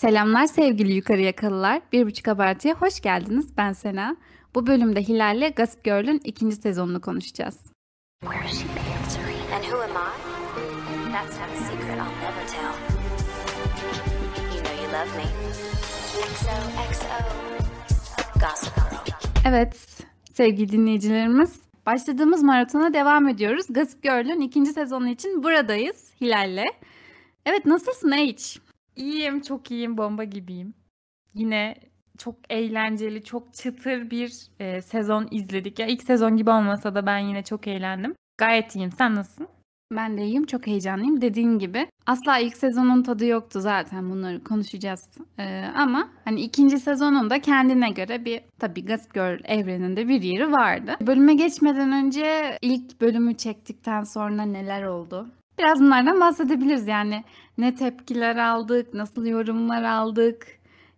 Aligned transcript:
Selamlar 0.00 0.46
sevgili 0.46 0.92
yukarı 0.92 1.20
yakalılar. 1.20 1.82
Bir 1.92 2.06
buçuk 2.06 2.28
abartıya 2.28 2.74
hoş 2.74 3.00
geldiniz. 3.00 3.56
Ben 3.56 3.72
Sena. 3.72 4.16
Bu 4.54 4.66
bölümde 4.66 5.02
Hilal'le 5.02 5.52
Gossip 5.56 5.84
Girl'ün 5.84 6.20
ikinci 6.24 6.56
sezonunu 6.56 7.00
konuşacağız. 7.00 7.58
Evet 19.46 19.76
sevgili 20.32 20.72
dinleyicilerimiz 20.72 21.60
başladığımız 21.86 22.42
maratona 22.42 22.94
devam 22.94 23.28
ediyoruz. 23.28 23.66
Gossip 23.70 24.02
Girl'ün 24.02 24.40
ikinci 24.40 24.72
sezonu 24.72 25.08
için 25.08 25.42
buradayız 25.42 26.10
Hilal'le. 26.20 26.66
Evet 27.46 27.66
nasılsın 27.66 28.12
H? 28.12 28.69
İyiyim, 28.96 29.40
çok 29.40 29.70
iyiyim, 29.70 29.98
bomba 29.98 30.24
gibiyim. 30.24 30.74
Yine 31.34 31.74
çok 32.18 32.36
eğlenceli, 32.50 33.24
çok 33.24 33.54
çıtır 33.54 34.10
bir 34.10 34.32
e, 34.60 34.82
sezon 34.82 35.28
izledik. 35.30 35.78
Ya 35.78 35.86
ilk 35.86 36.02
sezon 36.02 36.36
gibi 36.36 36.50
olmasa 36.50 36.94
da 36.94 37.06
ben 37.06 37.18
yine 37.18 37.44
çok 37.44 37.66
eğlendim. 37.66 38.14
Gayet 38.38 38.76
iyiyim. 38.76 38.92
Sen 38.92 39.14
nasılsın? 39.14 39.48
Ben 39.96 40.18
de 40.18 40.24
iyiyim, 40.24 40.46
çok 40.46 40.66
heyecanlıyım. 40.66 41.20
Dediğin 41.20 41.58
gibi 41.58 41.86
asla 42.06 42.38
ilk 42.38 42.56
sezonun 42.56 43.02
tadı 43.02 43.26
yoktu 43.26 43.60
zaten 43.60 44.10
bunları 44.10 44.44
konuşacağız. 44.44 45.08
Ee, 45.38 45.64
ama 45.74 46.08
hani 46.24 46.40
ikinci 46.40 46.78
sezonun 46.78 47.30
da 47.30 47.40
kendine 47.40 47.90
göre 47.90 48.24
bir 48.24 48.40
tabii 48.58 48.86
Gossip 48.86 49.14
Girl 49.14 49.40
evreninde 49.44 50.08
bir 50.08 50.22
yeri 50.22 50.52
vardı. 50.52 50.96
Bölüme 51.00 51.34
geçmeden 51.34 51.92
önce 51.92 52.58
ilk 52.62 53.00
bölümü 53.00 53.36
çektikten 53.36 54.02
sonra 54.02 54.42
neler 54.42 54.82
oldu? 54.82 55.28
Biraz 55.60 55.80
bunlardan 55.80 56.20
bahsedebiliriz 56.20 56.86
yani. 56.86 57.24
Ne 57.58 57.74
tepkiler 57.74 58.36
aldık, 58.36 58.94
nasıl 58.94 59.26
yorumlar 59.26 59.82
aldık, 59.82 60.46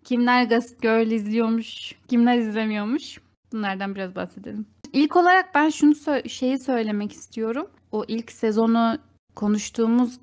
kimler 0.04 0.44
Gossip 0.44 0.82
Girl 0.82 1.10
izliyormuş, 1.10 1.94
kimler 2.08 2.38
izlemiyormuş. 2.38 3.18
Bunlardan 3.52 3.94
biraz 3.94 4.16
bahsedelim. 4.16 4.66
İlk 4.92 5.16
olarak 5.16 5.54
ben 5.54 5.68
şunu 5.68 5.92
sö- 5.92 6.28
şeyi 6.28 6.58
söylemek 6.58 7.12
istiyorum. 7.12 7.66
O 7.92 8.04
ilk 8.08 8.32
sezonu 8.32 8.98
konuştuğumuz 9.34 10.20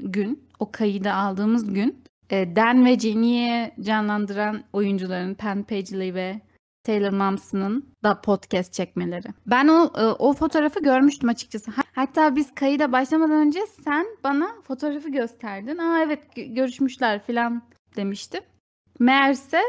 gün, 0.00 0.44
o 0.58 0.70
kaydı 0.72 1.12
aldığımız 1.12 1.74
gün 1.74 2.02
e, 2.30 2.56
Dan 2.56 2.84
ve 2.84 2.98
Jenny'i 2.98 3.72
canlandıran 3.80 4.62
oyuncuların 4.72 5.34
Penn 5.34 5.62
Paisley 5.62 6.14
ve 6.14 6.40
Taylor 6.84 7.12
Momsen'ın 7.12 7.94
da 8.04 8.20
podcast 8.20 8.72
çekmeleri. 8.72 9.26
Ben 9.46 9.68
o 9.68 9.84
e, 9.98 10.04
o 10.06 10.32
fotoğrafı 10.32 10.82
görmüştüm 10.82 11.28
açıkçası. 11.28 11.70
Ha- 11.70 11.82
Hatta 11.94 12.36
biz 12.36 12.54
kayıda 12.54 12.92
başlamadan 12.92 13.46
önce 13.46 13.60
sen 13.84 14.06
bana 14.24 14.48
fotoğrafı 14.62 15.08
gösterdin. 15.10 15.78
Aa 15.78 16.00
evet 16.02 16.22
gö- 16.36 16.54
görüşmüşler 16.54 17.22
falan 17.26 17.62
demiştim. 17.96 18.40
Meğerse 18.98 19.60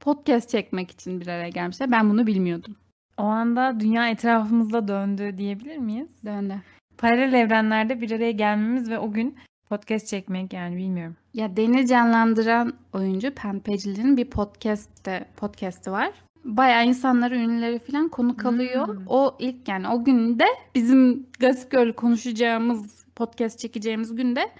podcast 0.00 0.50
çekmek 0.50 0.90
için 0.90 1.20
bir 1.20 1.26
araya 1.26 1.48
gelmişler. 1.48 1.90
Ben 1.90 2.10
bunu 2.10 2.26
bilmiyordum. 2.26 2.76
O 3.18 3.22
anda 3.22 3.80
dünya 3.80 4.08
etrafımızda 4.08 4.88
döndü 4.88 5.34
diyebilir 5.38 5.76
miyiz? 5.76 6.08
Döndü. 6.24 6.54
Paralel 6.98 7.32
evrenlerde 7.32 8.00
bir 8.00 8.10
araya 8.10 8.30
gelmemiz 8.32 8.90
ve 8.90 8.98
o 8.98 9.12
gün 9.12 9.36
podcast 9.68 10.06
çekmek 10.06 10.52
yani 10.52 10.76
bilmiyorum. 10.76 11.16
Ya 11.34 11.56
Dan'i 11.56 11.86
canlandıran 11.86 12.72
oyuncu 12.92 13.30
Penn 13.34 13.58
Paisley'nin 13.58 14.16
bir 14.16 14.30
podcast'te 14.30 15.28
podcast'i 15.36 15.92
var. 15.92 16.12
Bayağı 16.46 16.86
insanları, 16.86 17.36
ünlüleri 17.36 17.78
falan 17.78 18.08
konuk 18.08 18.46
alıyor. 18.46 18.88
Hmm. 18.88 19.06
O 19.06 19.36
ilk 19.38 19.68
yani 19.68 19.88
o 19.88 20.04
günde 20.04 20.44
bizim 20.74 21.26
Gossip 21.40 21.70
Girl 21.70 21.92
konuşacağımız, 21.92 23.04
podcast 23.16 23.58
çekeceğimiz 23.58 24.14
günde 24.16 24.50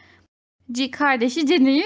C 0.72 0.90
kardeşi 0.90 1.46
Jenny'yi 1.46 1.84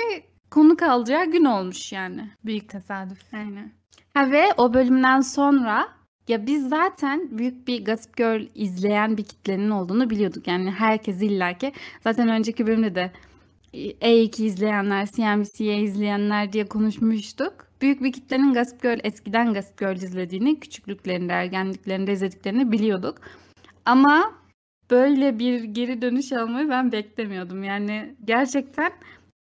konuk 0.50 0.82
alacağı 0.82 1.24
gün 1.24 1.44
olmuş 1.44 1.92
yani. 1.92 2.30
Büyük 2.44 2.68
tesadüf. 2.68 3.18
Aynen. 3.34 3.72
Ha 4.14 4.30
ve 4.30 4.44
o 4.56 4.74
bölümden 4.74 5.20
sonra 5.20 5.88
ya 6.28 6.46
biz 6.46 6.68
zaten 6.68 7.38
büyük 7.38 7.68
bir 7.68 7.84
Gossip 7.84 8.16
Girl 8.16 8.46
izleyen 8.54 9.16
bir 9.16 9.24
kitlenin 9.24 9.70
olduğunu 9.70 10.10
biliyorduk. 10.10 10.46
Yani 10.46 10.70
herkes 10.70 11.22
illaki. 11.22 11.72
Zaten 12.04 12.28
önceki 12.28 12.66
bölümde 12.66 12.94
de 12.94 13.12
E2 13.74 14.42
izleyenler, 14.42 15.06
CNBC'ye 15.06 15.80
izleyenler 15.82 16.52
diye 16.52 16.64
konuşmuştuk. 16.64 17.69
Büyük 17.80 18.02
bir 18.02 18.12
kitlenin 18.12 18.54
Gossip 18.54 18.82
Girl, 18.82 18.98
eskiden 19.04 19.54
Gossip 19.54 19.78
Girl 19.78 19.96
izlediğini, 19.96 20.60
küçüklüklerinde, 20.60 21.32
ergenliklerinde 21.32 22.12
izlediklerini 22.12 22.72
biliyorduk. 22.72 23.18
Ama 23.84 24.32
böyle 24.90 25.38
bir 25.38 25.64
geri 25.64 26.02
dönüş 26.02 26.32
almayı 26.32 26.68
ben 26.68 26.92
beklemiyordum. 26.92 27.64
Yani 27.64 28.14
gerçekten 28.24 28.92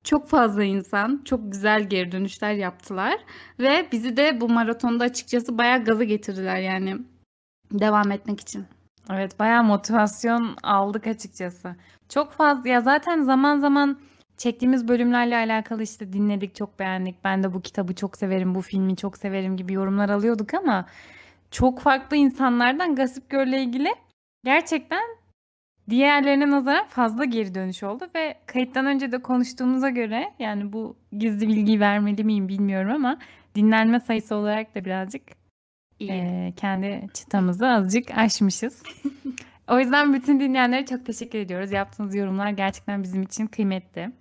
çok 0.04 0.28
fazla 0.30 0.64
insan 0.64 1.22
çok 1.26 1.52
güzel 1.52 1.90
geri 1.90 2.12
dönüşler 2.12 2.54
yaptılar 2.54 3.16
ve 3.60 3.88
bizi 3.92 4.18
de 4.18 4.42
bu 4.42 4.50
maratonda 4.50 5.04
açıkçası 5.04 5.58
bayağı 5.58 5.84
gaza 5.84 6.04
getirdiler 6.04 6.58
yani 6.58 6.98
devam 7.72 8.12
etmek 8.12 8.40
için. 8.40 8.66
Evet 9.12 9.40
bayağı 9.40 9.64
motivasyon 9.64 10.56
aldık 10.64 11.08
açıkçası. 11.08 11.76
Çok 12.10 12.32
fazla 12.32 12.70
ya 12.70 12.82
zaten 12.82 13.22
zaman 13.22 13.60
zaman 13.60 14.00
çektiğimiz 14.38 14.88
bölümlerle 14.88 15.36
alakalı 15.36 15.84
işte 15.84 16.14
dinledik 16.14 16.56
çok 16.56 16.80
beğendik. 16.80 17.24
Ben 17.24 17.44
de 17.44 17.54
bu 17.54 17.62
kitabı 17.62 17.96
çok 17.96 18.18
severim, 18.18 18.56
bu 18.56 18.62
filmi 18.62 18.96
çok 18.96 19.18
severim 19.18 19.58
gibi 19.58 19.74
yorumlar 19.74 20.10
alıyorduk 20.10 20.54
ama 20.54 20.86
çok 21.52 21.80
farklı 21.80 22.18
insanlardan 22.18 22.96
Gossip 22.96 23.30
Girl'le 23.30 23.64
ilgili 23.64 23.90
gerçekten 24.44 25.04
diğerlerine 25.90 26.50
nazaran 26.52 26.88
fazla 26.88 27.26
geri 27.26 27.56
dönüş 27.56 27.84
oldu 27.84 28.06
ve 28.16 28.36
kayıttan 28.46 28.86
önce 28.86 29.12
de 29.12 29.22
konuştuğumuza 29.22 29.90
göre 29.90 30.34
yani 30.40 30.74
bu 30.74 30.98
gizli 31.18 31.48
bilgiyi 31.48 31.80
vermeli 31.80 32.24
miyim 32.24 32.48
bilmiyorum 32.48 32.92
ama 32.92 33.20
dinlenme 33.56 34.00
sayısı 34.00 34.36
olarak 34.36 34.76
da 34.76 34.86
birazcık 34.86 35.22
İyi. 36.00 36.12
ee, 36.12 36.54
kendi 36.58 37.08
çıtamızı 37.14 37.68
azıcık 37.68 38.18
aşmışız. 38.18 38.84
o 39.68 39.80
yüzden 39.80 40.14
bütün 40.14 40.40
dinleyenlere 40.40 40.86
çok 40.86 41.06
teşekkür 41.06 41.40
ediyoruz. 41.40 41.72
Yaptığınız 41.72 42.16
yorumlar 42.16 42.50
gerçekten 42.50 43.04
bizim 43.04 43.22
için 43.22 43.48
kıymetli. 43.48 44.12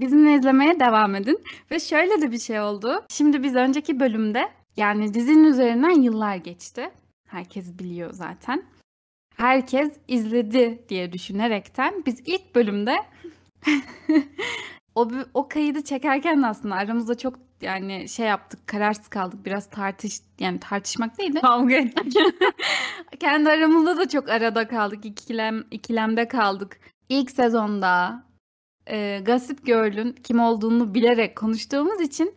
Bizimle 0.00 0.34
izlemeye 0.34 0.80
devam 0.80 1.14
edin. 1.14 1.44
Ve 1.70 1.80
şöyle 1.80 2.22
de 2.22 2.32
bir 2.32 2.38
şey 2.38 2.60
oldu. 2.60 3.04
Şimdi 3.08 3.42
biz 3.42 3.54
önceki 3.54 4.00
bölümde 4.00 4.48
yani 4.76 5.14
dizinin 5.14 5.44
üzerinden 5.44 6.02
yıllar 6.02 6.36
geçti. 6.36 6.90
Herkes 7.28 7.78
biliyor 7.78 8.12
zaten. 8.12 8.62
Herkes 9.36 9.92
izledi 10.08 10.84
diye 10.88 11.12
düşünerekten 11.12 12.02
biz 12.06 12.20
ilk 12.26 12.54
bölümde 12.54 12.96
o, 14.94 15.08
o 15.34 15.48
kaydı 15.48 15.84
çekerken 15.84 16.42
de 16.42 16.46
aslında 16.46 16.74
aramızda 16.74 17.18
çok 17.18 17.34
yani 17.60 18.08
şey 18.08 18.26
yaptık 18.26 18.66
kararsız 18.66 19.08
kaldık 19.08 19.46
biraz 19.46 19.70
tartış 19.70 20.20
yani 20.38 20.60
tartışmak 20.60 21.18
değil 21.18 21.34
de 21.34 21.40
Kavga 21.40 21.74
ettik. 21.74 22.16
kendi 23.20 23.50
aramızda 23.50 23.96
da 23.96 24.08
çok 24.08 24.28
arada 24.28 24.68
kaldık 24.68 25.04
ikilem 25.04 25.64
ikilemde 25.70 26.28
kaldık. 26.28 26.80
İlk 27.08 27.30
sezonda 27.30 28.22
e, 28.88 29.22
Gossip 29.26 29.66
Girl'ün 29.66 30.12
kim 30.12 30.40
olduğunu 30.40 30.94
bilerek 30.94 31.36
konuştuğumuz 31.36 32.00
için 32.00 32.34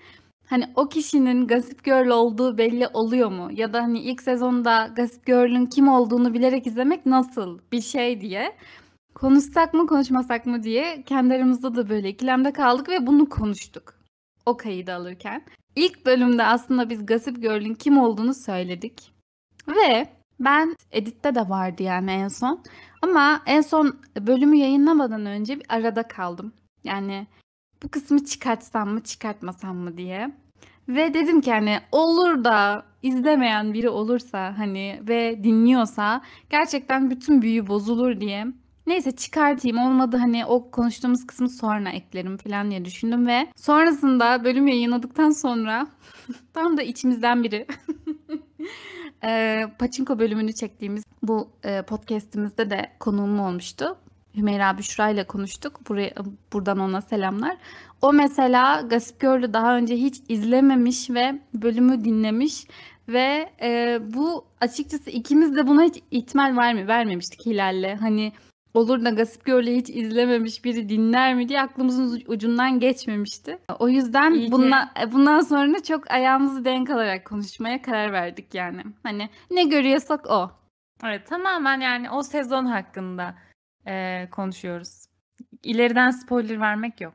hani 0.47 0.66
o 0.75 0.89
kişinin 0.89 1.47
Gossip 1.47 1.84
Girl 1.84 2.07
olduğu 2.07 2.57
belli 2.57 2.88
oluyor 2.88 3.31
mu? 3.31 3.50
Ya 3.51 3.73
da 3.73 3.84
hani 3.84 4.00
ilk 4.00 4.22
sezonda 4.22 4.89
Gossip 4.95 5.25
Girl'ün 5.25 5.66
kim 5.66 5.88
olduğunu 5.88 6.34
bilerek 6.34 6.67
izlemek 6.67 7.06
nasıl 7.06 7.59
bir 7.72 7.81
şey 7.81 8.22
diye 8.22 8.56
konuşsak 9.16 9.73
mı 9.73 9.88
konuşmasak 9.88 10.45
mı 10.45 10.63
diye 10.63 11.03
kendi 11.03 11.34
aramızda 11.34 11.75
da 11.75 11.89
böyle 11.89 12.09
ikilemde 12.09 12.53
kaldık 12.53 12.89
ve 12.89 13.07
bunu 13.07 13.29
konuştuk. 13.29 13.94
O 14.45 14.57
kaydı 14.57 14.94
alırken. 14.94 15.45
İlk 15.75 16.06
bölümde 16.06 16.44
aslında 16.44 16.89
biz 16.89 17.06
Gossip 17.06 17.41
Girl'ün 17.41 17.73
kim 17.73 17.97
olduğunu 17.97 18.33
söyledik. 18.33 19.12
Ve 19.68 20.21
ben 20.46 20.75
editte 20.91 21.35
de 21.35 21.50
vardı 21.50 21.84
yani 21.84 22.12
en 22.12 22.28
son. 22.28 22.63
Ama 23.02 23.41
en 23.46 23.62
son 23.62 24.00
bölümü 24.19 24.57
yayınlamadan 24.57 25.25
önce 25.25 25.59
bir 25.59 25.66
arada 25.69 26.03
kaldım. 26.03 26.53
Yani 26.84 27.28
bu 27.84 27.88
kısmı 27.90 28.25
çıkartsam 28.25 28.90
mı 28.90 29.03
çıkartmasam 29.03 29.78
mı 29.78 29.97
diye. 29.97 30.31
Ve 30.88 31.13
dedim 31.13 31.42
ki 31.42 31.51
hani 31.51 31.80
olur 31.92 32.44
da 32.44 32.86
izlemeyen 33.04 33.74
biri 33.74 33.89
olursa 33.89 34.57
hani 34.57 35.01
ve 35.07 35.44
dinliyorsa 35.44 36.21
gerçekten 36.50 37.10
bütün 37.10 37.42
büyü 37.42 37.68
bozulur 37.68 38.21
diye. 38.21 38.45
Neyse 38.88 39.12
çıkartayım 39.12 39.77
olmadı 39.77 40.18
hani 40.18 40.45
o 40.45 40.71
konuştuğumuz 40.71 41.27
kısmı 41.27 41.50
sonra 41.50 41.89
eklerim 41.89 42.38
falan 42.38 42.69
diye 42.71 42.86
düşündüm 42.86 43.27
ve 43.27 43.48
sonrasında 43.56 44.44
bölüm 44.44 44.68
yayınladıktan 44.68 45.31
sonra 45.31 45.88
tam 46.54 46.77
da 46.77 46.81
içimizden 46.81 47.44
biri 47.44 47.68
e, 49.24 49.63
Paçinko 49.80 50.19
bölümünü 50.19 50.54
çektiğimiz 50.54 51.04
bu 51.24 51.50
e, 51.63 51.81
podcast'imizde 51.81 52.69
de 52.69 52.92
konuğum 53.00 53.40
olmuştu. 53.40 53.98
Hümeyra 54.38 54.78
Büşra 54.78 55.10
ile 55.10 55.24
konuştuk. 55.24 55.90
Buraya, 55.90 56.12
buradan 56.54 56.80
ona 56.80 57.02
selamlar. 57.02 57.58
O 58.02 58.13
mesela 58.13 58.81
Gossip 58.81 59.22
Girl'ü 59.22 59.54
daha 59.54 59.78
önce 59.78 59.96
hiç 59.96 60.22
izlememiş 60.30 61.10
ve 61.10 61.40
bölümü 61.54 62.04
dinlemiş 62.04 62.66
ve 63.08 63.50
e, 63.62 64.00
bu 64.13 64.46
açıkçası 64.62 65.10
ikimiz 65.10 65.56
de 65.56 65.68
buna 65.68 65.84
hiç 65.84 66.04
ihtimal 66.12 66.57
vermi 66.57 66.88
vermemiştik 66.88 67.46
Hilal'le. 67.46 67.96
Hani 67.96 68.34
olur 68.73 69.06
da 69.06 69.09
Gossip 69.09 69.45
Girl'ü 69.45 69.71
hiç 69.75 69.89
izlememiş 69.89 70.65
biri 70.65 70.89
dinler 70.89 71.35
mi 71.35 71.50
diye 71.50 71.62
aklımızın 71.62 72.15
ucu- 72.18 72.27
ucundan 72.31 72.79
geçmemişti. 72.79 73.59
O 73.79 73.89
yüzden 73.89 74.31
İyi 74.33 74.45
ki. 74.45 74.51
bundan, 74.51 74.89
bundan 75.12 75.41
sonra 75.41 75.83
çok 75.83 76.12
ayağımızı 76.12 76.65
denk 76.65 76.89
alarak 76.89 77.25
konuşmaya 77.25 77.81
karar 77.81 78.12
verdik 78.13 78.53
yani. 78.56 78.83
Hani 79.03 79.29
ne 79.51 79.63
görüyorsak 79.63 80.29
o. 80.29 80.51
Evet 81.03 81.27
tamamen 81.27 81.79
yani 81.81 82.09
o 82.12 82.23
sezon 82.23 82.65
hakkında 82.65 83.35
eee, 83.88 84.29
konuşuyoruz. 84.31 85.06
İleriden 85.63 86.12
spoiler 86.12 86.59
vermek 86.59 87.01
yok. 87.01 87.13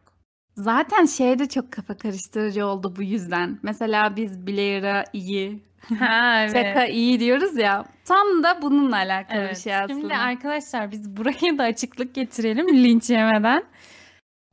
Zaten 0.56 1.04
şey 1.06 1.38
de 1.38 1.48
çok 1.48 1.72
kafa 1.72 1.96
karıştırıcı 1.96 2.66
oldu 2.66 2.94
bu 2.96 3.02
yüzden. 3.02 3.58
Mesela 3.62 4.16
biz 4.16 4.46
Blair'a 4.46 5.04
iyi, 5.12 5.62
Ha 5.98 6.40
evet. 6.40 6.52
Çaka 6.52 6.86
iyi 6.86 7.20
diyoruz 7.20 7.56
ya. 7.58 7.84
Tam 8.04 8.42
da 8.42 8.62
bununla 8.62 8.96
alakalı 8.96 9.38
bir 9.38 9.44
Evet. 9.44 9.58
şey 9.58 9.76
aslında. 9.76 10.00
Şimdi 10.00 10.14
arkadaşlar 10.14 10.90
biz 10.90 11.16
buraya 11.16 11.58
da 11.58 11.62
açıklık 11.62 12.14
getirelim 12.14 12.68
linç 12.84 13.10
yemeden. 13.10 13.64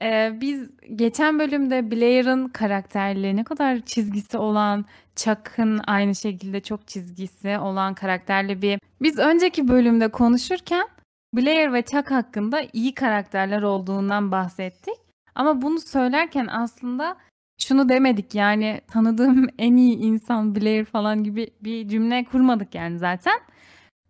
Ee, 0.02 0.32
biz 0.42 0.70
geçen 0.96 1.40
bölümde 1.40 1.92
Blair'ın 1.92 2.48
karakterleri 2.48 3.36
ne 3.36 3.44
kadar 3.44 3.80
çizgisi 3.80 4.38
olan, 4.38 4.86
Chuck'ın 5.16 5.82
aynı 5.88 6.16
şekilde 6.16 6.62
çok 6.62 6.88
çizgisi 6.88 7.58
olan 7.58 7.94
karakterli 7.94 8.62
bir... 8.62 8.80
Biz 9.02 9.20
önceki 9.20 9.68
bölümde 9.68 10.08
konuşurken 10.08 10.88
Blair 11.34 11.74
ve 11.74 11.82
Chuck 11.82 12.12
hakkında 12.12 12.62
iyi 12.74 12.94
karakterler 12.94 13.62
olduğundan 13.62 14.32
bahsettik. 14.32 14.96
Ama 15.36 15.62
bunu 15.62 15.80
söylerken 15.80 16.48
aslında 16.48 17.18
şunu 17.58 17.90
demedik 17.90 18.36
yani 18.36 18.82
tanıdığım 18.88 19.48
en 19.60 19.78
iyi 19.78 19.98
insan 19.98 20.56
Blair 20.56 20.86
falan 20.86 21.24
gibi 21.24 21.48
bir 21.62 21.88
cümle 21.88 22.24
kurmadık 22.24 22.76
yani 22.76 22.98
zaten. 23.00 23.40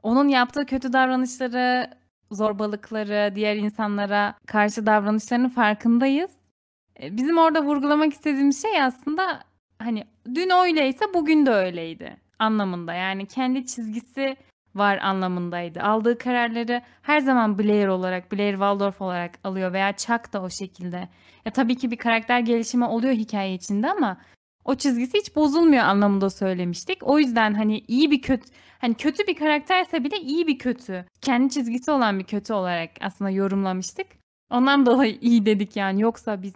Onun 0.03 0.27
yaptığı 0.27 0.65
kötü 0.65 0.93
davranışları, 0.93 1.89
zorbalıkları, 2.31 3.35
diğer 3.35 3.55
insanlara 3.55 4.35
karşı 4.47 4.85
davranışlarının 4.85 5.49
farkındayız. 5.49 6.31
E, 7.01 7.17
Bizim 7.17 7.37
orada 7.37 7.63
vurgulamak 7.63 8.13
istediğimiz 8.13 8.61
şey 8.61 8.81
aslında 8.81 9.39
hani 9.79 10.03
dün 10.35 10.49
öyleyse 10.49 11.05
bugün 11.13 11.45
de 11.45 11.51
öyleydi 11.51 12.17
anlamında. 12.39 12.93
Yani 12.93 13.25
kendi 13.25 13.65
çizgisi 13.65 14.37
var 14.75 14.97
anlamındaydı. 14.97 15.81
Aldığı 15.81 16.17
kararları 16.17 16.81
her 17.01 17.19
zaman 17.19 17.59
Blair 17.59 17.87
olarak, 17.87 18.31
Blair 18.31 18.51
Waldorf 18.51 19.01
olarak 19.01 19.39
alıyor 19.43 19.73
veya 19.73 19.93
Chuck 19.95 20.33
da 20.33 20.41
o 20.41 20.49
şekilde. 20.49 21.09
Ya 21.45 21.51
tabii 21.51 21.75
ki 21.75 21.91
bir 21.91 21.97
karakter 21.97 22.39
gelişimi 22.39 22.85
oluyor 22.85 23.13
hikaye 23.13 23.53
içinde 23.53 23.91
ama 23.91 24.17
o 24.65 24.75
çizgisi 24.75 25.17
hiç 25.17 25.35
bozulmuyor 25.35 25.83
anlamında 25.83 26.29
söylemiştik. 26.29 26.97
O 27.01 27.19
yüzden 27.19 27.53
hani 27.53 27.79
iyi 27.87 28.11
bir 28.11 28.21
kötü 28.21 28.49
hani 28.79 28.93
kötü 28.93 29.27
bir 29.27 29.35
karakterse 29.35 30.03
bile 30.03 30.17
iyi 30.17 30.47
bir 30.47 30.59
kötü. 30.59 31.05
Kendi 31.21 31.53
çizgisi 31.53 31.91
olan 31.91 32.19
bir 32.19 32.23
kötü 32.23 32.53
olarak 32.53 32.91
aslında 33.01 33.31
yorumlamıştık. 33.31 34.07
Ondan 34.51 34.85
dolayı 34.85 35.17
iyi 35.21 35.45
dedik 35.45 35.75
yani. 35.75 36.01
Yoksa 36.01 36.41
biz 36.41 36.53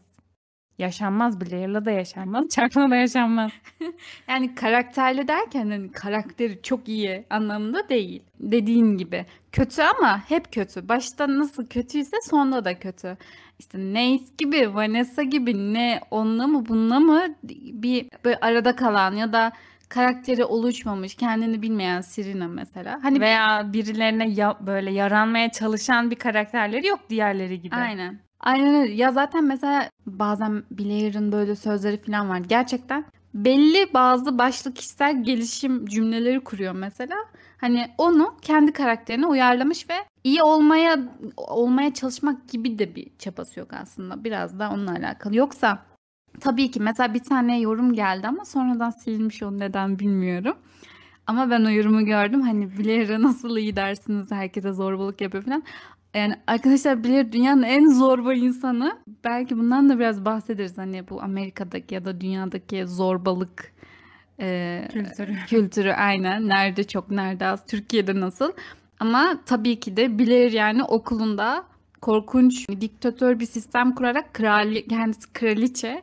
yaşanmaz 0.78 1.42
Blair'la 1.42 1.86
da 1.86 1.92
yaşanmaz. 1.92 2.50
Chuck'la 2.56 2.90
da 2.90 2.96
yaşanmaz. 2.96 3.52
Yani 4.28 4.56
karakterli 4.56 5.28
derken 5.28 5.70
hani 5.70 5.92
karakteri 5.92 6.62
çok 6.62 6.88
iyi 6.88 7.26
anlamında 7.30 7.90
değil. 7.90 8.24
Dediğin 8.40 8.98
gibi 8.98 9.26
kötü 9.52 9.82
ama 9.82 10.30
hep 10.30 10.52
kötü. 10.54 10.90
Başta 10.90 11.38
nasıl 11.40 11.68
kötüyse 11.68 12.18
sonda 12.30 12.66
da 12.66 12.80
kötü. 12.80 13.18
İşte 13.60 13.78
Nace 13.80 14.24
gibi, 14.38 14.76
Vanessa 14.76 15.24
gibi 15.24 15.74
ne 15.74 16.02
onunla 16.12 16.48
mı 16.48 16.66
bununla 16.68 17.00
mı 17.00 17.22
bir 17.74 18.08
böyle 18.26 18.38
arada 18.42 18.76
kalan 18.76 19.16
ya 19.16 19.34
da 19.34 19.52
karakteri 19.90 20.46
oluşmamış, 20.46 21.16
kendini 21.16 21.62
bilmeyen 21.62 22.02
Serena 22.02 22.48
mesela. 22.48 23.00
Hani 23.04 23.20
Veya 23.20 23.70
birilerine 23.74 24.30
ya- 24.30 24.58
böyle 24.62 24.92
yaranmaya 24.92 25.52
çalışan 25.52 26.12
bir 26.12 26.16
karakterleri 26.16 26.88
yok 26.88 27.00
diğerleri 27.10 27.62
gibi. 27.62 27.76
Aynen. 27.76 28.20
Aynen 28.40 28.76
öyle. 28.76 28.94
Ya 28.94 29.12
zaten 29.12 29.44
mesela 29.46 29.90
bazen 30.06 30.64
Blair'ın 30.72 31.32
böyle 31.32 31.56
sözleri 31.56 31.98
falan 31.98 32.30
var. 32.30 32.38
Gerçekten 32.38 33.06
belli 33.34 33.94
bazı 33.94 34.38
başlı 34.38 34.74
kişisel 34.74 35.24
gelişim 35.24 35.86
cümleleri 35.86 36.40
kuruyor 36.44 36.74
mesela. 36.74 37.16
Hani 37.58 37.88
onu 37.98 38.36
kendi 38.42 38.74
karakterine 38.74 39.26
uyarlamış 39.28 39.90
ve 39.90 39.94
iyi 40.24 40.44
olmaya 40.44 41.00
olmaya 41.38 41.94
çalışmak 41.94 42.50
gibi 42.50 42.80
de 42.80 42.96
bir 42.96 43.08
çabası 43.20 43.60
yok 43.60 43.74
aslında. 43.74 44.24
Biraz 44.24 44.60
da 44.60 44.70
onunla 44.72 44.92
alakalı. 44.92 45.36
Yoksa 45.36 45.86
tabii 46.40 46.72
ki 46.72 46.80
mesela 46.80 47.14
bir 47.14 47.24
tane 47.24 47.60
yorum 47.60 47.94
geldi 47.94 48.28
ama 48.28 48.46
sonradan 48.46 48.90
silinmiş 48.90 49.44
o 49.44 49.60
neden 49.60 50.00
bilmiyorum. 50.00 50.58
Ama 51.28 51.50
ben 51.50 51.66
o 51.66 51.70
yorumu 51.70 52.06
gördüm. 52.06 52.42
Hani 52.42 52.78
Blair'a 52.78 53.22
nasıl 53.22 53.58
iyi 53.58 53.76
dersiniz 53.76 54.32
herkese 54.32 54.74
zorbalık 54.74 55.22
yapıyor 55.22 55.44
falan. 55.44 55.64
Yani 56.14 56.36
arkadaşlar 56.48 57.04
Blair 57.04 57.32
dünyanın 57.32 57.64
en 57.64 57.90
zorba 57.90 58.34
insanı. 58.34 58.98
Belki 59.24 59.58
bundan 59.58 59.90
da 59.90 60.00
biraz 60.00 60.26
bahsederiz. 60.26 60.78
Hani 60.78 61.10
bu 61.10 61.22
Amerika'daki 61.22 61.96
ya 61.96 62.06
da 62.06 62.22
dünyadaki 62.22 62.88
zorbalık 62.88 63.74
e, 64.40 64.88
Kültürü. 64.94 65.36
kültürü 65.48 65.92
aynen. 65.92 66.48
Nerede 66.48 66.84
çok 66.84 67.12
nerede 67.12 67.46
az. 67.46 67.66
Türkiye'de 67.66 68.20
nasıl. 68.20 68.52
Ama 69.00 69.40
tabii 69.46 69.80
ki 69.80 69.98
de 69.98 70.20
Blair 70.20 70.52
yani 70.52 70.84
okulunda 70.84 71.64
korkunç 72.02 72.70
diktatör 72.70 73.40
bir 73.40 73.46
sistem 73.46 73.96
kurarak 73.96 74.34
krali, 74.34 74.88
kendisi 74.88 75.34
kraliçe 75.34 76.02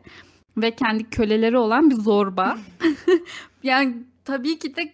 ve 0.56 0.70
kendi 0.70 1.04
köleleri 1.10 1.58
olan 1.58 1.90
bir 1.90 1.94
zorba. 1.94 2.58
yani 3.62 3.96
tabii 4.24 4.58
ki 4.58 4.76
de 4.76 4.92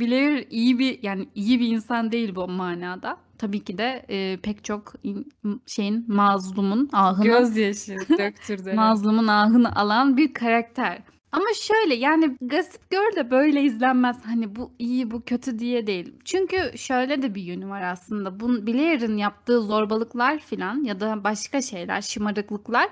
Blair 0.00 0.46
iyi 0.50 0.78
bir 0.78 1.02
yani 1.02 1.28
iyi 1.34 1.60
bir 1.60 1.68
insan 1.68 2.12
değil 2.12 2.34
bu 2.34 2.48
manada. 2.48 3.25
Tabii 3.38 3.64
ki 3.64 3.78
de 3.78 4.04
e, 4.08 4.36
pek 4.42 4.64
çok 4.64 4.92
in- 5.02 5.32
şeyin 5.66 6.04
mazlumun 6.14 6.88
ahını 6.92 7.24
Gözyaşı 7.24 7.96
döktürdü. 8.18 8.72
mazlumun 8.72 9.26
ahını 9.26 9.76
alan 9.76 10.16
bir 10.16 10.34
karakter. 10.34 10.98
Ama 11.32 11.44
şöyle 11.62 11.94
yani 11.94 12.36
Gossip 12.40 12.90
Girl 12.90 13.16
de 13.16 13.30
böyle 13.30 13.62
izlenmez. 13.62 14.16
Hani 14.24 14.56
bu 14.56 14.70
iyi 14.78 15.10
bu 15.10 15.22
kötü 15.24 15.58
diye 15.58 15.86
değil. 15.86 16.14
Çünkü 16.24 16.56
şöyle 16.76 17.22
de 17.22 17.34
bir 17.34 17.42
yönü 17.42 17.68
var 17.68 17.82
aslında. 17.82 18.40
Bu 18.40 18.66
Blair'ın 18.66 19.16
yaptığı 19.16 19.60
zorbalıklar 19.62 20.38
filan 20.38 20.84
ya 20.84 21.00
da 21.00 21.24
başka 21.24 21.62
şeyler, 21.62 22.00
şımarıklıklar 22.02 22.88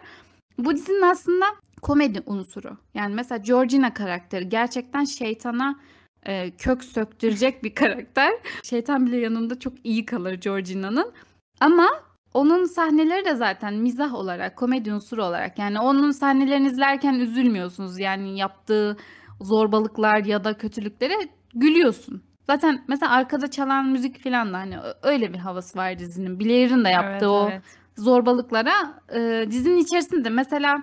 bu 0.58 0.74
dizinin 0.76 1.02
aslında 1.02 1.44
komedi 1.82 2.22
unsuru. 2.26 2.76
Yani 2.94 3.14
mesela 3.14 3.38
Georgina 3.38 3.94
karakteri 3.94 4.48
gerçekten 4.48 5.04
şeytana 5.04 5.78
e, 6.26 6.50
kök 6.50 6.84
söktürecek 6.84 7.64
bir 7.64 7.74
karakter. 7.74 8.32
Şeytan 8.62 9.06
bile 9.06 9.16
yanında 9.16 9.58
çok 9.58 9.72
iyi 9.84 10.06
kalır 10.06 10.32
Georgina'nın. 10.32 11.12
Ama 11.60 11.86
onun 12.34 12.64
sahneleri 12.64 13.24
de 13.24 13.34
zaten 13.34 13.74
mizah 13.74 14.14
olarak, 14.14 14.56
komedi 14.56 14.92
unsuru 14.92 15.24
olarak. 15.24 15.58
Yani 15.58 15.80
onun 15.80 16.10
sahnelerini 16.10 16.66
izlerken 16.66 17.14
üzülmüyorsunuz. 17.14 17.98
Yani 17.98 18.38
yaptığı 18.38 18.96
zorbalıklar 19.40 20.24
ya 20.24 20.44
da 20.44 20.56
kötülüklere 20.56 21.14
gülüyorsun. 21.54 22.22
Zaten 22.46 22.84
mesela 22.88 23.12
arkada 23.12 23.50
çalan 23.50 23.88
müzik 23.88 24.24
falan 24.24 24.52
da 24.52 24.58
hani 24.58 24.76
öyle 25.02 25.32
bir 25.32 25.38
havası 25.38 25.78
var 25.78 25.98
dizinin. 25.98 26.40
Blair'ın 26.40 26.84
da 26.84 26.88
yaptığı 26.88 27.10
Evet, 27.10 27.22
o 27.22 27.48
evet. 27.52 27.62
zorbalıklara 27.96 29.00
e, 29.14 29.50
dizinin 29.50 29.76
içerisinde 29.76 30.30
mesela 30.30 30.74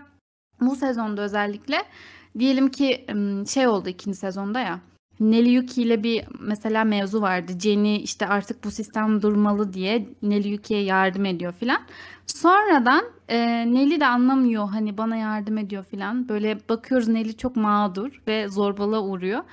bu 0.61 0.75
sezonda 0.75 1.21
özellikle 1.21 1.77
diyelim 2.39 2.69
ki 2.69 3.05
şey 3.53 3.67
oldu 3.67 3.89
ikinci 3.89 4.17
sezonda 4.17 4.59
ya 4.59 4.79
Nelly 5.21 5.49
Yuki 5.49 5.81
ile 5.81 6.03
bir 6.03 6.23
mesela 6.39 6.83
mevzu 6.83 7.21
vardı. 7.21 7.51
Jenny 7.59 8.03
işte 8.03 8.27
artık 8.27 8.63
bu 8.63 8.71
sistem 8.71 9.21
durmalı 9.21 9.73
diye 9.73 10.09
Nelly 10.21 10.47
Yuki'ye 10.47 10.83
yardım 10.83 11.25
ediyor 11.25 11.53
filan. 11.53 11.79
Sonradan 12.27 13.03
e, 13.29 13.37
Nelly 13.73 13.99
de 13.99 14.05
anlamıyor 14.05 14.69
hani 14.69 14.97
bana 14.97 15.15
yardım 15.15 15.57
ediyor 15.57 15.83
filan. 15.83 16.29
Böyle 16.29 16.59
bakıyoruz 16.69 17.07
Nelly 17.07 17.37
çok 17.37 17.55
mağdur 17.55 18.21
ve 18.27 18.47
zorbalığa 18.47 19.01
uğruyor. 19.01 19.43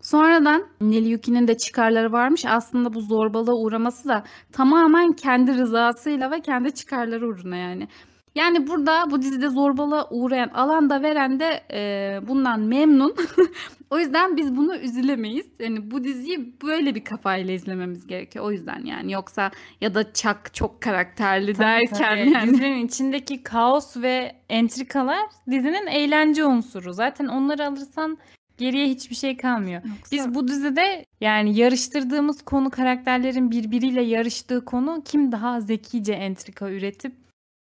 Sonradan 0.00 0.66
Nelly 0.80 1.08
Yuki'nin 1.08 1.48
de 1.48 1.56
çıkarları 1.56 2.12
varmış. 2.12 2.44
Aslında 2.46 2.94
bu 2.94 3.00
zorbalığa 3.00 3.54
uğraması 3.54 4.08
da 4.08 4.24
tamamen 4.52 5.12
kendi 5.12 5.54
rızasıyla 5.54 6.30
ve 6.30 6.40
kendi 6.40 6.74
çıkarları 6.74 7.28
uğruna 7.28 7.56
yani. 7.56 7.88
Yani 8.34 8.66
burada 8.66 9.10
bu 9.10 9.22
dizide 9.22 9.48
zorbalığa 9.48 10.08
uğrayan 10.10 10.48
alan 10.48 10.90
da 10.90 11.02
veren 11.02 11.40
de 11.40 11.60
e, 11.72 12.20
bundan 12.28 12.60
memnun. 12.60 13.14
o 13.90 13.98
yüzden 13.98 14.36
biz 14.36 14.56
bunu 14.56 14.76
üzülemeyiz. 14.76 15.46
Yani 15.58 15.90
bu 15.90 16.04
diziyi 16.04 16.54
böyle 16.62 16.94
bir 16.94 17.04
kafayla 17.04 17.54
izlememiz 17.54 18.06
gerekiyor. 18.06 18.44
O 18.44 18.50
yüzden 18.52 18.84
yani 18.84 19.12
yoksa 19.12 19.50
ya 19.80 19.94
da 19.94 20.12
Chuck 20.12 20.54
çok 20.54 20.80
karakterli 20.80 21.52
Tabii, 21.54 21.64
derken 21.64 21.98
tabii. 21.98 22.30
yani. 22.30 22.50
Dizinin 22.52 22.86
içindeki 22.86 23.42
kaos 23.42 23.96
ve 23.96 24.32
entrikalar 24.48 25.20
dizinin 25.50 25.86
eğlence 25.86 26.44
unsuru. 26.44 26.92
Zaten 26.92 27.26
onları 27.26 27.66
alırsan 27.66 28.18
geriye 28.58 28.86
hiçbir 28.88 29.14
şey 29.16 29.36
kalmıyor. 29.36 29.82
Yoksa- 29.84 30.12
Biz 30.12 30.34
bu 30.34 30.48
dizide 30.48 31.04
yani 31.20 31.58
yarıştırdığımız 31.58 32.42
konu 32.42 32.70
karakterlerin 32.70 33.50
birbiriyle 33.50 34.02
yarıştığı 34.02 34.64
konu 34.64 35.02
kim 35.04 35.32
daha 35.32 35.60
zekice 35.60 36.12
entrika 36.12 36.70
üretip 36.70 37.21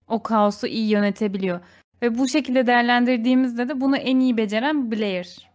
o 0.07 0.23
kaosu 0.23 0.67
iyi 0.67 0.89
yönetebiliyor. 0.89 1.59
Ve 2.01 2.17
bu 2.17 2.27
şekilde 2.27 2.67
değerlendirdiğimizde 2.67 3.69
de 3.69 3.81
bunu 3.81 3.97
en 3.97 4.19
iyi 4.19 4.37
beceren 4.37 4.91
Blair. 4.91 5.49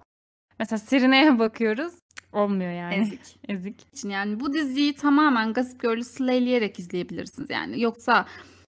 Mesela 0.59 0.78
Serena'ya 0.78 1.38
bakıyoruz. 1.38 1.92
Olmuyor 2.32 2.73
yani. 2.73 2.94
Ezik. 2.94 3.21
Ezik. 3.49 3.88
için 3.92 4.11
yani 4.11 4.40
bu 4.40 4.52
diziyi 4.52 4.94
tamamen 4.94 5.52
Gossip 5.52 5.82
Girl'ü 5.82 6.04
slayleyerek 6.04 6.78
izleyebilirsiniz 6.78 7.50
yani. 7.50 7.80
Yoksa 7.80 8.26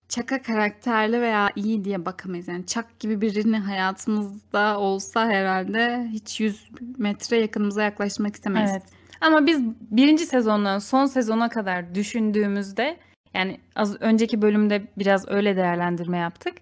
Çaka 0.09 0.43
karakterli 0.43 1.21
veya 1.21 1.51
iyi 1.57 1.85
diye 1.85 2.07
bakamayız. 2.07 2.49
Yani 2.49 2.67
Çak 2.67 2.99
gibi 2.99 3.21
birini 3.21 3.59
hayatımızda 3.59 4.79
olsa 4.79 5.27
herhalde 5.27 6.09
hiç 6.13 6.41
100 6.41 6.71
metre 6.99 7.37
yakınımıza 7.41 7.83
yaklaşmak 7.83 8.35
istemeyiz. 8.35 8.71
Evet. 8.71 8.83
Ama 9.21 9.47
biz 9.47 9.61
birinci 9.91 10.27
sezondan 10.27 10.79
son 10.79 11.07
sezona 11.07 11.49
kadar 11.49 11.95
düşündüğümüzde 11.95 12.97
yani 13.35 13.61
az 13.77 13.97
önceki 14.01 14.43
bölümde 14.43 14.87
biraz 14.99 15.29
öyle 15.29 15.57
değerlendirme 15.57 16.19
yaptık. 16.19 16.55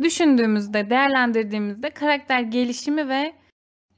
Düşündüğümüzde, 0.00 0.90
değerlendirdiğimizde 0.90 1.90
karakter 1.90 2.40
gelişimi 2.40 3.08
ve 3.08 3.32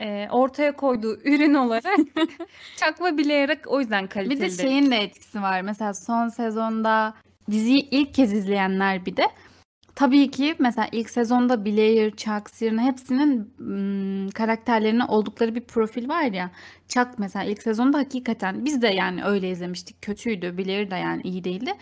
e, 0.00 0.28
ortaya 0.30 0.73
koyduğu 0.73 1.16
ürün 1.25 1.54
olarak 1.54 1.99
çakma 2.76 3.18
bileyerek 3.18 3.58
o 3.66 3.80
yüzden 3.80 4.04
Bir 4.04 4.08
kaliteli. 4.08 4.40
de 4.58 4.62
şeyin 4.62 4.90
de 4.90 4.96
etkisi 4.96 5.42
var. 5.42 5.61
Mesela 5.62 5.94
son 5.94 6.28
sezonda 6.28 7.14
diziyi 7.50 7.88
ilk 7.90 8.14
kez 8.14 8.32
izleyenler 8.32 9.06
bir 9.06 9.16
de 9.16 9.23
tabii 9.96 10.30
ki 10.30 10.54
mesela 10.58 10.88
ilk 10.92 11.10
sezonda 11.10 11.64
Blair, 11.64 12.10
Chuck, 12.10 12.50
Serena 12.50 12.82
hepsinin 12.82 13.54
ım, 13.60 14.30
karakterlerine 14.30 15.04
oldukları 15.04 15.54
bir 15.54 15.64
profil 15.64 16.08
var 16.08 16.22
ya. 16.22 16.50
Chuck 16.88 17.08
mesela 17.18 17.44
ilk 17.44 17.62
sezonda 17.62 17.98
hakikaten 17.98 18.64
biz 18.64 18.82
de 18.82 18.88
yani 18.88 19.24
öyle 19.24 19.50
izlemiştik. 19.50 20.02
Kötüydü. 20.02 20.58
Blair 20.58 20.90
de 20.90 20.96
yani 20.96 21.22
iyi 21.22 21.44
değildi. 21.44 21.72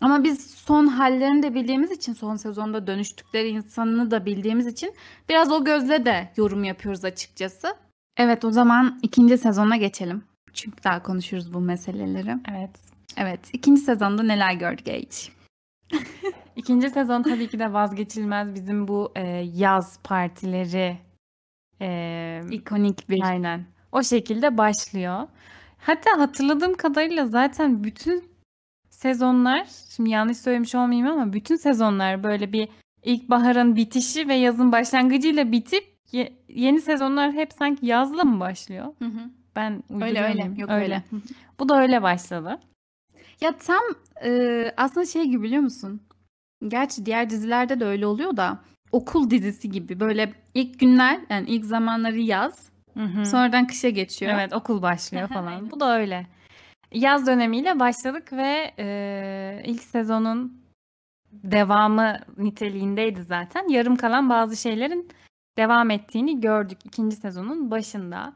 Ama 0.00 0.24
biz 0.24 0.50
son 0.50 0.86
hallerini 0.86 1.42
de 1.42 1.54
bildiğimiz 1.54 1.90
için 1.90 2.12
son 2.12 2.36
sezonda 2.36 2.86
dönüştükleri 2.86 3.48
insanını 3.48 4.10
da 4.10 4.26
bildiğimiz 4.26 4.66
için 4.66 4.94
biraz 5.28 5.52
o 5.52 5.64
gözle 5.64 6.04
de 6.04 6.32
yorum 6.36 6.64
yapıyoruz 6.64 7.04
açıkçası. 7.04 7.76
Evet 8.16 8.44
o 8.44 8.50
zaman 8.50 8.98
ikinci 9.02 9.38
sezona 9.38 9.76
geçelim. 9.76 10.22
Çünkü 10.52 10.84
daha 10.84 11.02
konuşuruz 11.02 11.54
bu 11.54 11.60
meseleleri. 11.60 12.36
Evet. 12.50 12.70
Evet, 13.16 13.40
ikinci 13.52 13.80
sezonda 13.80 14.22
neler 14.22 14.52
gördük 14.54 14.88
Age? 14.88 15.39
İkinci 16.56 16.90
sezon 16.90 17.22
tabii 17.22 17.48
ki 17.48 17.58
de 17.58 17.72
vazgeçilmez 17.72 18.54
bizim 18.54 18.88
bu 18.88 19.12
e, 19.16 19.26
yaz 19.54 19.98
partileri 20.04 20.98
e, 21.80 22.40
İkonik 22.50 23.08
bir. 23.10 23.22
Aynen. 23.22 23.66
O 23.92 24.02
şekilde 24.02 24.58
başlıyor. 24.58 25.28
Hatta 25.78 26.18
hatırladığım 26.18 26.74
kadarıyla 26.74 27.26
zaten 27.26 27.84
bütün 27.84 28.24
sezonlar, 28.90 29.66
şimdi 29.96 30.10
yanlış 30.10 30.38
söylemiş 30.38 30.74
olmayayım 30.74 31.06
ama 31.08 31.32
bütün 31.32 31.56
sezonlar 31.56 32.24
böyle 32.24 32.52
bir 32.52 32.68
ilkbaharın 33.02 33.76
bitişi 33.76 34.28
ve 34.28 34.34
yazın 34.34 34.72
başlangıcıyla 34.72 35.52
bitip 35.52 35.84
ye- 36.12 36.32
yeni 36.48 36.80
sezonlar 36.80 37.32
hep 37.32 37.52
sanki 37.52 37.86
yazla 37.86 38.24
mı 38.24 38.40
başlıyor? 38.40 38.86
Hı 38.98 39.04
hı. 39.04 39.30
Ben 39.56 39.82
Öyle 40.02 40.22
öyle. 40.22 40.50
Yok 40.56 40.70
öyle. 40.70 41.02
Bu 41.58 41.68
da 41.68 41.80
öyle 41.80 42.02
başladı. 42.02 42.58
Ya 43.40 43.56
tam 43.56 43.82
e, 44.24 44.72
aslında 44.76 45.06
şey 45.06 45.24
gibi 45.24 45.42
biliyor 45.42 45.62
musun? 45.62 46.02
Gerçi 46.68 47.06
diğer 47.06 47.30
dizilerde 47.30 47.80
de 47.80 47.84
öyle 47.84 48.06
oluyor 48.06 48.36
da 48.36 48.58
okul 48.92 49.30
dizisi 49.30 49.70
gibi 49.70 50.00
böyle 50.00 50.32
ilk 50.54 50.80
günler 50.80 51.20
yani 51.30 51.48
ilk 51.48 51.64
zamanları 51.64 52.18
yaz 52.18 52.70
Hı 52.94 53.04
hı. 53.04 53.26
sonradan 53.26 53.66
kışa 53.66 53.88
geçiyor. 53.88 54.32
Evet 54.34 54.52
okul 54.52 54.82
başlıyor 54.82 55.28
falan. 55.32 55.46
Aynen. 55.46 55.70
Bu 55.70 55.80
da 55.80 55.98
öyle. 55.98 56.26
Yaz 56.92 57.26
dönemiyle 57.26 57.80
başladık 57.80 58.32
ve 58.32 58.74
e, 58.78 59.62
ilk 59.64 59.82
sezonun 59.82 60.60
devamı 61.32 62.16
niteliğindeydi 62.38 63.22
zaten. 63.22 63.68
Yarım 63.68 63.96
kalan 63.96 64.30
bazı 64.30 64.56
şeylerin 64.56 65.08
devam 65.58 65.90
ettiğini 65.90 66.40
gördük 66.40 66.78
ikinci 66.84 67.16
sezonun 67.16 67.70
başında. 67.70 68.32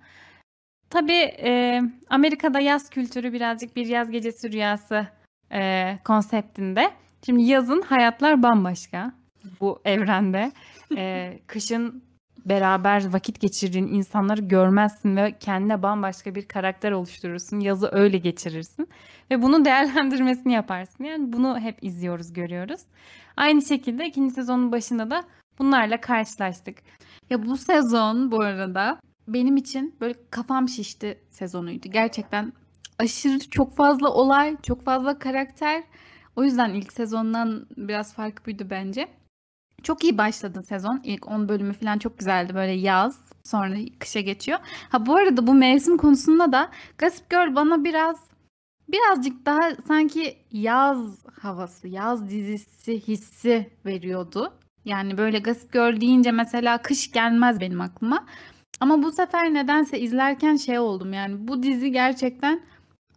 Tabii 0.94 1.34
e, 1.42 1.82
Amerika'da 2.10 2.60
yaz 2.60 2.90
kültürü 2.90 3.32
birazcık 3.32 3.76
bir 3.76 3.86
yaz 3.86 4.10
gecesi 4.10 4.52
rüyası 4.52 5.06
e, 5.52 5.92
konseptinde. 6.04 6.90
Şimdi 7.26 7.42
yazın 7.42 7.82
hayatlar 7.82 8.42
bambaşka 8.42 9.12
bu 9.60 9.80
evrende. 9.84 10.52
E, 10.96 11.38
kışın 11.46 12.02
beraber 12.46 13.12
vakit 13.12 13.40
geçirdiğin 13.40 13.88
insanları 13.88 14.40
görmezsin 14.40 15.16
ve 15.16 15.38
kendine 15.38 15.82
bambaşka 15.82 16.34
bir 16.34 16.48
karakter 16.48 16.92
oluşturursun. 16.92 17.60
Yazı 17.60 17.88
öyle 17.92 18.18
geçirirsin 18.18 18.88
ve 19.30 19.42
bunun 19.42 19.64
değerlendirmesini 19.64 20.52
yaparsın. 20.52 21.04
Yani 21.04 21.32
bunu 21.32 21.58
hep 21.58 21.84
izliyoruz, 21.84 22.32
görüyoruz. 22.32 22.80
Aynı 23.36 23.62
şekilde 23.62 24.06
ikinci 24.06 24.34
sezonun 24.34 24.72
başında 24.72 25.10
da 25.10 25.24
bunlarla 25.58 26.00
karşılaştık. 26.00 26.78
Ya 27.30 27.46
bu 27.46 27.56
sezon 27.56 28.30
bu 28.30 28.40
arada 28.40 29.00
benim 29.28 29.56
için 29.56 29.96
böyle 30.00 30.14
kafam 30.30 30.68
şişti 30.68 31.18
sezonuydu. 31.30 31.88
Gerçekten 31.88 32.52
aşırı 32.98 33.38
çok 33.50 33.76
fazla 33.76 34.08
olay, 34.08 34.56
çok 34.62 34.84
fazla 34.84 35.18
karakter. 35.18 35.82
O 36.36 36.44
yüzden 36.44 36.74
ilk 36.74 36.92
sezondan 36.92 37.66
biraz 37.76 38.14
farkı 38.14 38.46
buydu 38.46 38.66
bence. 38.70 39.08
Çok 39.82 40.04
iyi 40.04 40.18
başladı 40.18 40.62
sezon. 40.62 41.00
İlk 41.04 41.28
10 41.28 41.48
bölümü 41.48 41.72
falan 41.72 41.98
çok 41.98 42.18
güzeldi. 42.18 42.54
Böyle 42.54 42.72
yaz, 42.72 43.20
sonra 43.44 43.74
kışa 43.98 44.20
geçiyor. 44.20 44.58
Ha 44.88 45.06
bu 45.06 45.16
arada 45.16 45.46
bu 45.46 45.54
mevsim 45.54 45.96
konusunda 45.96 46.52
da 46.52 46.70
Gossip 46.98 47.30
Girl 47.30 47.54
bana 47.54 47.84
biraz 47.84 48.16
birazcık 48.88 49.46
daha 49.46 49.70
sanki 49.88 50.36
yaz 50.52 51.26
havası, 51.40 51.88
yaz 51.88 52.30
dizisi 52.30 53.00
hissi 53.08 53.70
veriyordu. 53.86 54.52
Yani 54.84 55.18
böyle 55.18 55.38
Gossip 55.38 55.72
Girl 55.72 56.00
deyince 56.00 56.30
mesela 56.30 56.82
kış 56.82 57.12
gelmez 57.12 57.60
benim 57.60 57.80
aklıma. 57.80 58.26
Ama 58.84 59.02
bu 59.02 59.12
sefer 59.12 59.54
nedense 59.54 60.00
izlerken 60.00 60.56
şey 60.56 60.78
oldum 60.78 61.12
yani 61.12 61.48
bu 61.48 61.62
dizi 61.62 61.92
gerçekten 61.92 62.60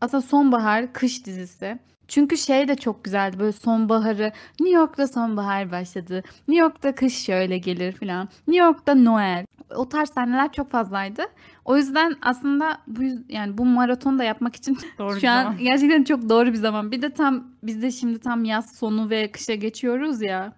aslında 0.02 0.22
sonbahar 0.22 0.94
kış 0.94 1.26
dizisi. 1.26 1.80
Çünkü 2.08 2.38
şey 2.38 2.68
de 2.68 2.76
çok 2.76 3.04
güzeldi 3.04 3.40
böyle 3.40 3.52
sonbaharı 3.52 4.32
New 4.60 4.78
York'ta 4.78 5.08
sonbahar 5.08 5.72
başladı. 5.72 6.24
New 6.48 6.64
York'ta 6.64 6.96
kış 6.96 7.24
şöyle 7.24 7.58
gelir 7.58 7.92
falan. 7.92 8.30
New 8.48 8.66
York'ta 8.66 8.96
Noel. 8.96 9.46
O 9.76 9.90
tarz 9.90 10.10
sahneler 10.10 10.52
çok 10.52 10.72
fazlaydı. 10.72 11.22
O 11.66 11.78
yüzden 11.78 12.16
aslında 12.22 12.78
bu 12.88 13.02
yani 13.30 13.58
bu 13.58 13.66
maratonu 13.66 14.20
da 14.20 14.24
yapmak 14.24 14.56
için 14.56 14.78
Doğru 15.00 15.20
şu 15.20 15.30
an 15.30 15.58
gerçekten 15.58 16.04
çok 16.04 16.30
doğru 16.30 16.48
bir 16.48 16.58
zaman. 16.58 16.92
Bir 16.92 17.02
de 17.02 17.10
tam 17.10 17.44
biz 17.64 17.82
de 17.82 17.92
şimdi 17.92 18.20
tam 18.20 18.46
yaz 18.46 18.76
sonu 18.76 19.10
ve 19.10 19.32
kışa 19.32 19.56
geçiyoruz 19.56 20.22
ya. 20.22 20.54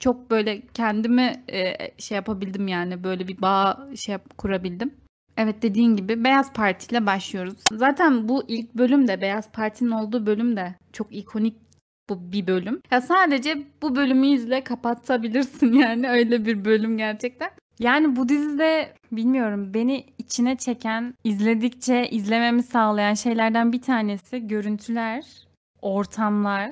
Çok 0.00 0.30
böyle 0.30 0.62
kendimi 0.74 1.44
e, 1.52 1.74
şey 1.98 2.16
yapabildim 2.16 2.68
yani 2.68 3.04
böyle 3.04 3.28
bir 3.28 3.42
bağ 3.42 3.88
şey 3.96 4.12
yap, 4.12 4.38
kurabildim. 4.38 4.94
Evet 5.36 5.62
dediğin 5.62 5.96
gibi 5.96 6.24
Beyaz 6.24 6.52
Parti 6.52 6.92
ile 6.92 7.06
başlıyoruz. 7.06 7.56
Zaten 7.72 8.28
bu 8.28 8.44
ilk 8.48 8.74
bölüm 8.74 9.08
de 9.08 9.20
Beyaz 9.20 9.52
Parti'nin 9.52 9.90
olduğu 9.90 10.26
bölüm 10.26 10.56
de 10.56 10.74
çok 10.92 11.14
ikonik 11.16 11.56
bu 12.08 12.32
bir 12.32 12.46
bölüm. 12.46 12.82
Ya 12.90 13.00
sadece 13.00 13.58
bu 13.82 13.96
bölümü 13.96 14.26
izle 14.26 14.64
kapatabilirsin 14.64 15.72
yani 15.78 16.08
öyle 16.08 16.46
bir 16.46 16.64
bölüm 16.64 16.98
gerçekten. 16.98 17.50
Yani 17.78 18.16
bu 18.16 18.28
dizide 18.28 18.94
bilmiyorum 19.12 19.74
beni 19.74 20.06
içine 20.18 20.56
çeken, 20.56 21.14
izledikçe 21.24 22.08
izlememi 22.10 22.62
sağlayan 22.62 23.14
şeylerden 23.14 23.72
bir 23.72 23.82
tanesi 23.82 24.46
görüntüler, 24.46 25.24
ortamlar. 25.82 26.70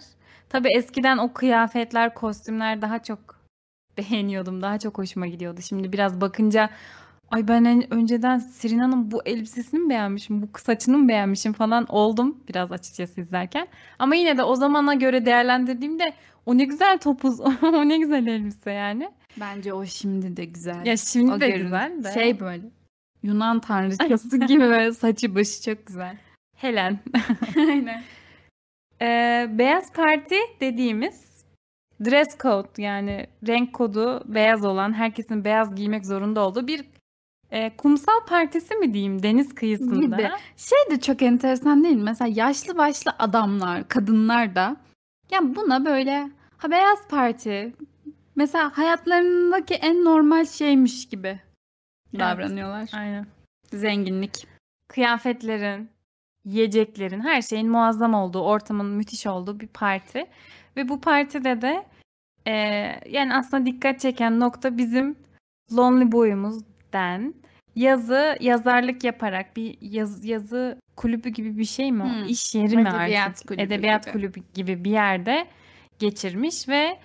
Tabii 0.48 0.68
eskiden 0.68 1.18
o 1.18 1.32
kıyafetler, 1.32 2.14
kostümler 2.14 2.82
daha 2.82 3.02
çok 3.02 3.18
beğeniyordum. 3.98 4.62
Daha 4.62 4.78
çok 4.78 4.98
hoşuma 4.98 5.26
gidiyordu. 5.26 5.60
Şimdi 5.68 5.92
biraz 5.92 6.20
bakınca 6.20 6.70
ay 7.30 7.48
ben 7.48 7.64
en- 7.64 7.94
önceden 7.94 8.38
Serena'nın 8.38 9.10
bu 9.10 9.22
elbisesini 9.26 9.80
mi 9.80 9.88
beğenmişim, 9.90 10.42
bu 10.42 10.58
saçını 10.58 10.98
mı 10.98 11.08
beğenmişim 11.08 11.52
falan 11.52 11.86
oldum 11.88 12.36
biraz 12.48 12.72
açıkçası 12.72 13.20
izlerken. 13.20 13.68
Ama 13.98 14.14
yine 14.14 14.36
de 14.38 14.42
o 14.42 14.54
zamana 14.54 14.94
göre 14.94 15.26
değerlendirdiğimde 15.26 16.04
o 16.46 16.58
ne 16.58 16.64
güzel 16.64 16.98
topuz, 16.98 17.40
o 17.62 17.88
ne 17.88 17.98
güzel 17.98 18.26
elbise 18.26 18.70
yani. 18.70 19.10
Bence 19.40 19.72
o 19.72 19.84
şimdi 19.86 20.36
de 20.36 20.44
güzel. 20.44 20.86
Ya 20.86 20.96
şimdi 20.96 21.32
O 21.32 21.40
de 21.40 21.46
görüntü. 21.48 21.64
güzel 21.64 22.04
de. 22.04 22.12
Şey 22.12 22.40
böyle 22.40 22.62
Yunan 23.22 23.60
tanrıçası 23.68 24.36
gibi 24.36 24.60
böyle 24.60 24.92
saçı 24.92 25.34
başı 25.34 25.62
çok 25.62 25.86
güzel. 25.86 26.16
Helen. 26.56 26.98
Aynen. 27.56 28.02
Ee, 29.02 29.46
beyaz 29.50 29.92
parti 29.92 30.36
dediğimiz 30.60 31.44
dress 32.04 32.38
code 32.38 32.82
yani 32.82 33.26
renk 33.46 33.72
kodu 33.72 34.22
beyaz 34.34 34.64
olan 34.64 34.92
herkesin 34.92 35.44
beyaz 35.44 35.74
giymek 35.74 36.06
zorunda 36.06 36.40
olduğu 36.40 36.66
bir 36.66 36.84
e, 37.50 37.76
kumsal 37.76 38.26
partisi 38.26 38.74
mi 38.74 38.94
diyeyim 38.94 39.22
deniz 39.22 39.54
kıyısında. 39.54 40.16
Gibi. 40.16 40.30
Şey 40.56 40.78
de 40.90 41.00
çok 41.00 41.22
enteresan 41.22 41.84
değil 41.84 41.96
mi? 41.96 42.02
Mesela 42.02 42.32
yaşlı 42.34 42.78
başlı 42.78 43.12
adamlar, 43.18 43.88
kadınlar 43.88 44.54
da 44.54 44.76
ya 45.30 45.54
buna 45.56 45.84
böyle 45.84 46.30
ha 46.56 46.70
beyaz 46.70 47.08
parti 47.08 47.72
mesela 48.36 48.78
hayatlarındaki 48.78 49.74
en 49.74 50.04
normal 50.04 50.44
şeymiş 50.44 51.08
gibi 51.08 51.40
Evet. 52.12 52.20
davranıyorlar. 52.20 52.90
Aynen. 52.94 53.26
Zenginlik. 53.72 54.46
Kıyafetlerin, 54.88 55.90
yiyeceklerin, 56.48 57.20
her 57.20 57.42
şeyin 57.42 57.70
muazzam 57.70 58.14
olduğu, 58.14 58.40
ortamın 58.40 58.86
müthiş 58.86 59.26
olduğu 59.26 59.60
bir 59.60 59.66
parti. 59.66 60.26
Ve 60.76 60.88
bu 60.88 61.00
partide 61.00 61.62
de 61.62 61.86
e, 62.46 62.52
yani 63.10 63.34
aslında 63.34 63.66
dikkat 63.66 64.00
çeken 64.00 64.40
nokta 64.40 64.78
bizim 64.78 65.16
Lonely 65.76 66.12
Boy'umuz 66.12 66.62
Den 66.92 67.34
yazı 67.76 68.36
yazarlık 68.40 69.04
yaparak 69.04 69.56
bir 69.56 69.78
yaz, 69.80 70.24
yazı 70.24 70.80
kulübü 70.96 71.28
gibi 71.28 71.58
bir 71.58 71.64
şey 71.64 71.92
mi? 71.92 72.04
Hmm. 72.04 72.28
İş 72.28 72.54
yeri 72.54 72.76
mi 72.76 72.88
artık? 72.88 73.48
kulübü 73.48 73.62
Edebiyat 73.62 74.04
gibi. 74.04 74.12
kulübü 74.12 74.40
gibi 74.54 74.84
bir 74.84 74.90
yerde 74.90 75.46
geçirmiş 75.98 76.68
ve 76.68 76.98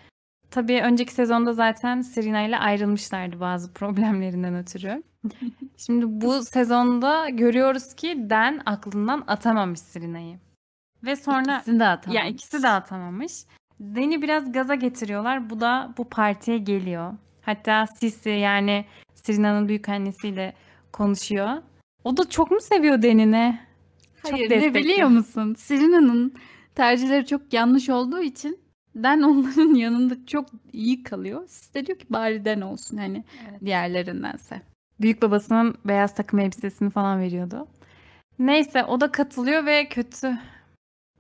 tabii 0.54 0.82
önceki 0.82 1.14
sezonda 1.14 1.54
zaten 1.54 2.02
Serena 2.02 2.42
ile 2.42 2.58
ayrılmışlardı 2.58 3.40
bazı 3.40 3.74
problemlerinden 3.74 4.56
ötürü. 4.56 5.04
Şimdi 5.78 6.06
bu 6.08 6.44
sezonda 6.44 7.30
görüyoruz 7.30 7.94
ki 7.96 8.28
Dan 8.30 8.62
aklından 8.66 9.24
atamamış 9.28 9.80
Serena'yı. 9.80 10.40
Ve 11.04 11.16
sonra 11.16 11.56
İkisini 11.58 11.80
de 11.80 11.86
atamamış. 11.88 12.24
ya 12.24 12.30
ikisi 12.30 12.64
de 12.64 12.70
atamamış. 12.70 13.34
Dan'i 13.80 14.22
biraz 14.22 14.52
gaza 14.52 14.76
getiriyorlar. 14.76 15.50
Bu 15.50 15.60
da 15.60 15.94
bu 15.98 16.10
partiye 16.10 16.58
geliyor. 16.58 17.14
Hatta 17.42 17.86
Sisi 18.00 18.30
yani 18.30 18.86
Serena'nın 19.16 19.68
büyük 19.68 19.90
annesiyle 19.90 20.54
konuşuyor. 20.92 21.50
O 22.04 22.18
da 22.18 22.30
çok 22.30 22.52
mu 22.52 22.58
seviyor 22.62 23.02
Dan'ini? 23.02 23.60
Çok 24.24 24.34
Hayır 24.34 24.46
ne 24.46 24.50
destekliyor. 24.50 24.84
biliyor 24.86 25.08
musun? 25.10 25.54
Serena'nın 25.58 26.34
tercihleri 26.76 27.26
çok 27.26 27.54
yanlış 27.54 27.90
olduğu 27.90 28.22
için 28.22 28.60
Den 28.96 29.22
onların 29.22 29.74
yanında 29.76 30.26
çok 30.26 30.46
iyi 30.74 31.04
kalıyor. 31.04 31.44
Siz 31.48 31.74
de 31.74 31.86
diyor 31.86 32.00
ki 32.00 32.06
bari 32.10 32.46
Den 32.46 32.62
olsun 32.62 32.98
hani 32.98 33.24
Evet. 33.50 33.62
diğerlerindense. 33.66 34.62
Büyük 35.02 35.22
babasının 35.22 35.76
beyaz 35.86 36.16
takım 36.16 36.40
elbisesini 36.40 36.90
falan 36.90 37.20
veriyordu. 37.20 37.68
Neyse 38.40 38.84
o 38.84 39.02
da 39.02 39.12
katılıyor 39.12 39.66
ve 39.66 39.90
kötü 39.90 40.38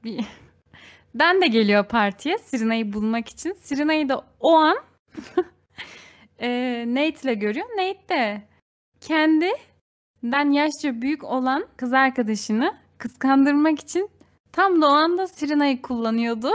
bir... 0.03 0.25
Dan 1.19 1.41
de 1.41 1.47
geliyor 1.47 1.85
partiye 1.87 2.37
Serena'yı 2.37 2.93
bulmak 2.93 3.29
için. 3.29 3.53
Serena'yı 3.53 4.09
da 4.09 4.25
o 4.39 4.55
an 4.55 4.77
e, 6.39 6.83
Nate 6.87 7.19
ile 7.23 7.33
görüyor. 7.33 7.65
Nate 7.77 8.09
de 8.09 8.41
kendinden 9.01 10.51
yaşça 10.51 11.01
büyük 11.01 11.23
olan 11.23 11.67
kız 11.77 11.93
arkadaşını 11.93 12.73
kıskandırmak 12.97 13.79
için 13.79 14.09
tam 14.51 14.81
da 14.81 14.87
o 14.87 14.91
anda 14.91 15.27
Serena'yı 15.27 15.81
kullanıyordu. 15.81 16.49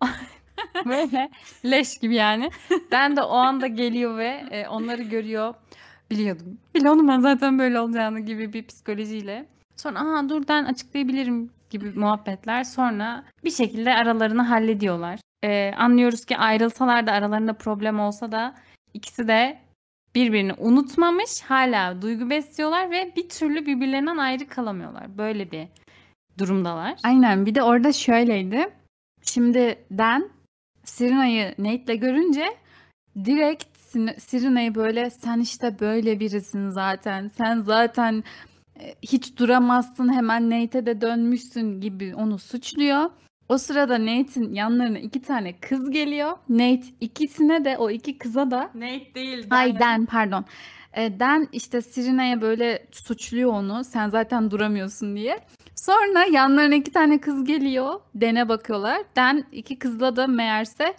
Böyle 0.86 1.30
leş 1.64 1.98
gibi 1.98 2.14
yani. 2.14 2.50
Dan 2.90 3.16
de 3.16 3.22
o 3.22 3.34
anda 3.34 3.66
geliyor 3.66 4.18
ve 4.18 4.44
e, 4.50 4.68
onları 4.68 5.02
görüyor. 5.02 5.54
Biliyordum. 6.10 6.58
Biliyordum 6.74 7.08
ben 7.08 7.20
zaten 7.20 7.58
böyle 7.58 7.80
olacağını 7.80 8.20
gibi 8.20 8.52
bir 8.52 8.66
psikolojiyle. 8.66 9.46
Sonra 9.76 10.00
aha 10.00 10.28
dur 10.28 10.42
ben 10.48 10.64
açıklayabilirim 10.64 11.50
gibi 11.70 11.90
muhabbetler. 11.90 12.64
Sonra 12.64 13.24
bir 13.44 13.50
şekilde 13.50 13.94
aralarını 13.94 14.42
hallediyorlar. 14.42 15.20
Ee, 15.44 15.72
anlıyoruz 15.78 16.24
ki 16.24 16.36
ayrılsalar 16.36 17.06
da 17.06 17.12
aralarında 17.12 17.52
problem 17.52 18.00
olsa 18.00 18.32
da 18.32 18.54
ikisi 18.94 19.28
de 19.28 19.58
birbirini 20.14 20.52
unutmamış. 20.58 21.42
Hala 21.42 22.02
duygu 22.02 22.30
besliyorlar 22.30 22.90
ve 22.90 23.12
bir 23.16 23.28
türlü 23.28 23.66
birbirlerinden 23.66 24.16
ayrı 24.16 24.48
kalamıyorlar. 24.48 25.18
Böyle 25.18 25.50
bir 25.50 25.68
durumdalar. 26.38 26.94
Aynen 27.04 27.46
bir 27.46 27.54
de 27.54 27.62
orada 27.62 27.92
şöyleydi. 27.92 28.68
Şimdi 29.30 29.78
Dan 29.98 30.30
Serena'yı 30.84 31.54
Nate'le 31.58 31.96
görünce 31.96 32.46
direkt 33.24 33.76
Serena'yı 34.18 34.74
böyle 34.74 35.10
sen 35.10 35.40
işte 35.40 35.80
böyle 35.80 36.20
birisin 36.20 36.70
zaten. 36.70 37.30
Sen 37.36 37.60
zaten 37.60 38.24
e, 38.80 38.94
hiç 39.02 39.36
duramazsın 39.38 40.12
hemen 40.12 40.50
Nate'e 40.50 40.86
de 40.86 41.00
dönmüşsün 41.00 41.80
gibi 41.80 42.14
onu 42.14 42.38
suçluyor. 42.38 43.10
O 43.48 43.58
sırada 43.58 44.00
Nate'in 44.00 44.54
yanlarına 44.54 44.98
iki 44.98 45.22
tane 45.22 45.60
kız 45.60 45.90
geliyor. 45.90 46.38
Nate 46.48 46.86
ikisine 47.00 47.64
de 47.64 47.78
o 47.78 47.90
iki 47.90 48.18
kıza 48.18 48.50
da 48.50 48.70
Nate 48.74 49.14
değil. 49.14 49.46
Ay 49.50 49.78
Dan 49.78 50.06
pardon. 50.06 50.44
E, 50.92 51.20
Dan 51.20 51.48
işte 51.52 51.80
Serena'ya 51.82 52.40
böyle 52.40 52.86
suçluyor 52.92 53.52
onu. 53.52 53.84
Sen 53.84 54.08
zaten 54.08 54.50
duramıyorsun 54.50 55.16
diye. 55.16 55.40
Sonra 55.76 56.24
yanlarına 56.24 56.74
iki 56.74 56.92
tane 56.92 57.20
kız 57.20 57.44
geliyor. 57.44 58.00
Dan'e 58.20 58.48
bakıyorlar. 58.48 58.98
Dan 59.16 59.44
iki 59.52 59.78
kızla 59.78 60.16
da 60.16 60.26
meğerse 60.26 60.94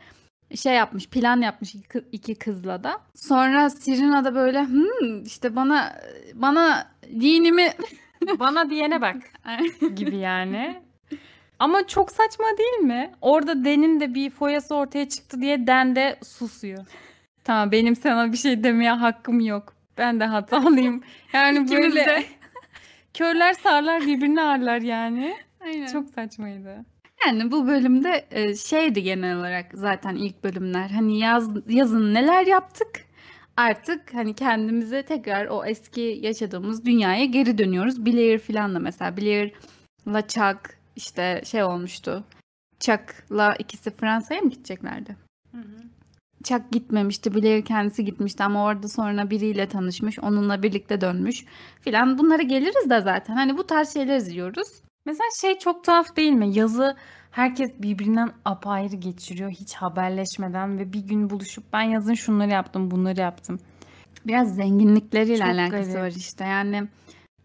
şey 0.56 0.74
yapmış, 0.74 1.08
plan 1.10 1.42
yapmış 1.42 1.76
iki, 1.76 1.88
kı- 1.88 2.06
iki 2.12 2.36
kızla 2.36 2.84
da. 2.84 3.02
Sonra 3.16 3.70
Serena 3.70 4.24
da 4.26 4.36
böyle 4.36 4.66
hmm, 4.66 5.24
işte 5.24 5.56
bana 5.56 5.96
bana 6.34 6.88
dinimi 7.10 7.70
Bana 8.40 8.70
diyene 8.70 9.02
bak. 9.02 9.16
gibi 9.96 10.18
yani. 10.18 10.82
Ama 11.60 11.88
çok 11.88 12.12
saçma 12.12 12.46
değil 12.58 12.78
mi? 12.80 13.12
Orada 13.22 13.66
Den'in 13.66 14.00
de 14.00 14.14
bir 14.14 14.30
foyası 14.30 14.76
ortaya 14.76 15.10
çıktı 15.10 15.42
diye 15.42 15.68
Den 15.68 15.96
de 15.96 16.20
susuyor. 16.24 16.86
Tamam 17.44 17.72
benim 17.72 17.96
sana 17.96 18.32
bir 18.32 18.38
şey 18.38 18.64
demeye 18.64 18.92
hakkım 18.92 19.40
yok. 19.40 19.74
Ben 19.98 20.20
de 20.20 20.26
hatalıyım. 20.26 21.04
Yani 21.34 21.60
İkimiz 21.60 21.72
böyle 21.96 22.06
de. 22.06 22.24
Körler 23.18 23.54
sağırlar 23.54 24.02
birbirini 24.02 24.42
ağırlar 24.42 24.82
yani. 24.82 25.38
Aynen. 25.62 25.88
Çok 25.88 26.10
saçmaydı. 26.10 26.86
Yani 27.26 27.52
bu 27.52 27.68
bölümde 27.68 28.28
e, 28.32 28.56
şeydi 28.56 29.04
genel 29.04 29.38
olarak 29.38 29.66
zaten 29.74 30.16
ilk 30.16 30.44
bölümler. 30.44 30.90
Hani 30.90 31.20
yaz, 31.20 31.50
yazın 31.68 32.14
neler 32.14 32.46
yaptık? 32.46 33.06
Artık 33.58 34.14
hani 34.14 34.34
kendimize 34.34 35.04
tekrar 35.04 35.46
o 35.46 35.66
eski 35.66 36.20
yaşadığımız 36.22 36.86
dünyaya 36.86 37.26
geri 37.26 37.58
dönüyoruz. 37.58 38.06
Blair 38.06 38.40
falan 38.40 38.76
da 38.76 38.80
mesela 38.80 39.18
Blair'la 39.18 40.28
Chuck 40.28 40.78
işte 40.96 41.42
şey 41.46 41.64
olmuştu. 41.64 42.24
Chuck'la 42.80 43.56
ikisi 43.60 43.92
Fransa'ya 43.92 44.42
mı 44.42 44.50
gideceklerdi? 44.50 45.18
Chuck 46.48 46.72
gitmemişti. 46.72 47.36
Blair 47.36 47.66
kendisi 47.66 48.06
gitmişti 48.06 48.44
ama 48.44 48.64
orada 48.64 48.88
sonra 48.88 49.30
biriyle 49.30 49.68
tanışmış. 49.68 50.20
Onunla 50.20 50.64
birlikte 50.64 51.02
dönmüş 51.02 51.46
filan. 51.82 52.18
Bunlara 52.18 52.42
geliriz 52.44 52.90
de 52.90 53.02
zaten. 53.02 53.34
Hani 53.36 53.58
bu 53.58 53.68
tarz 53.68 53.94
şeyler 53.94 54.18
izliyoruz. 54.18 54.68
Mesela 55.06 55.28
şey 55.42 55.58
çok 55.60 55.84
tuhaf 55.84 56.16
değil 56.16 56.32
mi? 56.32 56.56
Yazı 56.56 56.96
herkes 57.32 57.70
birbirinden 57.80 58.32
apayrı 58.46 58.96
geçiriyor 58.96 59.52
hiç 59.52 59.74
haberleşmeden 59.76 60.80
ve 60.80 60.94
bir 60.94 61.00
gün 61.00 61.30
buluşup 61.30 61.64
ben 61.74 61.82
yazın 61.82 62.14
şunları 62.14 62.50
yaptım 62.50 62.92
bunları 62.92 63.20
yaptım. 63.20 63.60
Biraz 64.26 64.56
zenginlikleriyle 64.56 65.38
Çok 65.38 65.48
alakası 65.48 65.92
garip. 65.92 66.04
var 66.04 66.12
işte. 66.18 66.44
Yani 66.46 66.88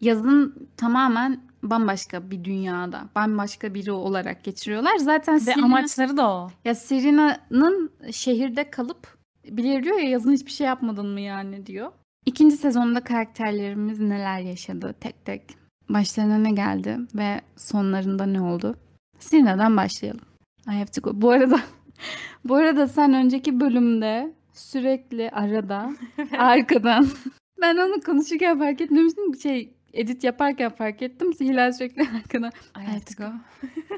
yazın 0.00 0.68
tamamen 0.76 1.40
bambaşka 1.62 2.30
bir 2.30 2.44
dünyada, 2.44 3.04
bambaşka 3.14 3.74
biri 3.74 3.92
olarak 3.92 4.44
geçiriyorlar. 4.44 4.96
Zaten 4.96 5.34
Ve 5.34 5.40
Serena, 5.40 5.64
amaçları 5.64 6.16
da 6.16 6.30
o. 6.30 6.50
ya 6.64 6.74
Serena'nın 6.74 7.90
şehirde 8.12 8.70
kalıp 8.70 9.18
bilir 9.44 9.84
diyor 9.84 9.98
ya 9.98 10.08
yazın 10.08 10.32
hiçbir 10.32 10.50
şey 10.50 10.66
yapmadın 10.66 11.06
mı 11.06 11.20
yani 11.20 11.66
diyor. 11.66 11.92
İkinci 12.26 12.56
sezonda 12.56 13.00
karakterlerimiz 13.00 14.00
neler 14.00 14.40
yaşadı 14.40 14.94
tek 15.00 15.24
tek. 15.24 15.42
Başlarına 15.88 16.38
ne 16.38 16.50
geldi 16.50 16.98
ve 17.14 17.40
sonlarında 17.56 18.26
ne 18.26 18.40
oldu? 18.40 18.76
Serena'dan 19.18 19.76
başlayalım. 19.76 20.20
I 20.68 20.70
have 20.70 20.86
to 20.86 21.00
go. 21.00 21.10
Bu 21.14 21.30
arada 21.30 21.60
bu 22.44 22.54
arada 22.54 22.88
sen 22.88 23.14
önceki 23.14 23.60
bölümde 23.60 24.34
sürekli 24.52 25.30
arada 25.30 25.90
arkadan 26.38 27.06
ben 27.60 27.76
onu 27.76 28.00
konuşurken 28.00 28.58
fark 28.58 28.80
etmemiştim. 28.80 29.34
Şey 29.36 29.74
edit 29.92 30.24
yaparken 30.24 30.70
fark 30.70 31.02
ettim. 31.02 31.32
Hilal 31.40 31.72
sürekli 31.72 32.02
arkadan 32.16 32.52
I 32.76 32.84
have 32.84 33.00
to 33.00 33.24
go. 33.24 33.32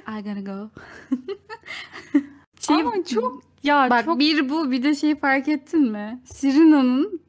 I 0.19 0.23
gotta 0.23 0.41
go. 0.41 0.71
şey, 2.61 2.77
Ama 2.77 3.05
çok 3.05 3.43
ya 3.63 3.91
bak 3.91 4.05
çok 4.05 4.19
bir 4.19 4.49
bu 4.49 4.71
bir 4.71 4.83
de 4.83 4.95
şey 4.95 5.17
fark 5.17 5.49
ettin 5.49 5.91
mi? 5.91 6.23
Serena'nın 6.25 7.21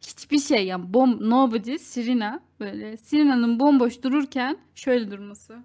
hiçbir 0.00 0.38
şey 0.38 0.66
yani 0.66 0.94
bom 0.94 1.30
nobody 1.30 1.78
Serena 1.78 2.40
böyle 2.60 2.96
Serena'nın 2.96 3.60
bomboş 3.60 4.02
dururken 4.02 4.58
şöyle 4.74 5.10
durması. 5.10 5.58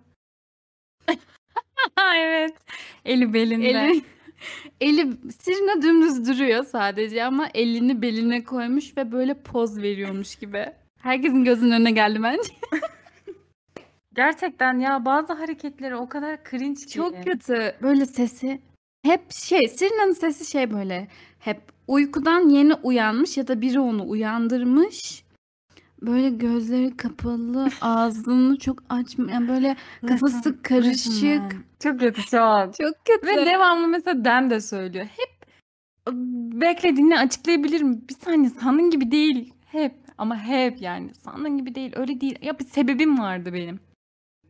Evet. 2.15 2.57
Eli 3.05 3.33
belinde. 3.33 3.67
Eli, 3.67 4.03
eli 4.81 5.13
Serena 5.39 5.81
dümdüz 5.81 6.27
duruyor 6.27 6.63
sadece 6.63 7.23
ama 7.23 7.47
elini 7.53 8.01
beline 8.01 8.43
koymuş 8.43 8.97
ve 8.97 9.11
böyle 9.11 9.33
poz 9.33 9.81
veriyormuş 9.81 10.35
gibi. 10.35 10.65
Herkesin 10.99 11.43
gözünün 11.43 11.71
önüne 11.71 11.91
geldi 11.91 12.23
bence. 12.23 12.53
Gerçekten 14.13 14.79
ya 14.79 15.05
bazı 15.05 15.33
hareketleri 15.33 15.95
o 15.95 16.09
kadar 16.09 16.39
cringe 16.49 16.81
ki. 16.85 16.89
Çok 16.89 17.23
kötü. 17.23 17.75
Böyle 17.81 18.05
sesi 18.05 18.61
hep 19.03 19.31
şey 19.31 19.67
Serena'nın 19.67 20.13
sesi 20.13 20.51
şey 20.51 20.71
böyle 20.73 21.07
hep 21.39 21.61
uykudan 21.87 22.49
yeni 22.49 22.73
uyanmış 22.73 23.37
ya 23.37 23.47
da 23.47 23.61
biri 23.61 23.79
onu 23.79 24.09
uyandırmış. 24.09 25.23
Böyle 26.01 26.29
gözleri 26.29 26.97
kapalı, 26.97 27.69
ağzını 27.81 28.57
çok 28.57 28.83
açmıyor. 28.89 29.31
Yani 29.31 29.47
böyle 29.47 29.75
kafası 30.07 30.61
karışık. 30.61 31.55
Çok 31.79 31.99
kötü 31.99 32.21
çok. 32.21 32.73
Çok 32.77 33.05
kötü. 33.05 33.27
Ve 33.27 33.45
devamlı 33.45 33.87
mesela 33.87 34.25
Den 34.25 34.49
de 34.49 34.61
söylüyor. 34.61 35.05
Hep 35.05 35.49
bekle 36.61 36.97
dinle 36.97 37.19
açıklayabilirim. 37.19 38.07
Bir 38.09 38.13
saniye 38.13 38.49
sandığın 38.49 38.89
gibi 38.89 39.11
değil. 39.11 39.53
Hep 39.65 39.93
ama 40.19 40.37
hep 40.37 40.81
yani 40.81 41.13
sandığın 41.13 41.57
gibi 41.57 41.75
değil. 41.75 41.93
Öyle 41.95 42.21
değil. 42.21 42.39
Ya 42.41 42.59
bir 42.59 42.65
sebebim 42.65 43.19
vardı 43.19 43.53
benim. 43.53 43.79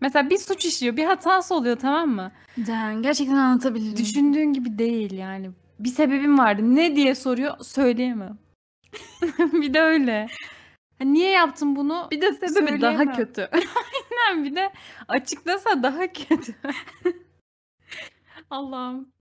Mesela 0.01 0.29
bir 0.29 0.37
suç 0.37 0.65
işliyor, 0.65 0.97
bir 0.97 1.05
hatası 1.05 1.55
oluyor 1.55 1.79
tamam 1.79 2.09
mı? 2.09 2.31
Den, 2.57 3.01
gerçekten 3.01 3.35
anlatabilirim. 3.35 3.97
Düşündüğün 3.97 4.53
gibi 4.53 4.77
değil 4.77 5.13
yani. 5.13 5.51
Bir 5.79 5.89
sebebim 5.89 6.37
vardı. 6.37 6.61
Ne 6.75 6.95
diye 6.95 7.15
soruyor 7.15 7.59
söyleyemem. 7.59 8.37
bir 9.39 9.73
de 9.73 9.81
öyle. 9.81 10.27
Niye 11.01 11.29
yaptın 11.29 11.75
bunu? 11.75 12.07
Bir 12.11 12.21
de 12.21 12.33
sebebi 12.33 12.81
daha 12.81 13.11
kötü. 13.11 13.49
Aynen, 14.29 14.43
bir 14.43 14.55
de 14.55 14.71
açıklasa 15.07 15.83
daha 15.83 16.07
kötü. 16.07 16.55
Allah'ım. 18.49 19.11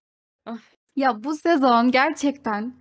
Ya 0.97 1.25
bu 1.25 1.37
sezon 1.37 1.91
gerçekten 1.91 2.75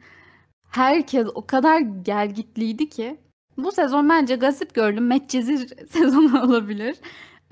herkes 0.70 1.28
o 1.36 1.48
kadar 1.48 1.80
gelgitliydi 1.80 2.90
ki. 2.90 3.27
Bu 3.58 3.72
sezon 3.72 4.10
bence 4.10 4.36
Gossip 4.36 4.76
Girl'ün 4.76 5.04
Medcezir 5.04 5.88
sezonu 5.90 6.44
olabilir. 6.44 6.98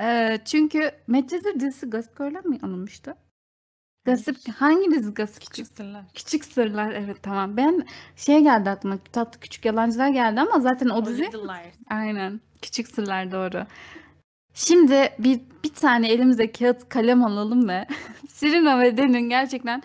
Ee, 0.01 0.39
çünkü 0.45 0.91
Medcezir 1.07 1.59
dizisi 1.59 1.89
Gossip 1.89 2.17
Girl'den 2.17 2.49
mi 2.49 2.59
alınmıştı? 2.63 3.15
Gossip 4.05 4.37
hangi 4.57 4.91
dizi 4.91 5.13
Gossip? 5.13 5.41
Küçük 5.41 5.67
sırlar. 5.67 6.03
Küçük 6.13 6.45
Sırlar 6.45 6.91
evet 6.91 7.23
tamam. 7.23 7.57
Ben 7.57 7.85
şey 8.15 8.39
geldi 8.39 8.69
aklıma 8.69 8.97
tatlı 8.97 9.39
küçük 9.39 9.65
yalancılar 9.65 10.09
geldi 10.09 10.41
ama 10.41 10.59
zaten 10.59 10.89
o 10.89 11.05
dizi 11.05 11.29
aynen 11.89 12.41
Küçük 12.61 12.87
Sırlar 12.87 13.31
doğru. 13.31 13.65
Şimdi 14.53 15.09
bir 15.19 15.41
bir 15.63 15.73
tane 15.73 16.09
elimize 16.09 16.51
kağıt 16.51 16.89
kalem 16.89 17.23
alalım 17.23 17.69
ve 17.69 17.87
Serena 18.27 18.79
ve 18.79 18.97
Dan'in 18.97 19.29
gerçekten 19.29 19.83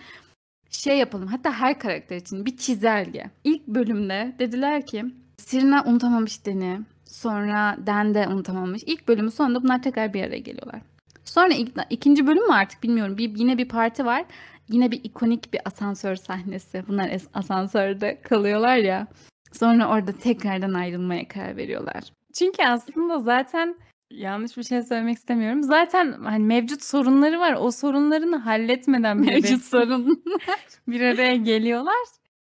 şey 0.69 0.97
yapalım. 0.97 1.27
Hatta 1.27 1.53
her 1.53 1.79
karakter 1.79 2.17
için 2.17 2.45
bir 2.45 2.57
çizelge. 2.57 3.31
İlk 3.43 3.67
bölümde 3.67 4.35
dediler 4.39 4.85
ki 4.85 5.05
Serena 5.41 5.83
unutamamış 5.83 6.45
Dan'i. 6.45 6.79
Sonra 7.05 7.77
Dan 7.85 8.13
de 8.13 8.27
unutamamış. 8.27 8.83
İlk 8.85 9.07
bölümün 9.07 9.29
sonunda 9.29 9.63
bunlar 9.63 9.81
tekrar 9.83 10.13
bir 10.13 10.23
araya 10.23 10.39
geliyorlar. 10.39 10.81
Sonra 11.25 11.53
ilk, 11.53 11.71
ikinci 11.89 12.27
bölüm 12.27 12.47
mü 12.47 12.53
artık 12.53 12.83
bilmiyorum. 12.83 13.17
Bir, 13.17 13.35
yine 13.37 13.57
bir 13.57 13.67
parti 13.67 14.05
var. 14.05 14.25
Yine 14.69 14.91
bir 14.91 15.03
ikonik 15.03 15.53
bir 15.53 15.61
asansör 15.65 16.15
sahnesi. 16.15 16.83
Bunlar 16.87 17.09
es- 17.09 17.27
asansörde 17.33 18.21
kalıyorlar 18.21 18.77
ya. 18.77 19.07
Sonra 19.51 19.87
orada 19.89 20.11
tekrardan 20.11 20.73
ayrılmaya 20.73 21.27
karar 21.27 21.57
veriyorlar. 21.57 22.03
Çünkü 22.33 22.63
aslında 22.63 23.19
zaten 23.19 23.75
yanlış 24.11 24.57
bir 24.57 24.63
şey 24.63 24.81
söylemek 24.83 25.17
istemiyorum. 25.17 25.63
Zaten 25.63 26.11
hani 26.23 26.43
mevcut 26.43 26.83
sorunları 26.83 27.39
var. 27.39 27.55
O 27.59 27.71
sorunlarını 27.71 28.35
halletmeden 28.35 29.17
Mevcut 29.17 29.63
sorun. 29.63 30.23
bir 30.87 31.01
araya 31.01 31.35
geliyorlar. 31.35 32.05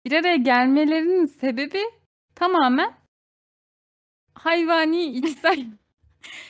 Bir 0.04 0.12
araya 0.12 0.36
gelmelerinin 0.36 1.26
sebebi 1.26 1.80
tamamen 2.40 2.94
hayvani 4.34 5.04
içsel 5.18 5.66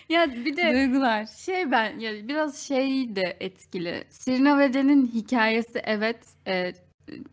ya 0.09 0.33
bir 0.35 0.57
de 0.57 0.73
duygular. 0.75 1.27
Şey 1.27 1.71
ben 1.71 1.99
ya 1.99 2.29
biraz 2.29 2.59
şey 2.59 3.17
de 3.17 3.37
etkili. 3.41 4.05
Serena 4.11 4.59
ve 4.59 4.75
Dan'in 4.75 5.07
hikayesi 5.07 5.81
evet 5.85 6.25
e, 6.47 6.73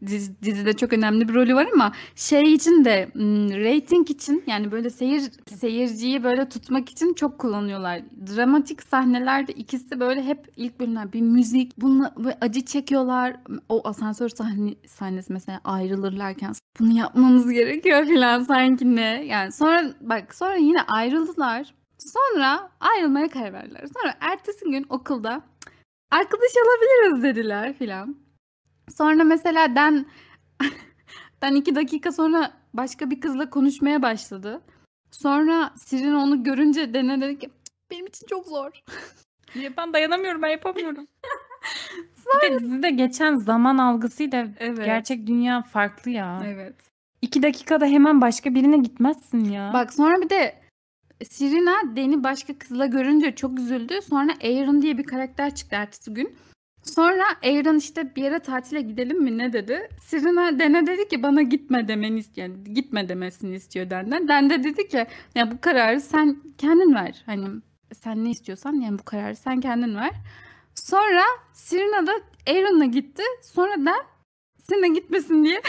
dizi- 0.06 0.42
dizide 0.44 0.74
çok 0.74 0.94
önemli 0.94 1.30
bir 1.30 1.34
rolü 1.34 1.56
var 1.56 1.68
ama 1.74 1.92
şey 2.16 2.54
için 2.54 2.86
de 2.86 3.10
m, 3.14 3.24
rating 3.64 4.10
için 4.10 4.44
yani 4.48 4.72
böyle 4.72 4.90
seyir 4.90 5.32
seyirciyi 5.60 6.24
böyle 6.24 6.50
tutmak 6.50 6.90
için 6.90 7.14
çok 7.14 7.40
kullanıyorlar. 7.40 8.02
Dramatik 8.36 8.84
sahnelerde 8.84 9.52
ikisi 9.54 10.00
böyle 10.00 10.24
hep 10.24 10.52
ilk 10.56 10.80
bölümler 10.80 11.14
bir 11.14 11.22
müzik 11.22 11.82
bununla 11.82 12.14
böyle 12.18 12.38
acı 12.42 12.66
çekiyorlar. 12.66 13.36
O 13.70 13.88
asansör 13.88 14.30
sahne, 14.30 14.76
sahnesi 14.88 15.34
mesela 15.34 15.62
ayrılırlarken 15.64 16.54
bunu 16.80 16.98
yapmamız 16.98 17.52
gerekiyor 17.52 18.06
falan 18.06 18.44
sanki 18.44 18.96
ne. 18.96 19.26
Yani 19.26 19.52
sonra 19.52 19.94
bak 20.02 20.36
sonra 20.36 20.56
yine 20.56 20.82
ayrıldılar. 20.82 21.74
Sonra 22.00 22.70
ayrılmaya 22.80 23.28
karar 23.28 23.54
verdiler. 23.54 23.86
Sonra 24.02 24.14
ertesi 24.20 24.66
gün 24.66 24.86
okulda 24.90 25.42
arkadaş 26.12 26.52
olabiliriz 26.66 27.24
dediler 27.24 27.74
filan. 27.74 28.16
Sonra 28.96 29.24
mesela 29.24 29.76
Dan 29.76 30.06
Dan 31.42 31.56
iki 31.56 31.76
dakika 31.76 32.12
sonra 32.12 32.52
başka 32.74 33.10
bir 33.10 33.22
kızla 33.22 33.50
konuşmaya 33.50 34.02
başladı. 34.02 34.62
Sonra 35.12 35.74
Sirin 35.78 36.14
onu 36.14 36.44
görünce 36.44 36.94
Dan'e 36.94 37.22
dedi 37.22 37.40
ki 37.40 37.50
benim 37.92 38.06
için 38.06 38.28
çok 38.28 38.46
zor. 38.46 38.72
Ben 39.78 39.94
dayanamıyorum, 39.94 40.42
ben 40.42 40.50
yapamıyorum. 40.50 41.08
Bir 42.44 42.52
de 42.52 42.60
dizide 42.60 42.90
geçen 42.90 43.36
zaman 43.36 43.78
algısıyla 43.78 44.48
Evet. 44.60 44.86
gerçek 44.86 45.28
dünya 45.28 45.62
farklı 45.62 46.12
ya. 46.12 46.42
Evet. 46.46 46.76
İki 47.22 47.44
dakikada 47.44 47.86
hemen 47.86 48.22
başka 48.22 48.56
birine 48.56 48.78
gitmezsin 48.78 49.44
ya. 49.50 49.72
Bak 49.74 49.94
sonra 49.94 50.22
bir 50.22 50.30
de 50.30 50.56
Sirina 51.24 51.96
Dan'i 51.96 52.24
başka 52.24 52.60
kızla 52.60 52.86
görünce 52.86 53.36
çok 53.36 53.60
üzüldü. 53.60 53.94
Sonra 54.10 54.32
Aaron 54.44 54.82
diye 54.82 54.98
bir 54.98 55.04
karakter 55.04 55.56
çıktı 55.56 55.76
ertesi 55.76 56.14
gün. 56.14 56.36
Sonra 56.98 57.24
Aaron 57.44 57.78
işte 57.78 58.16
bir 58.16 58.24
yere 58.24 58.40
tatile 58.40 58.82
gidelim 58.82 59.24
mi 59.24 59.38
ne 59.38 59.54
dedi. 59.54 59.90
Sirina 60.02 60.60
Dan'e 60.60 60.88
dedi 60.88 61.08
ki 61.08 61.24
bana 61.24 61.42
gitme 61.42 61.88
demeni 61.88 62.20
istiyor. 62.20 62.48
Yani 62.48 62.74
gitme 62.74 63.10
demesini 63.10 63.56
istiyor 63.56 63.90
Dan'den. 63.90 64.28
Dan 64.28 64.50
de 64.50 64.64
dedi 64.64 64.88
ki 64.88 65.06
ya 65.36 65.52
bu 65.52 65.62
kararı 65.62 66.02
sen 66.02 66.38
kendin 66.58 66.96
ver. 66.96 67.24
Hani 67.26 67.48
sen 67.94 68.26
ne 68.26 68.30
istiyorsan 68.30 68.74
yani 68.74 69.00
bu 69.00 69.04
kararı 69.04 69.36
sen 69.36 69.62
kendin 69.62 69.96
ver. 69.96 70.12
Sonra 70.76 71.24
Sirina 71.54 72.08
da 72.08 72.12
Aaron'la 72.48 72.86
gitti. 72.86 73.24
Sonra 73.44 73.86
Dan 73.86 74.04
Sirina 74.64 74.88
gitmesin 74.88 75.44
diye 75.44 75.62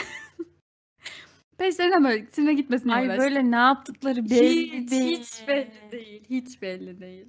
peşlerine 1.58 2.04
böyle 2.04 2.26
Sirina 2.32 2.52
gitmesin 2.52 2.88
diye 2.88 2.96
Ay 2.96 3.18
böyle 3.18 3.50
ne 3.50 3.56
yaptıkları 3.56 4.30
belli 4.30 4.82
hiç, 4.82 4.90
değil. 4.90 5.18
hiç 5.18 5.48
belli 5.48 5.92
değil. 5.92 6.24
Hiç 6.30 6.62
belli 6.62 7.00
değil. 7.00 7.26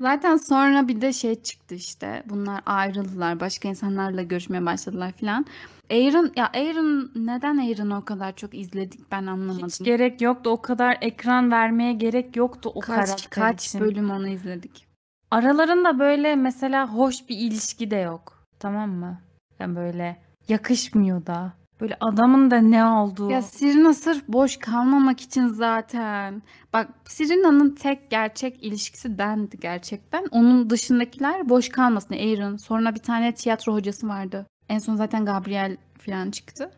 Zaten 0.00 0.36
sonra 0.36 0.88
bir 0.88 1.00
de 1.00 1.12
şey 1.12 1.42
çıktı 1.42 1.74
işte. 1.74 2.22
Bunlar 2.26 2.60
ayrıldılar. 2.66 3.40
Başka 3.40 3.68
insanlarla 3.68 4.22
görüşmeye 4.22 4.66
başladılar 4.66 5.12
filan. 5.12 5.46
Aaron 5.90 6.32
ya 6.36 6.46
Aaron 6.54 7.10
neden 7.14 7.58
Aaron'ı 7.58 7.96
o 7.98 8.04
kadar 8.04 8.36
çok 8.36 8.54
izledik 8.54 9.10
ben 9.10 9.26
anlamadım. 9.26 9.66
Hiç 9.68 9.78
gerek 9.78 10.20
yoktu. 10.20 10.50
O 10.50 10.62
kadar 10.62 10.98
ekran 11.00 11.50
vermeye 11.50 11.92
gerek 11.92 12.36
yoktu 12.36 12.72
o 12.74 12.80
kaç 12.80 12.96
karakter 12.96 13.30
kaç 13.30 13.66
için. 13.66 13.80
bölüm 13.80 14.10
onu 14.10 14.28
izledik. 14.28 14.86
Aralarında 15.30 15.98
böyle 15.98 16.36
mesela 16.36 16.88
hoş 16.94 17.28
bir 17.28 17.36
ilişki 17.38 17.90
de 17.90 17.96
yok. 17.96 18.46
Tamam 18.58 18.90
mı? 18.90 19.20
Yani 19.58 19.76
böyle 19.76 20.16
yakışmıyor 20.48 21.26
da. 21.26 21.52
Böyle 21.80 21.96
adamın 22.00 22.50
da 22.50 22.58
ne 22.58 22.84
olduğu. 22.84 23.30
Ya 23.30 23.42
Sirina 23.42 23.94
sırf 23.94 24.28
boş 24.28 24.56
kalmamak 24.56 25.20
için 25.20 25.46
zaten. 25.46 26.42
Bak 26.72 26.88
Sirina'nın 27.04 27.74
tek 27.74 28.10
gerçek 28.10 28.64
ilişkisi 28.64 29.18
dendi 29.18 29.60
gerçekten. 29.60 30.24
Onun 30.30 30.70
dışındakiler 30.70 31.48
boş 31.48 31.68
kalmasın. 31.68 32.14
Aaron. 32.14 32.56
Sonra 32.56 32.94
bir 32.94 33.00
tane 33.00 33.34
tiyatro 33.34 33.74
hocası 33.74 34.08
vardı. 34.08 34.46
En 34.68 34.78
son 34.78 34.96
zaten 34.96 35.24
Gabriel 35.24 35.76
falan 35.98 36.30
çıktı. 36.30 36.70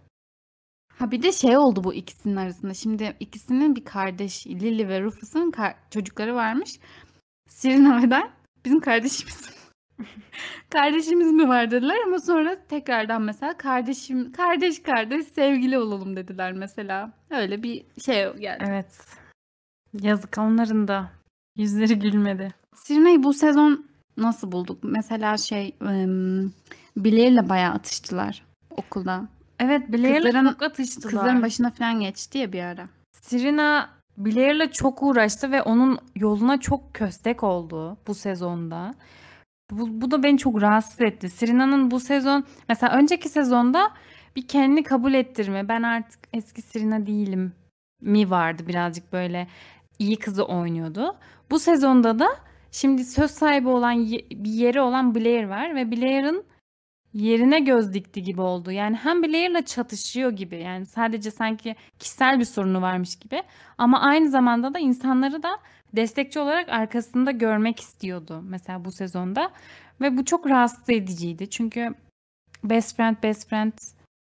Ha 0.99 1.11
bir 1.11 1.23
de 1.23 1.33
şey 1.33 1.57
oldu 1.57 1.85
bu 1.85 1.95
ikisinin 1.95 2.37
arasında. 2.37 2.75
Şimdi 2.75 3.17
ikisinin 3.21 3.77
bir 3.77 3.85
kardeş 3.85 4.47
Lily 4.47 4.89
ve 4.89 5.01
Rufus'un 5.01 5.51
kar- 5.51 5.77
çocukları 5.91 6.35
varmış. 6.35 6.79
Sirina 7.49 8.03
ve 8.03 8.11
Dan 8.11 8.31
bizim 8.65 8.81
kardeşimiz. 8.81 9.51
Kardeşimiz 10.71 11.33
mi 11.33 11.49
var 11.49 11.71
dediler 11.71 11.97
ama 12.07 12.19
sonra 12.19 12.57
tekrardan 12.69 13.23
mesela 13.23 13.57
kardeşim 13.57 14.33
kardeş 14.33 14.83
kardeş 14.83 15.27
sevgili 15.27 15.79
olalım 15.79 16.17
dediler 16.17 16.53
mesela. 16.53 17.13
Öyle 17.31 17.63
bir 17.63 17.85
şey 18.05 18.33
geldi. 18.33 18.65
Evet. 18.69 19.01
Yazık 20.01 20.39
onların 20.39 20.89
da 20.89 21.11
yüzleri 21.57 21.99
gülmedi. 21.99 22.55
Sirina'yı 22.75 23.23
bu 23.23 23.35
sezon 23.35 23.87
nasıl 24.17 24.53
bulduk? 24.53 24.79
Mesela 24.83 25.37
şey 25.37 25.75
ım, 25.83 26.55
Blair'le 26.97 27.49
bayağı 27.49 27.75
atıştılar 27.75 28.43
okulda. 28.71 29.29
Evet 29.61 29.93
Blair'le 29.93 30.51
çok 30.51 30.63
atıştılar. 30.63 31.11
Kızların 31.11 31.43
başına 31.43 31.71
falan 31.71 32.01
geçti 32.01 32.39
ya 32.39 32.53
bir 32.53 32.63
ara. 32.63 32.89
Serena 33.13 33.91
Blair'le 34.19 34.73
çok 34.73 35.03
uğraştı 35.03 35.53
ve 35.53 35.63
onun 35.63 35.99
yoluna 36.17 36.61
çok 36.61 36.95
köstek 36.95 37.43
oldu 37.43 37.97
bu 38.07 38.15
sezonda. 38.15 38.95
Bu, 39.73 40.01
bu 40.01 40.11
da 40.11 40.23
beni 40.23 40.39
çok 40.39 40.63
rahatsız 40.63 41.01
etti. 41.01 41.31
Serena'nın 41.31 41.91
bu 41.91 42.01
sezon 42.01 42.45
mesela 42.69 42.97
önceki 42.97 43.29
sezonda 43.29 43.91
bir 44.37 44.49
kendini 44.49 44.83
kabul 44.83 45.15
ettirme. 45.15 45.69
Ben 45.69 45.83
artık 45.83 46.21
eski 46.33 46.63
Serena 46.63 47.07
değilim 47.07 47.53
mi 48.01 48.31
vardı 48.31 48.67
birazcık 48.67 49.13
böyle 49.13 49.49
iyi 49.99 50.17
kızı 50.17 50.45
oynuyordu. 50.45 51.17
Bu 51.51 51.59
sezonda 51.59 52.19
da 52.19 52.29
şimdi 52.71 53.05
söz 53.05 53.31
sahibi 53.31 53.69
olan 53.69 54.07
bir 54.31 54.51
yeri 54.51 54.81
olan 54.81 55.15
Blair 55.15 55.45
var 55.45 55.75
ve 55.75 55.93
Blair'ın 55.93 56.45
yerine 57.15 57.61
göz 57.61 57.95
dikti 57.95 58.23
gibi 58.23 58.41
oldu. 58.41 58.71
Yani 58.71 58.97
hem 58.97 59.23
Blair'la 59.23 59.65
çatışıyor 59.65 60.31
gibi. 60.31 60.57
Yani 60.57 60.87
sadece 60.87 61.31
sanki 61.31 61.77
kişisel 61.99 62.39
bir 62.39 62.45
sorunu 62.45 62.83
varmış 62.83 63.17
gibi. 63.17 63.43
Ama 63.79 64.01
aynı 64.01 64.31
zamanda 64.31 64.75
da 64.75 64.79
insanları 64.79 65.43
da 65.43 65.59
destekçi 65.97 66.41
olarak 66.41 66.69
arkasında 66.69 67.31
görmek 67.31 67.81
istiyordu 67.81 68.43
mesela 68.49 68.85
bu 68.85 68.93
sezonda. 68.93 69.51
Ve 70.01 70.17
bu 70.17 70.25
çok 70.25 70.47
rahatsız 70.47 70.91
ediciydi. 70.91 71.51
Çünkü 71.51 71.95
best 72.65 72.97
friend 72.97 73.17
best 73.23 73.49
friend 73.49 73.73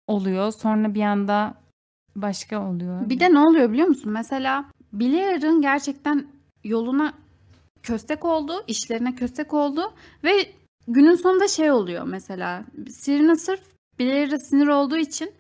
oluyor. 0.07 0.51
Sonra 0.51 0.93
bir 0.93 1.01
anda 1.01 1.53
başka 2.15 2.69
oluyor. 2.69 3.09
Bir 3.09 3.19
de 3.19 3.33
ne 3.33 3.39
oluyor 3.39 3.71
biliyor 3.71 3.87
musun? 3.87 4.11
Mesela 4.11 4.65
Blair'ın 4.93 5.61
gerçekten 5.61 6.27
yoluna 6.63 7.13
köstek 7.83 8.25
oldu, 8.25 8.63
işlerine 8.67 9.15
köstek 9.15 9.53
oldu 9.53 9.93
ve 10.23 10.31
günün 10.87 11.15
sonunda 11.15 11.47
şey 11.47 11.71
oluyor 11.71 12.03
mesela. 12.03 12.65
Serena 12.89 13.35
sırf 13.35 13.61
Blair'e 13.99 14.39
sinir 14.39 14.67
olduğu 14.67 14.97
için 14.97 15.31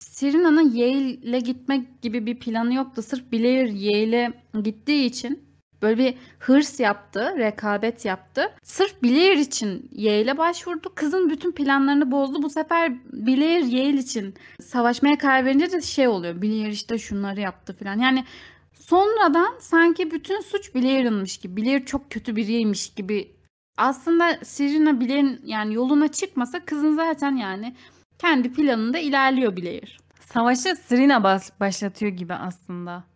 Serena'nın 0.00 0.74
Yale'e 0.74 1.40
gitmek 1.40 2.02
gibi 2.02 2.26
bir 2.26 2.38
planı 2.38 2.74
yoktu. 2.74 3.02
Sırf 3.02 3.32
Blair 3.32 3.68
Yale'e 3.68 4.32
gittiği 4.62 5.04
için 5.04 5.51
böyle 5.82 5.98
bir 5.98 6.14
hırs 6.38 6.80
yaptı, 6.80 7.34
rekabet 7.38 8.04
yaptı. 8.04 8.52
Sırf 8.62 9.02
Blair 9.02 9.36
için 9.36 9.88
Yale'e 9.92 10.38
başvurdu. 10.38 10.92
Kızın 10.94 11.30
bütün 11.30 11.52
planlarını 11.52 12.10
bozdu. 12.10 12.42
Bu 12.42 12.50
sefer 12.50 12.92
Blair 13.12 13.60
Yale 13.60 13.98
için 13.98 14.34
savaşmaya 14.60 15.18
karar 15.18 15.44
verince 15.44 15.72
de 15.72 15.80
şey 15.80 16.08
oluyor. 16.08 16.42
Blair 16.42 16.68
işte 16.68 16.98
şunları 16.98 17.40
yaptı 17.40 17.76
falan. 17.78 17.98
Yani 17.98 18.24
sonradan 18.74 19.54
sanki 19.60 20.10
bütün 20.10 20.40
suç 20.40 20.74
Blair'ınmış 20.74 21.36
gibi. 21.36 21.62
Blair 21.62 21.84
çok 21.84 22.10
kötü 22.10 22.36
biriymiş 22.36 22.94
gibi. 22.94 23.30
Aslında 23.76 24.38
Serena 24.44 25.00
Blair'in 25.00 25.40
yani 25.44 25.74
yoluna 25.74 26.08
çıkmasa 26.08 26.64
kızın 26.64 26.96
zaten 26.96 27.36
yani 27.36 27.76
kendi 28.18 28.52
planında 28.52 28.98
ilerliyor 28.98 29.56
Blair. 29.56 30.00
Savaşı 30.20 30.76
Serena 30.76 31.40
başlatıyor 31.60 32.12
gibi 32.12 32.34
aslında. 32.34 33.11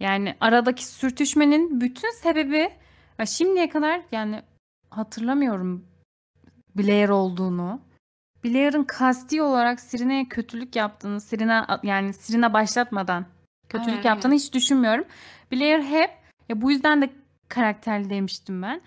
Yani 0.00 0.36
aradaki 0.40 0.86
sürtüşmenin 0.86 1.80
bütün 1.80 2.10
sebebi 2.22 2.70
ya 3.18 3.26
şimdiye 3.26 3.68
kadar 3.68 4.00
yani 4.12 4.42
hatırlamıyorum 4.90 5.84
Blair 6.76 7.08
olduğunu. 7.08 7.80
Blair'ın 8.44 8.84
kasti 8.84 9.42
olarak 9.42 9.80
Serena'ya 9.80 10.28
kötülük 10.28 10.76
yaptığını, 10.76 11.20
Serena 11.20 11.80
yani 11.82 12.12
Serena 12.12 12.52
başlatmadan 12.52 13.26
kötülük 13.68 13.96
Aynen, 13.96 14.08
yaptığını 14.08 14.34
hiç 14.34 14.54
düşünmüyorum. 14.54 15.04
Blair 15.52 15.82
hep 15.82 16.10
ya 16.48 16.62
bu 16.62 16.70
yüzden 16.70 17.02
de 17.02 17.10
karakterli 17.48 18.10
demiştim 18.10 18.62
ben. 18.62 18.80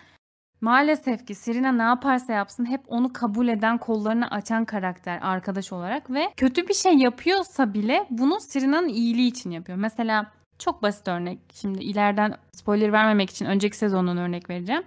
Maalesef 0.61 1.27
ki 1.27 1.35
Serena 1.35 1.71
ne 1.71 1.83
yaparsa 1.83 2.33
yapsın 2.33 2.65
hep 2.65 2.81
onu 2.87 3.13
kabul 3.13 3.47
eden, 3.47 3.77
kollarını 3.77 4.31
açan 4.31 4.65
karakter 4.65 5.19
arkadaş 5.21 5.73
olarak 5.73 6.09
ve 6.11 6.29
kötü 6.37 6.67
bir 6.67 6.73
şey 6.73 6.93
yapıyorsa 6.93 7.73
bile 7.73 8.07
bunu 8.09 8.39
Serena'nın 8.39 8.87
iyiliği 8.87 9.27
için 9.27 9.51
yapıyor. 9.51 9.77
Mesela 9.77 10.31
çok 10.63 10.83
basit 10.83 11.07
örnek. 11.07 11.39
Şimdi 11.53 11.83
ileriden 11.83 12.35
spoiler 12.51 12.91
vermemek 12.91 13.29
için 13.29 13.45
önceki 13.45 13.77
sezonun 13.77 14.17
örnek 14.17 14.49
vereceğim. 14.49 14.83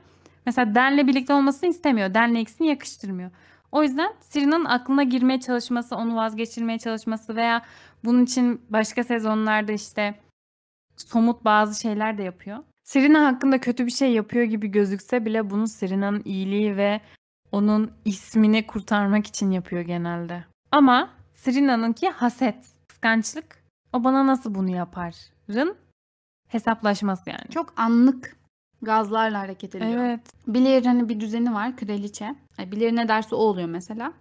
Mesela 0.47 0.75
Dan'le 0.75 1.07
birlikte 1.07 1.33
olmasını 1.33 1.71
istemiyor. 1.71 2.15
Dan'le 2.15 2.35
ikisini 2.35 2.67
yakıştırmıyor. 2.67 3.31
O 3.73 3.83
yüzden 3.83 4.13
Serena'nın 4.21 4.65
aklına 4.65 5.03
girmeye 5.03 5.41
çalışması, 5.41 5.97
onu 5.97 6.17
vazgeçirmeye 6.17 6.79
çalışması 6.79 7.37
veya 7.37 7.63
bunun 8.05 8.25
için 8.25 8.61
başka 8.71 9.05
sezonlarda 9.05 9.73
işte 9.73 10.15
somut 10.97 11.45
bazı 11.45 11.81
şeyler 11.81 12.19
de 12.19 12.23
yapıyor. 12.23 12.59
Serena 12.85 13.27
hakkında 13.27 13.61
kötü 13.61 13.87
bir 13.87 13.91
şey 13.91 14.13
yapıyor 14.13 14.45
gibi 14.45 14.69
gözükse 14.69 15.25
bile 15.25 15.51
bunu 15.51 15.69
Serena'nın 15.69 16.23
iyiliği 16.25 16.77
ve 16.77 17.01
onun 17.53 17.91
ismini 18.05 18.67
kurtarmak 18.67 19.27
için 19.27 19.51
yapıyor 19.51 19.83
genelde. 19.83 20.45
Ama 20.73 21.11
Serena'nınki 21.35 22.11
haset, 22.11 22.57
kıskançlık. 22.89 23.66
O 23.97 24.05
bana 24.05 24.27
nasıl 24.27 24.55
bunu 24.55 24.71
yaparın 24.71 25.77
hesaplaşması 26.49 27.31
yani. 27.31 27.51
Çok 27.51 27.73
anlık 27.77 28.37
gazlarla 28.83 29.41
hareket 29.41 29.75
ediyor. 29.75 30.05
Evet. 30.05 30.21
Blair 30.47 30.87
hani 30.87 31.09
bir 31.09 31.21
düzeni 31.21 31.55
var 31.55 31.77
kraliçe. 31.77 32.35
Ay, 32.59 32.73
Blair 32.73 32.97
ne 32.97 33.09
derse 33.09 33.35
o 33.35 33.39
oluyor 33.39 33.69
mesela. 33.69 34.13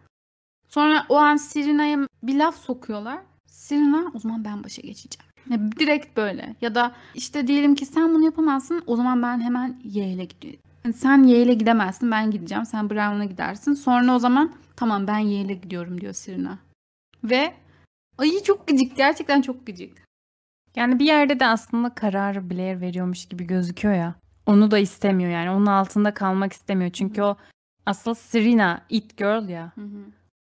Sonra 0.68 1.06
o 1.10 1.16
an 1.16 1.36
Serena'ya 1.36 2.08
bir 2.24 2.40
laf 2.40 2.58
sokuyorlar. 2.58 3.20
Serena 3.48 4.12
o 4.14 4.20
zaman 4.20 4.46
ben 4.46 4.64
başa 4.64 4.82
geçeceğim. 4.82 5.32
Ya 5.50 5.72
direkt 5.80 6.18
böyle. 6.18 6.56
Ya 6.62 6.76
da 6.76 6.92
işte 7.16 7.48
diyelim 7.48 7.76
ki 7.76 7.86
sen 7.86 8.14
bunu 8.14 8.26
yapamazsın 8.26 8.84
o 8.88 8.96
zaman 8.96 9.22
ben 9.22 9.42
hemen 9.42 9.78
Yale'e 9.84 10.26
gidiyorum. 10.26 10.60
Yani 10.86 10.94
sen 10.94 11.24
Yale'e 11.24 11.54
gidemezsin 11.54 12.12
ben 12.12 12.32
gideceğim. 12.32 12.66
Sen 12.66 12.90
Brown'a 12.90 13.26
gidersin. 13.26 13.74
Sonra 13.74 14.16
o 14.16 14.20
zaman 14.20 14.52
tamam 14.76 15.08
ben 15.08 15.18
Yale'e 15.18 15.54
gidiyorum 15.54 16.02
diyor 16.02 16.14
Serena. 16.14 16.58
Ve 17.24 17.54
ay 18.18 18.44
çok 18.44 18.68
gıcık. 18.68 18.98
Gerçekten 18.98 19.42
çok 19.42 19.66
gıcık. 19.68 20.06
Yani 20.76 21.00
bir 21.00 21.06
yerde 21.06 21.40
de 21.40 21.46
aslında 21.46 21.96
kararı 21.96 22.50
Blair 22.50 22.82
veriyormuş 22.82 23.26
gibi 23.26 23.48
gözüküyor 23.48 23.96
ya. 23.96 24.16
Onu 24.46 24.72
da 24.72 24.78
istemiyor 24.78 25.32
yani. 25.32 25.50
Onun 25.50 25.66
altında 25.66 26.14
kalmak 26.14 26.54
istemiyor. 26.54 26.92
Çünkü 26.92 27.22
o 27.22 27.38
asıl 27.86 28.14
Serena, 28.14 28.86
It 28.90 29.18
Girl 29.18 29.50
ya. 29.50 29.72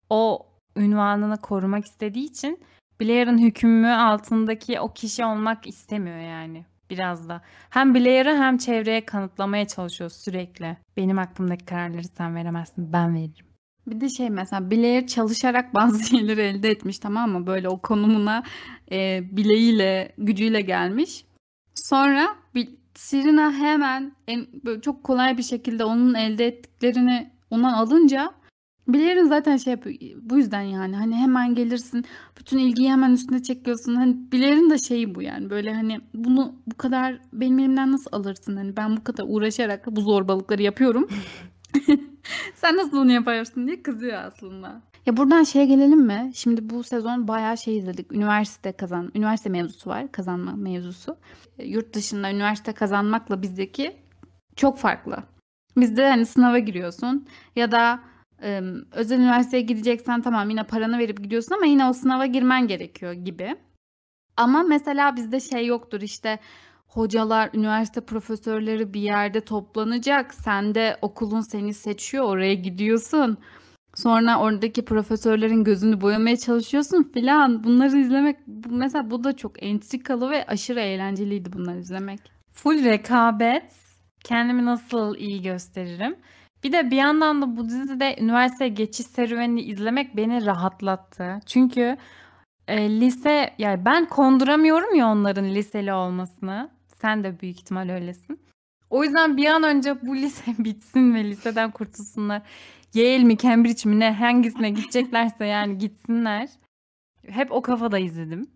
O 0.09 0.47
ünvanını 0.77 1.37
korumak 1.37 1.85
istediği 1.85 2.25
için 2.25 2.59
Blair'ın 3.01 3.37
hükmü 3.37 3.87
altındaki 3.87 4.79
o 4.79 4.93
kişi 4.93 5.25
olmak 5.25 5.67
istemiyor 5.67 6.17
yani. 6.17 6.65
Biraz 6.89 7.29
da. 7.29 7.41
Hem 7.69 7.95
Blair'ı 7.95 8.37
hem 8.37 8.57
çevreye 8.57 9.05
kanıtlamaya 9.05 9.67
çalışıyor 9.67 10.09
sürekli. 10.09 10.77
Benim 10.97 11.19
aklımdaki 11.19 11.65
kararları 11.65 12.03
sen 12.03 12.35
veremezsin, 12.35 12.93
ben 12.93 13.15
veririm. 13.15 13.45
Bir 13.87 14.01
de 14.01 14.09
şey 14.09 14.29
mesela 14.29 14.71
Blair 14.71 15.07
çalışarak 15.07 15.73
bazı 15.75 16.03
şeyleri 16.03 16.41
elde 16.41 16.69
etmiş 16.69 16.99
tamam 16.99 17.31
mı? 17.31 17.47
Böyle 17.47 17.69
o 17.69 17.81
konumuna 17.81 18.43
e, 18.91 19.23
bileğiyle, 19.31 20.15
gücüyle 20.17 20.61
gelmiş. 20.61 21.25
Sonra 21.75 22.35
bir, 22.55 22.69
Serena 22.95 23.53
hemen 23.53 24.11
en, 24.27 24.45
böyle 24.65 24.81
çok 24.81 25.03
kolay 25.03 25.37
bir 25.37 25.43
şekilde 25.43 25.85
onun 25.85 26.13
elde 26.13 26.47
ettiklerini 26.47 27.31
ondan 27.49 27.73
alınca 27.73 28.33
Blair'in 28.87 29.27
zaten 29.27 29.57
şey 29.57 29.71
yapıyor. 29.71 29.97
Bu 30.21 30.37
yüzden 30.37 30.61
yani 30.61 30.95
hani 30.95 31.15
hemen 31.15 31.55
gelirsin. 31.55 32.05
Bütün 32.39 32.57
ilgiyi 32.57 32.91
hemen 32.91 33.11
üstüne 33.11 33.43
çekiyorsun. 33.43 33.95
Hani 33.95 34.15
Blair'in 34.31 34.69
de 34.69 34.77
şeyi 34.77 35.15
bu 35.15 35.21
yani. 35.21 35.49
Böyle 35.49 35.73
hani 35.73 35.99
bunu 36.13 36.55
bu 36.67 36.77
kadar 36.77 37.19
benim 37.33 37.59
elimden 37.59 37.91
nasıl 37.91 38.09
alırsın? 38.11 38.55
Hani 38.55 38.77
ben 38.77 38.97
bu 38.97 39.03
kadar 39.03 39.25
uğraşarak 39.27 39.87
bu 39.87 40.01
zorbalıkları 40.01 40.61
yapıyorum. 40.61 41.07
Sen 42.63 42.77
nasıl 42.77 42.91
bunu 42.91 43.11
yaparsın 43.11 43.67
diye 43.67 43.83
kızıyor 43.83 44.23
aslında. 44.23 44.81
Ya 45.05 45.17
buradan 45.17 45.43
şeye 45.43 45.65
gelelim 45.65 45.99
mi? 45.99 46.31
Şimdi 46.35 46.69
bu 46.69 46.83
sezon 46.83 47.27
bayağı 47.27 47.57
şey 47.57 47.77
izledik. 47.77 48.11
Üniversite 48.11 48.71
kazan, 48.71 49.11
üniversite 49.15 49.49
mevzusu 49.49 49.89
var, 49.89 50.11
kazanma 50.11 50.51
mevzusu. 50.51 51.17
E, 51.59 51.65
Yurt 51.65 51.93
dışında 51.95 52.31
üniversite 52.31 52.71
kazanmakla 52.73 53.41
bizdeki 53.41 53.95
çok 54.55 54.77
farklı. 54.77 55.17
Bizde 55.77 56.09
hani 56.09 56.25
sınava 56.25 56.59
giriyorsun 56.59 57.27
ya 57.55 57.71
da 57.71 57.99
özel 58.91 59.19
üniversiteye 59.19 59.63
gideceksen 59.63 60.21
tamam 60.21 60.49
yine 60.49 60.63
paranı 60.63 60.97
verip 60.97 61.23
gidiyorsun 61.23 61.55
ama 61.55 61.65
yine 61.65 61.85
o 61.85 61.93
sınava 61.93 62.25
girmen 62.25 62.67
gerekiyor 62.67 63.13
gibi. 63.13 63.55
Ama 64.37 64.63
mesela 64.63 65.15
bizde 65.15 65.39
şey 65.39 65.65
yoktur 65.65 66.01
işte 66.01 66.39
hocalar, 66.93 67.49
üniversite 67.53 68.01
profesörleri 68.01 68.93
bir 68.93 69.01
yerde 69.01 69.41
toplanacak. 69.41 70.33
Sen 70.33 70.75
de 70.75 70.97
okulun 71.01 71.41
seni 71.41 71.73
seçiyor, 71.73 72.25
oraya 72.25 72.53
gidiyorsun. 72.53 73.37
Sonra 73.95 74.39
oradaki 74.39 74.85
profesörlerin 74.85 75.63
gözünü 75.63 76.01
boyamaya 76.01 76.37
çalışıyorsun 76.37 77.11
filan. 77.13 77.63
Bunları 77.63 77.97
izlemek 77.97 78.37
mesela 78.69 79.11
bu 79.11 79.23
da 79.23 79.35
çok 79.35 79.63
entrikalı 79.63 80.29
ve 80.29 80.45
aşırı 80.45 80.79
eğlenceliydi 80.79 81.53
bunları 81.53 81.79
izlemek. 81.79 82.19
Full 82.53 82.83
rekabet. 82.83 83.63
Kendimi 84.23 84.65
nasıl 84.65 85.15
iyi 85.15 85.41
gösteririm. 85.41 86.15
Bir 86.63 86.71
de 86.71 86.91
bir 86.91 86.95
yandan 86.95 87.41
da 87.41 87.57
bu 87.57 87.69
dizide 87.69 88.15
üniversite 88.19 88.67
geçiş 88.67 89.05
serüvenini 89.05 89.61
izlemek 89.61 90.17
beni 90.17 90.45
rahatlattı. 90.45 91.39
Çünkü 91.45 91.97
e, 92.67 92.89
lise 92.89 93.53
yani 93.57 93.85
ben 93.85 94.05
konduramıyorum 94.05 94.95
ya 94.95 95.07
onların 95.07 95.45
liseli 95.45 95.93
olmasını. 95.93 96.69
Sen 97.03 97.23
de 97.23 97.39
büyük 97.39 97.59
ihtimal 97.59 97.89
öylesin. 97.89 98.39
O 98.89 99.03
yüzden 99.03 99.37
bir 99.37 99.45
an 99.45 99.63
önce 99.63 100.01
bu 100.01 100.15
lise 100.15 100.51
bitsin 100.57 101.15
ve 101.15 101.23
liseden 101.23 101.71
kurtulsunlar. 101.71 102.41
Yale 102.93 103.23
mi 103.23 103.37
Cambridge 103.37 103.89
mi 103.89 103.99
ne 103.99 104.13
hangisine 104.13 104.69
gideceklerse 104.69 105.45
yani 105.45 105.77
gitsinler. 105.77 106.49
Hep 107.27 107.51
o 107.51 107.61
kafada 107.61 107.99
izledim. 107.99 108.51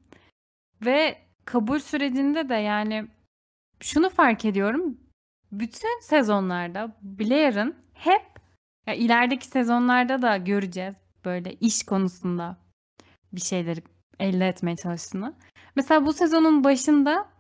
Ve 0.86 1.18
kabul 1.46 1.80
sürecinde 1.80 2.50
de 2.50 2.56
yani 2.56 3.08
şunu 3.80 4.10
fark 4.10 4.46
ediyorum. 4.46 4.98
Bütün 5.52 6.02
sezonlarda 6.02 6.98
Blair'ın 7.02 7.76
hep 7.94 8.26
ya 8.88 8.94
ilerideki 8.94 9.48
sezonlarda 9.48 10.22
da 10.22 10.38
göreceğiz 10.38 10.96
böyle 11.26 11.54
iş 11.54 11.84
konusunda 11.84 12.58
bir 13.34 13.42
şeyleri 13.42 13.82
elde 14.20 14.48
etmeye 14.48 14.76
çalıştığını. 14.76 15.34
Mesela 15.76 16.06
bu 16.06 16.14
sezonun 16.14 16.64
başında 16.64 17.37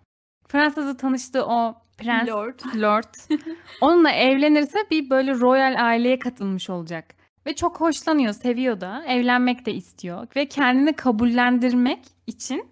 Fransa'da 0.47 0.97
tanıştığı 0.97 1.45
o 1.45 1.75
prens 1.97 2.29
Lord. 2.29 2.59
Lord 2.75 3.13
onunla 3.81 4.11
evlenirse 4.11 4.79
bir 4.91 5.09
böyle 5.09 5.33
royal 5.33 5.85
aileye 5.85 6.19
katılmış 6.19 6.69
olacak. 6.69 7.15
Ve 7.45 7.55
çok 7.55 7.81
hoşlanıyor, 7.81 8.33
seviyor 8.33 8.81
da, 8.81 9.03
evlenmek 9.07 9.65
de 9.65 9.73
istiyor 9.73 10.27
ve 10.35 10.45
kendini 10.45 10.93
kabullendirmek 10.93 11.99
için 12.27 12.69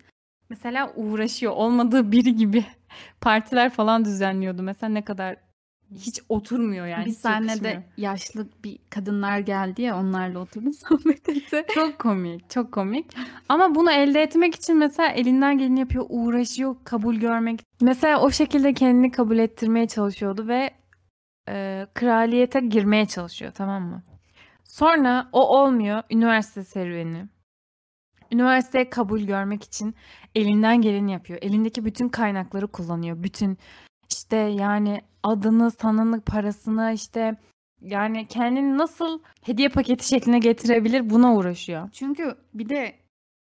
mesela 0.50 0.94
uğraşıyor. 0.96 1.54
Olmadığı 1.54 2.12
biri 2.12 2.36
gibi 2.36 2.66
partiler 3.22 3.70
falan 3.70 4.06
düzenliyordu. 4.06 4.64
Mesela 4.64 4.94
ne 4.94 5.02
kadar 5.06 5.45
hiç 5.94 6.22
oturmuyor 6.30 6.86
yani. 6.88 7.06
hiç 7.06 7.18
sahnede 7.18 7.52
yakışmıyor. 7.52 7.84
yaşlı 7.98 8.48
bir 8.64 8.80
kadınlar 8.90 9.40
geldi 9.40 9.82
ya 9.82 10.00
onlarla 10.00 10.40
oturdu 10.40 10.74
sohbet 10.90 11.30
etti. 11.30 11.66
Çok 11.74 12.00
komik, 12.00 12.50
çok 12.50 12.72
komik. 12.72 13.06
Ama 13.50 13.76
bunu 13.76 13.92
elde 13.92 14.22
etmek 14.22 14.56
için 14.56 14.78
mesela 14.78 15.10
elinden 15.10 15.58
geleni 15.58 15.80
yapıyor, 15.80 16.06
uğraşıyor, 16.10 16.76
kabul 16.84 17.16
görmek. 17.16 17.64
Mesela 17.82 18.22
o 18.22 18.32
şekilde 18.32 18.74
kendini 18.74 19.12
kabul 19.12 19.38
ettirmeye 19.38 19.88
çalışıyordu 19.88 20.48
ve 20.48 20.72
e, 21.50 21.88
kraliyete 21.94 22.60
girmeye 22.60 23.06
çalışıyor, 23.06 23.52
tamam 23.56 23.84
mı? 23.84 24.04
Sonra 24.64 25.30
o 25.32 25.60
olmuyor, 25.60 26.04
üniversite 26.12 26.64
serüveni. 26.64 27.26
üniversiteye 28.32 28.90
kabul 28.90 29.22
görmek 29.22 29.64
için 29.64 29.96
elinden 30.36 30.82
geleni 30.82 31.12
yapıyor. 31.12 31.40
Elindeki 31.42 31.86
bütün 31.86 32.10
kaynakları 32.10 32.68
kullanıyor. 32.68 33.24
Bütün 33.24 33.58
işte 34.26 34.38
yani 34.38 35.02
adını, 35.24 35.72
sanını, 35.72 36.22
parasını 36.22 36.92
işte 36.96 37.36
yani 37.82 38.28
kendini 38.28 38.78
nasıl 38.78 39.20
hediye 39.42 39.70
paketi 39.70 40.08
şekline 40.08 40.40
getirebilir 40.40 41.10
buna 41.10 41.36
uğraşıyor. 41.36 41.90
Çünkü 41.92 42.36
bir 42.54 42.70
de 42.70 42.96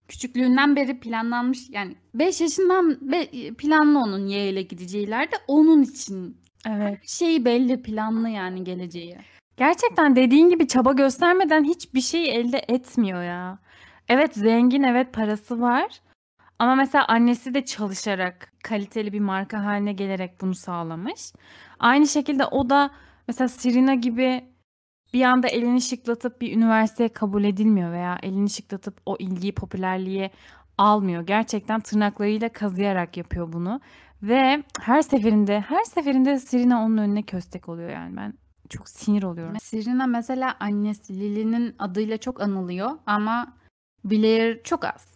küçüklüğünden 0.07 0.75
beri 0.75 0.99
planlanmış 0.99 1.69
yani 1.69 1.95
5 2.13 2.41
yaşından 2.41 2.97
be- 3.01 3.53
planlı 3.53 3.99
onun 3.99 4.27
Yale'e 4.27 4.61
gideceği 4.61 5.07
ileride 5.07 5.35
onun 5.47 5.83
için 5.83 6.37
Evet. 6.67 6.99
şeyi 7.07 7.45
belli 7.45 7.81
planlı 7.81 8.29
yani 8.29 8.63
geleceği. 8.63 9.17
Gerçekten 9.57 10.15
dediğin 10.15 10.49
gibi 10.49 10.67
çaba 10.67 10.93
göstermeden 10.93 11.63
hiçbir 11.63 12.01
şey 12.01 12.35
elde 12.39 12.65
etmiyor 12.67 13.23
ya. 13.23 13.59
Evet 14.09 14.33
zengin, 14.33 14.83
evet 14.83 15.13
parası 15.13 15.61
var. 15.61 16.01
Ama 16.59 16.75
mesela 16.75 17.05
annesi 17.05 17.53
de 17.53 17.65
çalışarak 17.65 18.53
kaliteli 18.63 19.13
bir 19.13 19.19
marka 19.19 19.65
haline 19.65 19.93
gelerek 19.93 20.41
bunu 20.41 20.55
sağlamış. 20.55 21.33
Aynı 21.79 22.07
şekilde 22.07 22.45
o 22.45 22.69
da 22.69 22.91
mesela 23.27 23.47
Serena 23.47 23.95
gibi 23.95 24.43
bir 25.13 25.23
anda 25.23 25.47
elini 25.47 25.81
şıklatıp 25.81 26.41
bir 26.41 26.57
üniversiteye 26.57 27.09
kabul 27.09 27.43
edilmiyor 27.43 27.91
veya 27.91 28.19
elini 28.23 28.49
şıklatıp 28.49 29.01
o 29.05 29.15
ilgiyi, 29.19 29.55
popülerliği 29.55 30.31
almıyor. 30.77 31.21
Gerçekten 31.21 31.79
tırnaklarıyla 31.79 32.49
kazıyarak 32.49 33.17
yapıyor 33.17 33.53
bunu. 33.53 33.81
Ve 34.23 34.63
her 34.81 35.01
seferinde, 35.01 35.59
her 35.59 35.83
seferinde 35.83 36.39
Serena 36.39 36.85
onun 36.85 36.97
önüne 36.97 37.23
köstek 37.23 37.69
oluyor 37.69 37.89
yani 37.89 38.17
ben 38.17 38.33
çok 38.69 38.89
sinir 38.89 39.23
oluyorum. 39.23 39.59
Serena 39.59 40.07
mesela 40.07 40.55
annesi 40.59 41.19
Lily'nin 41.19 41.75
adıyla 41.79 42.17
çok 42.17 42.41
anılıyor 42.41 42.91
ama 43.05 43.53
Blair 44.03 44.63
çok 44.63 44.85
az. 44.85 45.08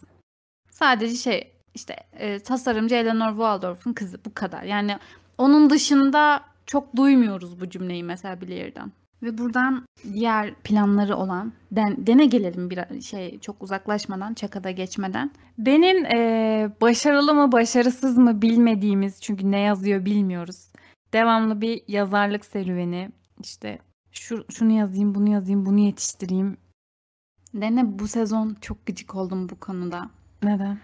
Sadece 0.84 1.16
şey 1.16 1.52
işte 1.74 1.96
e, 2.12 2.38
tasarımcı 2.38 2.94
Eleanor 2.94 3.28
Waldorf'un 3.28 3.92
kızı 3.92 4.18
bu 4.24 4.34
kadar. 4.34 4.62
Yani 4.62 4.98
onun 5.38 5.70
dışında 5.70 6.40
çok 6.66 6.96
duymuyoruz 6.96 7.60
bu 7.60 7.70
cümleyi 7.70 8.04
mesela 8.04 8.40
Blair'den. 8.40 8.92
Ve 9.22 9.38
buradan 9.38 9.86
diğer 10.12 10.54
planları 10.54 11.16
olan 11.16 11.52
Den, 11.72 12.06
Den'e 12.06 12.26
gelelim 12.26 12.70
bir 12.70 13.00
şey 13.00 13.38
çok 13.38 13.62
uzaklaşmadan, 13.62 14.34
Çaka'da 14.34 14.70
geçmeden. 14.70 15.30
Den'in 15.58 16.04
eee, 16.04 16.70
başarılı 16.80 17.34
mı 17.34 17.52
başarısız 17.52 18.18
mı 18.18 18.42
bilmediğimiz 18.42 19.20
çünkü 19.20 19.50
ne 19.50 19.60
yazıyor 19.60 20.04
bilmiyoruz. 20.04 20.68
Devamlı 21.12 21.60
bir 21.60 21.82
yazarlık 21.88 22.44
serüveni. 22.44 23.10
İşte 23.40 23.78
şu, 24.12 24.44
şunu 24.50 24.72
yazayım, 24.72 25.14
bunu 25.14 25.30
yazayım, 25.30 25.66
bunu 25.66 25.78
yetiştireyim. 25.78 26.56
Den'e 27.54 27.98
bu 27.98 28.08
sezon 28.08 28.56
çok 28.60 28.86
gıcık 28.86 29.14
oldum 29.14 29.48
bu 29.48 29.60
konuda. 29.60 30.10
Neden? 30.42 30.78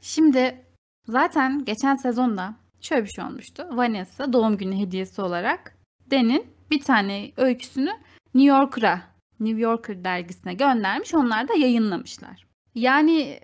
Şimdi 0.00 0.64
zaten 1.06 1.64
geçen 1.64 1.94
sezonda 1.94 2.54
şöyle 2.80 3.04
bir 3.04 3.10
şey 3.10 3.24
olmuştu. 3.24 3.66
Vanessa 3.70 4.32
doğum 4.32 4.56
günü 4.56 4.76
hediyesi 4.76 5.22
olarak 5.22 5.76
Den'in 6.10 6.46
bir 6.70 6.80
tane 6.80 7.32
öyküsünü 7.36 7.90
New 8.34 8.56
Yorker'a, 8.56 9.02
New 9.40 9.60
Yorker 9.60 10.04
dergisine 10.04 10.54
göndermiş. 10.54 11.14
Onlar 11.14 11.48
da 11.48 11.54
yayınlamışlar. 11.54 12.46
Yani 12.74 13.40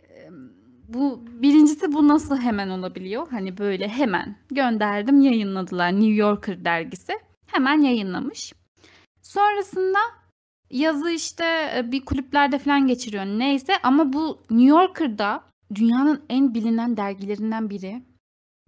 bu 0.89 1.25
birincisi 1.27 1.93
bu 1.93 2.09
nasıl 2.09 2.39
hemen 2.39 2.69
olabiliyor? 2.69 3.29
Hani 3.31 3.59
böyle 3.59 3.89
hemen 3.89 4.37
gönderdim 4.51 5.21
yayınladılar 5.21 5.93
New 5.93 6.15
Yorker 6.15 6.65
dergisi. 6.65 7.13
Hemen 7.47 7.81
yayınlamış. 7.81 8.53
Sonrasında 9.23 9.99
yazı 10.71 11.11
işte 11.11 11.45
e, 11.77 11.93
bir 11.93 12.05
kulüplerde 12.05 12.59
falan 12.59 12.87
geçiriyor 12.87 13.25
neyse 13.25 13.73
ama 13.83 14.13
bu 14.13 14.39
New 14.51 14.69
Yorker'da 14.69 15.43
dünyanın 15.75 16.23
en 16.29 16.55
bilinen 16.55 16.97
dergilerinden 16.97 17.71
biri. 17.71 18.03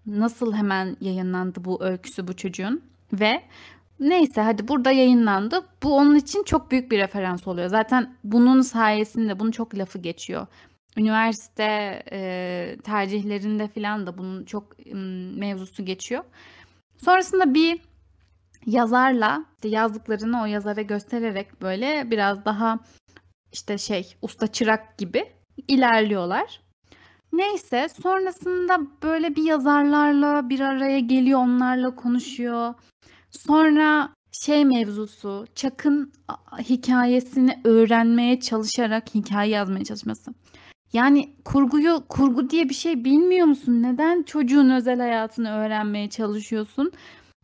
Nasıl 0.06 0.54
hemen 0.54 0.96
yayınlandı 1.00 1.64
bu 1.64 1.84
öyküsü 1.84 2.28
bu 2.28 2.36
çocuğun 2.36 2.82
ve 3.12 3.42
neyse 4.00 4.40
hadi 4.40 4.68
burada 4.68 4.90
yayınlandı. 4.90 5.60
Bu 5.82 5.96
onun 5.96 6.16
için 6.16 6.44
çok 6.44 6.70
büyük 6.70 6.90
bir 6.90 6.98
referans 6.98 7.46
oluyor. 7.46 7.68
Zaten 7.68 8.16
bunun 8.24 8.60
sayesinde 8.60 9.40
bunun 9.40 9.50
çok 9.50 9.74
lafı 9.74 9.98
geçiyor. 9.98 10.46
Üniversite 10.96 12.02
e, 12.12 12.76
tercihlerinde 12.84 13.68
falan 13.68 14.06
da 14.06 14.18
bunun 14.18 14.44
çok 14.44 14.86
m, 14.86 15.00
mevzusu 15.36 15.84
geçiyor. 15.84 16.24
Sonrasında 16.98 17.54
bir 17.54 17.80
yazarla 18.66 19.44
işte 19.54 19.68
yazdıklarını 19.68 20.42
o 20.42 20.44
yazara 20.44 20.82
göstererek 20.82 21.62
böyle 21.62 22.10
biraz 22.10 22.44
daha 22.44 22.78
işte 23.52 23.78
şey 23.78 24.14
usta 24.22 24.46
çırak 24.46 24.98
gibi 24.98 25.24
ilerliyorlar. 25.68 26.60
Neyse 27.32 27.88
sonrasında 28.02 28.80
böyle 29.02 29.36
bir 29.36 29.42
yazarlarla 29.42 30.48
bir 30.48 30.60
araya 30.60 30.98
geliyor 30.98 31.40
onlarla 31.40 31.94
konuşuyor. 31.94 32.74
Sonra 33.30 34.08
şey 34.32 34.64
mevzusu 34.64 35.46
a- 36.28 36.58
hikayesini 36.58 37.60
öğrenmeye 37.64 38.40
çalışarak 38.40 39.14
hikaye 39.14 39.50
yazmaya 39.50 39.84
çalışması. 39.84 40.30
Yani 40.92 41.34
kurguyu 41.44 42.04
kurgu 42.08 42.50
diye 42.50 42.68
bir 42.68 42.74
şey 42.74 43.04
bilmiyor 43.04 43.46
musun? 43.46 43.82
Neden 43.82 44.22
çocuğun 44.22 44.70
özel 44.70 45.00
hayatını 45.00 45.50
öğrenmeye 45.50 46.10
çalışıyorsun? 46.10 46.92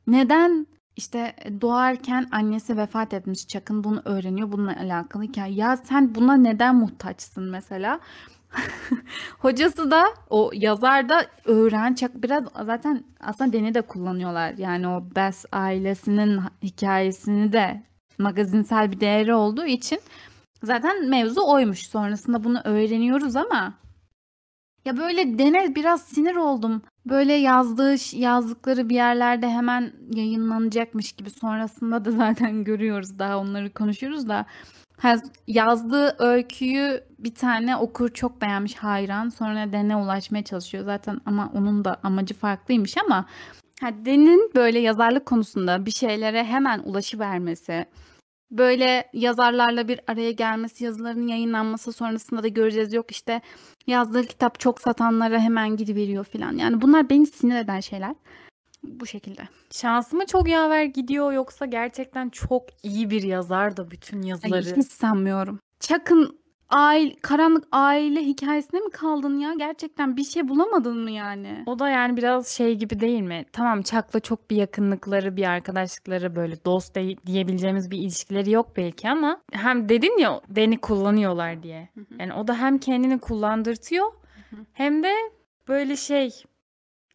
Neden 0.06 0.66
işte 0.96 1.34
doğarken 1.60 2.28
annesi 2.32 2.76
vefat 2.76 3.14
etmiş 3.14 3.48
Chuck'ın 3.48 3.84
bunu 3.84 4.02
öğreniyor 4.04 4.52
bununla 4.52 4.76
alakalı 4.80 5.22
hikaye. 5.22 5.54
Ya 5.54 5.76
sen 5.76 6.14
buna 6.14 6.36
neden 6.36 6.76
muhtaçsın 6.76 7.44
mesela? 7.50 8.00
Hocası 9.38 9.90
da 9.90 10.04
o 10.30 10.50
yazar 10.54 11.08
da 11.08 11.26
öğren 11.44 11.94
Chuck 11.94 12.14
biraz 12.14 12.44
zaten 12.66 13.04
aslında 13.20 13.52
Deni 13.52 13.74
de 13.74 13.82
kullanıyorlar. 13.82 14.54
Yani 14.58 14.88
o 14.88 15.04
Bess 15.16 15.44
ailesinin 15.52 16.40
hikayesini 16.62 17.52
de 17.52 17.82
magazinsel 18.18 18.92
bir 18.92 19.00
değeri 19.00 19.34
olduğu 19.34 19.64
için 19.66 20.00
zaten 20.62 21.08
mevzu 21.08 21.40
oymuş. 21.46 21.88
Sonrasında 21.88 22.44
bunu 22.44 22.60
öğreniyoruz 22.64 23.36
ama 23.36 23.74
ya 24.84 24.96
böyle 24.96 25.38
dene 25.38 25.74
biraz 25.74 26.02
sinir 26.02 26.36
oldum. 26.36 26.82
Böyle 27.06 27.32
yazdığı 27.32 28.16
yazdıkları 28.16 28.88
bir 28.88 28.94
yerlerde 28.94 29.50
hemen 29.50 29.92
yayınlanacakmış 30.14 31.12
gibi 31.12 31.30
sonrasında 31.30 32.04
da 32.04 32.10
zaten 32.16 32.64
görüyoruz. 32.64 33.18
Daha 33.18 33.38
onları 33.38 33.72
konuşuyoruz 33.72 34.28
da. 34.28 34.46
Yazdığı 35.46 36.16
öyküyü 36.18 37.04
bir 37.18 37.34
tane 37.34 37.76
okur 37.76 38.08
çok 38.08 38.42
beğenmiş 38.42 38.74
hayran. 38.74 39.28
Sonra 39.28 39.72
Den'e 39.72 39.96
ulaşmaya 39.96 40.44
çalışıyor 40.44 40.84
zaten 40.84 41.20
ama 41.26 41.50
onun 41.54 41.84
da 41.84 42.00
amacı 42.02 42.34
farklıymış 42.34 42.96
ama 42.98 43.26
ha, 43.80 43.90
Den'in 44.04 44.50
böyle 44.54 44.78
yazarlık 44.78 45.26
konusunda 45.26 45.86
bir 45.86 45.90
şeylere 45.90 46.44
hemen 46.44 46.78
ulaşıvermesi 46.78 47.86
böyle 48.50 49.10
yazarlarla 49.12 49.88
bir 49.88 50.00
araya 50.06 50.30
gelmesi 50.32 50.84
yazıların 50.84 51.26
yayınlanması 51.26 51.92
sonrasında 51.92 52.42
da 52.42 52.48
göreceğiz 52.48 52.92
yok 52.92 53.10
işte 53.10 53.40
yazdığı 53.86 54.26
kitap 54.26 54.60
çok 54.60 54.80
satanlara 54.80 55.40
hemen 55.40 55.76
gidiveriyor 55.76 56.24
falan 56.24 56.52
yani 56.52 56.80
bunlar 56.80 57.10
beni 57.10 57.26
sinir 57.26 57.56
eden 57.56 57.80
şeyler 57.80 58.14
bu 58.82 59.06
şekilde. 59.06 59.42
Şansı 59.70 60.16
mı 60.16 60.26
çok 60.26 60.48
yaver 60.48 60.84
gidiyor 60.84 61.32
yoksa 61.32 61.66
gerçekten 61.66 62.28
çok 62.28 62.62
iyi 62.82 63.10
bir 63.10 63.22
yazar 63.22 63.76
da 63.76 63.90
bütün 63.90 64.22
Ay, 64.22 64.28
yazıları. 64.28 64.76
hiç 64.76 64.92
sanmıyorum. 64.92 65.60
Chuck'ın 65.80 66.38
aile, 66.68 67.14
karanlık 67.22 67.64
aile 67.72 68.20
hikayesine 68.22 68.80
mi 68.80 68.90
kaldın 68.90 69.38
ya? 69.38 69.54
Gerçekten 69.58 70.16
bir 70.16 70.24
şey 70.24 70.48
bulamadın 70.48 70.98
mı 70.98 71.10
yani? 71.10 71.62
O 71.66 71.78
da 71.78 71.88
yani 71.88 72.16
biraz 72.16 72.48
şey 72.48 72.74
gibi 72.74 73.00
değil 73.00 73.20
mi? 73.20 73.44
Tamam 73.52 73.82
Chuck'la 73.82 74.20
çok 74.20 74.50
bir 74.50 74.56
yakınlıkları, 74.56 75.36
bir 75.36 75.44
arkadaşlıkları 75.44 76.36
böyle 76.36 76.64
dost 76.64 76.94
de- 76.94 77.16
diyebileceğimiz 77.26 77.90
bir 77.90 77.98
ilişkileri 77.98 78.50
yok 78.50 78.76
belki 78.76 79.08
ama 79.10 79.40
hem 79.52 79.88
dedin 79.88 80.18
ya 80.18 80.40
Dan'i 80.56 80.78
kullanıyorlar 80.78 81.62
diye. 81.62 81.88
Yani 82.18 82.34
o 82.34 82.48
da 82.48 82.58
hem 82.58 82.78
kendini 82.78 83.18
kullandırtıyor 83.18 84.12
hem 84.72 85.02
de 85.02 85.12
böyle 85.68 85.96
şey 85.96 86.30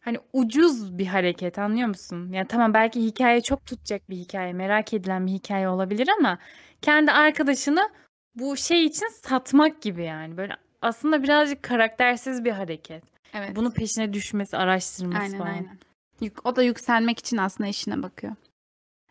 hani 0.00 0.18
ucuz 0.32 0.98
bir 0.98 1.06
hareket 1.06 1.58
anlıyor 1.58 1.88
musun? 1.88 2.32
Yani 2.32 2.46
tamam 2.48 2.74
belki 2.74 3.00
hikaye 3.04 3.40
çok 3.40 3.66
tutacak 3.66 4.10
bir 4.10 4.16
hikaye, 4.16 4.52
merak 4.52 4.94
edilen 4.94 5.26
bir 5.26 5.32
hikaye 5.32 5.68
olabilir 5.68 6.08
ama 6.18 6.38
kendi 6.82 7.12
arkadaşını 7.12 7.88
bu 8.34 8.56
şey 8.56 8.84
için 8.84 9.08
satmak 9.08 9.82
gibi 9.82 10.04
yani. 10.04 10.36
Böyle 10.36 10.56
aslında 10.82 11.22
birazcık 11.22 11.62
karaktersiz 11.62 12.44
bir 12.44 12.50
hareket. 12.52 13.04
Evet. 13.34 13.56
Bunu 13.56 13.70
peşine 13.72 14.12
düşmesi, 14.12 14.56
araştırması 14.56 15.22
aynen 15.22 15.38
falan. 15.38 15.50
aynen. 15.50 15.78
Yük- 16.20 16.46
O 16.46 16.56
da 16.56 16.62
yükselmek 16.62 17.18
için 17.18 17.36
aslında 17.36 17.68
işine 17.70 18.02
bakıyor. 18.02 18.34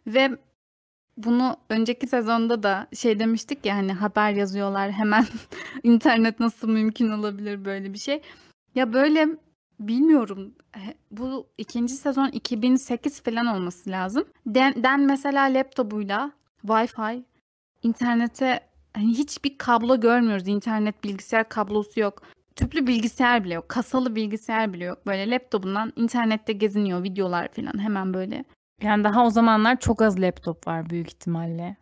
Ve 0.08 0.30
bunu 1.18 1.58
önceki 1.70 2.08
sezonda 2.08 2.64
da 2.64 2.88
şey 2.94 3.20
demiştik 3.20 3.66
ya 3.66 3.76
hani 3.76 3.94
haber 3.94 4.32
yazıyorlar 4.32 4.92
hemen 4.92 5.26
internet 5.84 6.40
nasıl 6.40 6.70
mümkün 6.70 7.12
olabilir 7.12 7.66
böyle 7.66 7.94
bir 7.94 8.00
şey. 8.00 8.22
Ya 8.76 8.94
böyle 8.94 9.28
bilmiyorum 9.80 10.56
bu 11.12 11.48
ikinci 11.58 11.94
sezon 11.94 12.28
2008 12.30 13.22
falan 13.24 13.46
olması 13.46 13.90
lazım. 13.90 14.26
Den, 14.46 14.84
Den 14.84 15.00
mesela 15.02 15.44
laptopuyla 15.44 16.32
Wi-Fi 16.68 17.24
internete 17.84 18.69
hani 18.94 19.10
hiçbir 19.10 19.58
kablo 19.58 20.00
görmüyoruz. 20.00 20.48
İnternet 20.48 21.04
bilgisayar 21.04 21.50
kablosu 21.50 22.00
yok. 22.00 22.22
tüplü 22.56 22.88
bilgisayar 22.88 23.44
bile 23.44 23.54
yok. 23.54 23.70
Kasalı 23.70 24.16
bilgisayar 24.16 24.74
bile 24.74 24.86
yok. 24.86 25.06
Böyle 25.06 25.30
laptopundan 25.32 25.94
internette 25.96 26.54
geziniyor 26.54 27.04
videolar 27.04 27.48
falan 27.48 27.80
hemen 27.80 28.14
böyle. 28.14 28.46
Yani 28.82 29.04
daha 29.04 29.26
o 29.26 29.30
zamanlar 29.30 29.80
çok 29.80 30.02
az 30.02 30.20
laptop 30.20 30.68
var 30.68 30.90
büyük 30.90 31.08
ihtimalle 31.08 31.76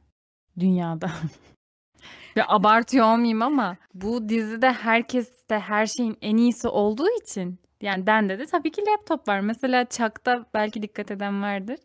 dünyada. 0.59 1.11
Ve 2.37 2.43
abartıyor 2.47 3.05
olmayayım 3.05 3.41
ama 3.41 3.77
bu 3.93 4.29
dizide 4.29 4.71
herkes 4.71 5.49
de 5.49 5.59
her 5.59 5.85
şeyin 5.85 6.17
en 6.21 6.37
iyisi 6.37 6.67
olduğu 6.67 7.07
için 7.21 7.59
yani 7.81 8.07
bende 8.07 8.39
de 8.39 8.45
tabii 8.45 8.71
ki 8.71 8.81
laptop 8.87 9.27
var. 9.27 9.39
Mesela 9.39 9.85
Chuck'ta 9.85 10.45
belki 10.53 10.81
dikkat 10.81 11.11
eden 11.11 11.41
vardır. 11.41 11.79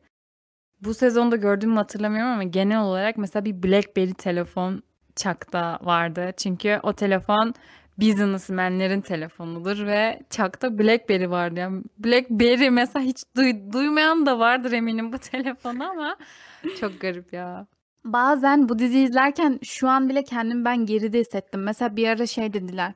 Bu 0.80 0.94
sezonda 0.94 1.36
gördüğümü 1.36 1.74
hatırlamıyorum 1.74 2.32
ama 2.32 2.42
genel 2.42 2.80
olarak 2.80 3.16
mesela 3.18 3.44
bir 3.44 3.62
BlackBerry 3.62 4.14
telefon 4.14 4.82
Chuck'ta 5.16 5.78
vardı. 5.82 6.30
Çünkü 6.36 6.80
o 6.82 6.92
telefon 6.92 7.54
businessmenlerin 7.98 9.00
telefonudur 9.00 9.86
ve 9.86 10.20
Chuck'ta 10.30 10.78
BlackBerry 10.78 11.30
vardı. 11.30 11.60
Yani 11.60 11.82
BlackBerry 11.98 12.70
mesela 12.70 13.04
hiç 13.04 13.22
duy- 13.36 13.72
duymayan 13.72 14.26
da 14.26 14.38
vardır 14.38 14.72
eminim 14.72 15.12
bu 15.12 15.18
telefonu 15.32 15.90
ama 15.90 16.16
çok 16.80 17.00
garip 17.00 17.32
ya. 17.32 17.66
Bazen 18.04 18.68
bu 18.68 18.78
diziyi 18.78 19.06
izlerken 19.08 19.58
şu 19.62 19.88
an 19.88 20.08
bile 20.08 20.24
kendimi 20.24 20.64
ben 20.64 20.86
geride 20.86 21.18
hissettim. 21.20 21.62
Mesela 21.62 21.96
bir 21.96 22.08
ara 22.08 22.26
şey 22.26 22.52
dediler. 22.52 22.92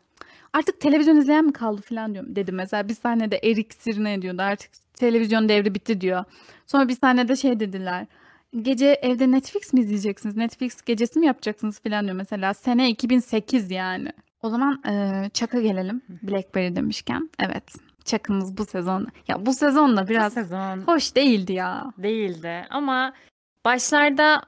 Artık 0.52 0.80
televizyon 0.80 1.16
izleyen 1.16 1.44
mi 1.44 1.52
kaldı 1.52 1.82
falan 1.82 2.14
diyorum 2.14 2.36
dedi. 2.36 2.52
Mesela 2.52 2.88
bir 2.88 2.94
sahnede 2.94 3.40
Erik 3.44 3.74
Sirne 3.74 4.22
diyordu. 4.22 4.42
Artık 4.42 4.70
televizyon 4.94 5.48
devri 5.48 5.74
bitti 5.74 6.00
diyor. 6.00 6.24
Sonra 6.66 6.88
bir 6.88 6.96
sahnede 6.96 7.36
şey 7.36 7.60
dediler. 7.60 8.06
Gece 8.62 8.86
evde 8.86 9.30
Netflix 9.30 9.72
mi 9.72 9.80
izleyeceksiniz? 9.80 10.36
Netflix 10.36 10.82
gecesi 10.82 11.18
mi 11.18 11.26
yapacaksınız 11.26 11.80
falan 11.80 12.04
diyor 12.04 12.16
mesela. 12.16 12.54
Sene 12.54 12.90
2008 12.90 13.70
yani. 13.70 14.12
O 14.42 14.48
zaman 14.48 14.82
Chuck'a 15.34 15.60
gelelim. 15.60 16.02
Blackberry 16.22 16.76
demişken. 16.76 17.30
Evet. 17.38 17.74
Chuck'ımız 18.04 18.56
bu 18.56 18.64
sezon. 18.64 19.06
Ya 19.28 19.46
bu 19.46 19.52
sezonda 19.52 20.04
Bu 20.04 20.08
biraz 20.08 20.32
sezon 20.32 20.78
hoş 20.78 21.16
değildi 21.16 21.52
ya. 21.52 21.92
değildi 21.98 22.66
ama 22.70 23.12
başlarda 23.64 24.42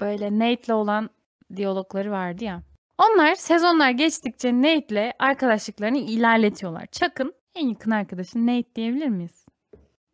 böyle 0.00 0.38
Nate'le 0.38 0.72
olan 0.74 1.10
diyalogları 1.56 2.10
vardı 2.10 2.44
ya. 2.44 2.62
Onlar 2.98 3.34
sezonlar 3.34 3.90
geçtikçe 3.90 4.62
Nate'le 4.62 5.12
arkadaşlıklarını 5.18 5.98
ilerletiyorlar. 5.98 6.86
Chuck'ın 6.86 7.34
en 7.54 7.68
yakın 7.68 7.90
arkadaşı 7.90 8.46
Nate 8.46 8.74
diyebilir 8.74 9.08
miyiz? 9.08 9.46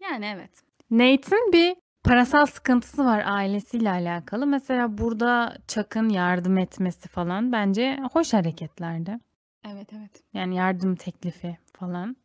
Yani 0.01 0.26
evet. 0.36 0.51
Nate'in 0.90 1.53
bir 1.53 1.76
parasal 2.05 2.46
sıkıntısı 2.46 3.05
var 3.05 3.22
ailesiyle 3.26 3.90
alakalı. 3.90 4.46
Mesela 4.46 4.98
burada 4.98 5.57
Chuck'ın 5.68 6.09
yardım 6.09 6.59
etmesi 6.59 7.09
falan 7.09 7.53
bence 7.53 7.98
hoş 8.12 8.32
hareketlerdi. 8.32 9.18
Evet 9.66 9.92
evet. 9.92 10.22
Yani 10.34 10.57
yardım 10.57 10.96
teklifi 10.96 11.59
falan. 11.78 12.16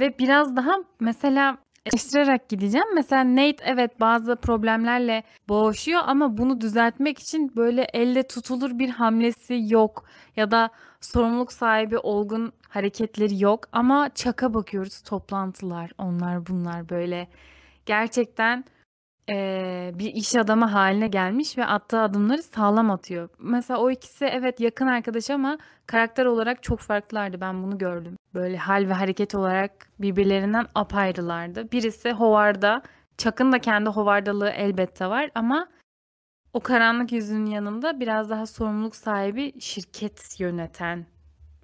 Ve 0.00 0.18
biraz 0.18 0.56
daha 0.56 0.72
mesela 1.00 1.58
eleştirerek 1.86 2.48
gideceğim. 2.48 2.94
Mesela 2.94 3.24
Nate 3.24 3.64
evet 3.64 4.00
bazı 4.00 4.36
problemlerle 4.36 5.22
boğuşuyor 5.48 6.00
ama 6.04 6.38
bunu 6.38 6.60
düzeltmek 6.60 7.18
için 7.18 7.56
böyle 7.56 7.86
elle 7.94 8.22
tutulur 8.26 8.78
bir 8.78 8.88
hamlesi 8.88 9.60
yok. 9.68 10.04
Ya 10.36 10.50
da 10.50 10.70
sorumluluk 11.00 11.52
sahibi 11.52 11.98
olgun 11.98 12.52
hareketleri 12.68 13.42
yok. 13.42 13.68
Ama 13.72 14.10
Chuck'a 14.14 14.54
bakıyoruz 14.54 15.02
toplantılar 15.02 15.90
onlar 15.98 16.46
bunlar 16.46 16.88
böyle 16.88 17.28
gerçekten 17.86 18.64
eee, 19.28 19.92
bir 19.94 20.14
iş 20.14 20.34
adamı 20.36 20.64
haline 20.64 21.08
gelmiş 21.08 21.58
ve 21.58 21.66
attığı 21.66 22.00
adımları 22.00 22.42
sağlam 22.42 22.90
atıyor. 22.90 23.28
Mesela 23.38 23.80
o 23.80 23.90
ikisi 23.90 24.24
evet 24.24 24.60
yakın 24.60 24.86
arkadaş 24.86 25.30
ama 25.30 25.58
karakter 25.86 26.26
olarak 26.26 26.62
çok 26.62 26.80
farklılardı. 26.80 27.40
Ben 27.40 27.62
bunu 27.62 27.78
gördüm. 27.78 28.16
Böyle 28.34 28.56
hal 28.56 28.88
ve 28.88 28.92
hareket 28.92 29.34
olarak 29.34 29.72
birbirlerinden 29.98 30.66
apayrılardı. 30.74 31.72
Birisi 31.72 32.12
Howard'a, 32.12 32.82
Chuck'ın 33.18 33.52
da 33.52 33.58
kendi 33.58 33.90
Howard'alığı 33.90 34.50
elbette 34.50 35.06
var 35.06 35.30
ama 35.34 35.68
o 36.52 36.60
karanlık 36.60 37.12
yüzünün 37.12 37.46
yanında 37.46 38.00
biraz 38.00 38.30
daha 38.30 38.46
sorumluluk 38.46 38.96
sahibi 38.96 39.60
şirket 39.60 40.40
yöneten 40.40 41.06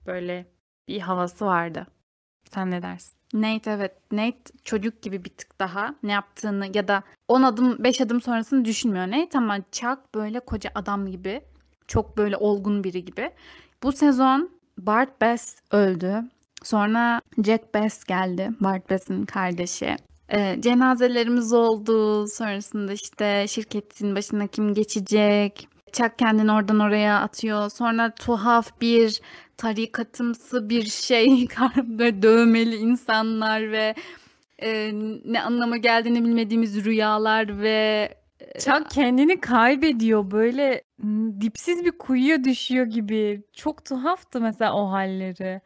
böyle 0.06 0.46
bir 0.88 1.00
havası 1.00 1.46
vardı. 1.46 1.86
Sen 2.54 2.70
ne 2.70 2.82
dersin? 2.82 3.12
Nate 3.34 3.70
evet. 3.70 4.12
Nate 4.12 4.52
çocuk 4.64 5.02
gibi 5.02 5.24
bir 5.24 5.30
tık 5.30 5.60
daha 5.60 5.94
ne 6.02 6.12
yaptığını 6.12 6.66
ya 6.74 6.88
da 6.88 7.02
10 7.28 7.42
adım 7.42 7.84
5 7.84 8.00
adım 8.00 8.20
sonrasını 8.20 8.64
düşünmüyor 8.64 9.10
Nate 9.10 9.38
ama 9.38 9.58
Chuck 9.72 9.98
böyle 10.14 10.40
koca 10.40 10.70
adam 10.74 11.06
gibi. 11.06 11.40
Çok 11.86 12.16
böyle 12.16 12.36
olgun 12.36 12.84
biri 12.84 13.04
gibi. 13.04 13.30
Bu 13.82 13.92
sezon 13.92 14.50
Bart 14.78 15.20
Bass 15.20 15.56
öldü. 15.70 16.22
Sonra 16.62 17.20
Jack 17.44 17.74
Bass 17.74 18.04
geldi. 18.04 18.50
Bart 18.60 18.90
Bass'ın 18.90 19.24
kardeşi. 19.24 19.96
Ee, 20.32 20.56
cenazelerimiz 20.60 21.52
oldu. 21.52 22.26
Sonrasında 22.28 22.92
işte 22.92 23.46
şirketin 23.48 24.16
başına 24.16 24.46
kim 24.46 24.74
geçecek? 24.74 25.68
Chuck 25.92 26.18
kendini 26.18 26.52
oradan 26.52 26.80
oraya 26.80 27.20
atıyor. 27.20 27.70
Sonra 27.70 28.14
tuhaf 28.14 28.80
bir 28.80 29.20
tarikatımsı 29.56 30.68
bir 30.68 30.84
şey 30.84 31.48
böyle 31.76 32.22
dövmeli 32.22 32.76
insanlar 32.76 33.72
ve 33.72 33.94
e, 34.62 34.90
ne 35.24 35.42
anlama 35.42 35.76
geldiğini 35.76 36.24
bilmediğimiz 36.24 36.84
rüyalar 36.84 37.60
ve 37.62 38.08
Chuck 38.58 38.90
kendini 38.90 39.40
kaybediyor 39.40 40.30
böyle 40.30 40.82
dipsiz 41.40 41.84
bir 41.84 41.98
kuyuya 41.98 42.44
düşüyor 42.44 42.86
gibi. 42.86 43.42
Çok 43.52 43.84
tuhaftı 43.84 44.40
mesela 44.40 44.74
o 44.74 44.90
halleri. 44.90 45.60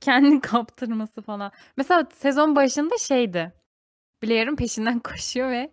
Kendini 0.00 0.40
kaptırması 0.40 1.22
falan. 1.22 1.52
Mesela 1.76 2.06
sezon 2.14 2.56
başında 2.56 2.98
şeydi. 2.98 3.52
Blair'ın 4.22 4.56
peşinden 4.56 4.98
koşuyor 5.04 5.50
ve 5.50 5.72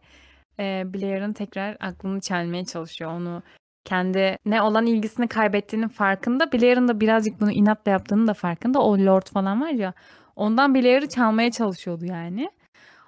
e, 0.60 0.84
Blair'ın 0.94 1.34
tekrar 1.34 1.78
aklını 1.80 2.22
çelmeye 2.22 2.66
çalışıyor. 2.66 3.12
Onu 3.12 3.44
kendi 3.86 4.38
ne 4.46 4.62
olan 4.62 4.86
ilgisini 4.86 5.28
kaybettiğinin 5.28 5.88
farkında. 5.88 6.52
Blair'ın 6.52 6.88
da 6.88 7.00
birazcık 7.00 7.42
bunu 7.42 7.52
inatla 7.52 7.92
yaptığının 7.92 8.28
da 8.28 8.34
farkında. 8.34 8.80
O 8.80 8.98
Lord 8.98 9.28
falan 9.34 9.62
var 9.62 9.70
ya. 9.70 9.94
Ondan 10.36 10.76
Blair'ı 10.76 11.10
çalmaya 11.10 11.52
çalışıyordu 11.52 12.06
yani. 12.06 12.50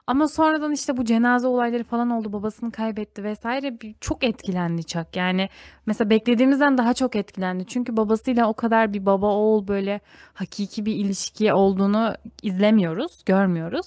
Ama 0.08 0.28
sonradan 0.28 0.72
işte 0.72 0.98
bu 0.98 1.06
cenaze 1.06 1.48
olayları 1.48 1.84
falan 1.84 2.10
oldu. 2.10 2.34
Babasını 2.34 2.72
kaybetti 2.72 3.24
vesaire. 3.24 3.82
Bir, 3.82 3.96
çok 4.02 4.24
etkilendi 4.24 4.84
Chuck. 4.86 5.16
Yani 5.16 5.50
mesela 5.86 6.10
beklediğimizden 6.10 6.78
daha 6.78 6.94
çok 6.94 7.16
etkilendi. 7.16 7.66
Çünkü 7.66 7.98
babasıyla 7.98 8.48
o 8.50 8.54
kadar 8.54 8.94
bir 8.94 9.06
baba 9.06 9.28
oğul 9.28 9.68
böyle 9.68 10.00
hakiki 10.34 10.86
bir 10.86 10.96
ilişki 10.96 11.54
olduğunu 11.54 12.16
izlemiyoruz, 12.44 13.26
görmüyoruz. 13.26 13.86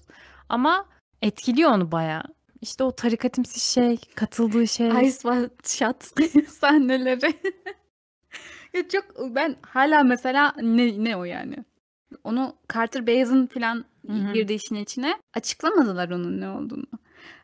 Ama 0.48 0.84
etkiliyor 1.22 1.70
onu 1.70 1.92
bayağı. 1.92 2.22
İşte 2.60 2.84
o 2.84 2.92
tarikatimsi 2.92 3.72
şey, 3.72 3.98
katıldığı 4.14 4.68
şey. 4.68 4.88
Ice 4.88 5.18
White 5.18 5.48
Shot 5.64 6.04
sahneleri. 6.48 7.34
ya 8.74 8.88
çok 8.88 9.34
ben 9.34 9.56
hala 9.62 10.02
mesela 10.02 10.54
ne 10.62 11.04
ne 11.04 11.16
o 11.16 11.24
yani? 11.24 11.56
Onu 12.24 12.54
Carter 12.74 13.06
Bayes'in 13.06 13.46
falan 13.46 13.84
girdi 14.34 14.52
işin 14.52 14.74
içine. 14.74 15.14
Açıklamadılar 15.34 16.10
onun 16.10 16.40
ne 16.40 16.48
olduğunu. 16.48 16.86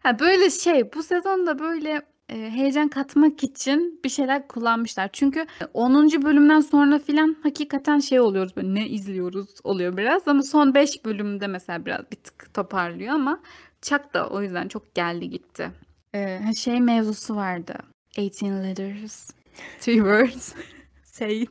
Ha 0.02 0.18
böyle 0.18 0.50
şey 0.50 0.92
bu 0.94 1.02
sezonda 1.02 1.58
böyle 1.58 2.02
e, 2.28 2.50
heyecan 2.50 2.88
katmak 2.88 3.44
için 3.44 4.00
bir 4.04 4.08
şeyler 4.08 4.48
kullanmışlar. 4.48 5.10
Çünkü 5.12 5.46
10. 5.74 6.22
bölümden 6.22 6.60
sonra 6.60 6.98
filan 6.98 7.36
hakikaten 7.42 7.98
şey 7.98 8.20
oluyoruz 8.20 8.56
böyle 8.56 8.74
ne 8.74 8.88
izliyoruz 8.88 9.48
oluyor 9.64 9.96
biraz 9.96 10.28
ama 10.28 10.42
son 10.42 10.74
5 10.74 11.04
bölümde 11.04 11.46
mesela 11.46 11.86
biraz 11.86 12.00
bir 12.12 12.16
tık 12.16 12.54
toparlıyor 12.54 13.14
ama 13.14 13.40
Chuck 13.84 14.14
da 14.14 14.28
o 14.28 14.42
yüzden 14.42 14.68
çok 14.68 14.94
geldi 14.94 15.30
gitti. 15.30 15.70
Ee, 16.14 16.40
ha, 16.44 16.52
şey 16.52 16.80
mevzusu 16.80 17.36
vardı. 17.36 17.78
18 18.18 18.50
letters, 18.50 19.30
three 19.80 19.94
words, 19.96 20.54
say 21.04 21.42
it. 21.42 21.50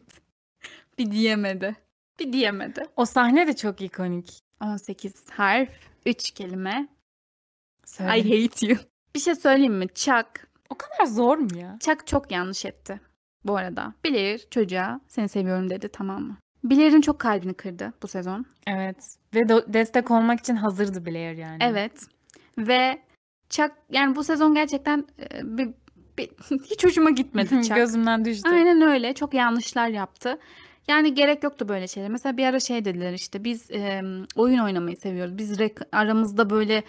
Bir 0.98 1.12
diyemedi. 1.12 1.76
Bir 2.20 2.34
diyemedi. 2.34 2.86
O 2.96 3.06
sahne 3.06 3.48
de 3.48 3.56
çok 3.56 3.82
ikonik. 3.82 4.40
18 4.62 5.14
harf, 5.30 5.70
3 6.06 6.32
kelime. 6.32 6.88
Söyle. 7.86 8.20
I 8.20 8.24
hate 8.48 8.68
you. 8.68 8.78
Bir 9.16 9.20
şey 9.20 9.36
söyleyeyim 9.36 9.78
mi? 9.78 9.88
Chuck. 9.96 10.48
O 10.70 10.76
kadar 10.76 11.06
zor 11.06 11.38
mu 11.38 11.58
ya? 11.58 11.78
Chuck 11.80 12.08
çok 12.08 12.32
yanlış 12.32 12.66
etti. 12.66 13.02
Bu 13.46 13.58
arada. 13.58 13.94
Blair 14.06 14.48
çocuğa 14.52 15.00
seni 15.08 15.30
seviyorum 15.30 15.70
dedi 15.70 15.90
tamam 15.90 16.24
mı? 16.24 16.38
Blair'in 16.64 17.02
çok 17.02 17.20
kalbini 17.20 17.54
kırdı 17.54 17.94
bu 18.04 18.08
sezon. 18.08 18.46
Evet. 18.68 19.18
Ve 19.36 19.40
do- 19.40 19.74
destek 19.74 20.12
olmak 20.12 20.40
için 20.40 20.56
hazırdı 20.56 21.06
Blair 21.06 21.38
yani. 21.38 21.58
Evet. 21.62 22.08
Ve 22.58 23.00
Chuck 23.50 23.72
yani 23.92 24.16
bu 24.16 24.24
sezon 24.24 24.54
gerçekten 24.56 25.06
e, 25.20 25.58
bir, 25.58 25.70
bir- 26.18 26.30
hiç 26.72 26.84
hoşuma 26.86 27.10
gitmedi 27.10 27.50
Chuck. 27.64 27.76
Gözümden 27.76 28.26
düştü. 28.26 28.50
Aynen 28.50 28.82
öyle. 28.82 29.14
Çok 29.14 29.34
yanlışlar 29.34 29.88
yaptı. 29.88 30.38
Yani 30.88 31.14
gerek 31.14 31.44
yoktu 31.44 31.70
böyle 31.70 31.88
şeyler. 31.88 32.10
Mesela 32.10 32.38
bir 32.38 32.46
ara 32.46 32.60
şey 32.60 32.86
dediler 32.86 33.14
işte 33.14 33.44
biz 33.44 33.72
e, 33.72 34.02
oyun 34.36 34.58
oynamayı 34.60 34.98
seviyoruz. 34.98 35.38
Biz 35.38 35.60
rek- 35.60 35.88
aramızda 35.92 36.50
böyle 36.50 36.84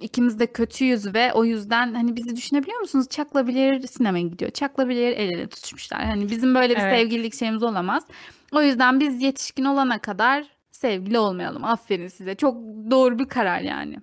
ikimiz 0.00 0.38
de 0.38 0.46
kötüyüz 0.46 1.14
ve 1.14 1.32
o 1.32 1.44
yüzden 1.44 1.94
hani 1.94 2.16
bizi 2.16 2.36
düşünebiliyor 2.36 2.80
musunuz? 2.80 3.06
Chuck'la 3.10 3.46
Blair 3.46 3.86
sinemaya 3.86 4.24
gidiyor. 4.24 4.50
Chuck'la 4.50 4.88
Blair 4.88 5.12
el 5.16 5.30
ele 5.32 5.46
tutuşmuşlar. 5.46 6.04
Hani 6.04 6.30
bizim 6.30 6.54
böyle 6.54 6.76
bir 6.76 6.80
Evet. 6.80 6.98
sevgililik 6.98 7.34
şeyimiz 7.34 7.62
olamaz. 7.62 8.04
O 8.52 8.62
yüzden 8.62 9.00
biz 9.00 9.22
yetişkin 9.22 9.64
olana 9.64 9.98
kadar 9.98 10.44
sevgili 10.70 11.18
olmayalım. 11.18 11.64
Aferin 11.64 12.08
size. 12.08 12.34
Çok 12.34 12.56
doğru 12.90 13.18
bir 13.18 13.24
karar 13.28 13.60
yani. 13.60 13.96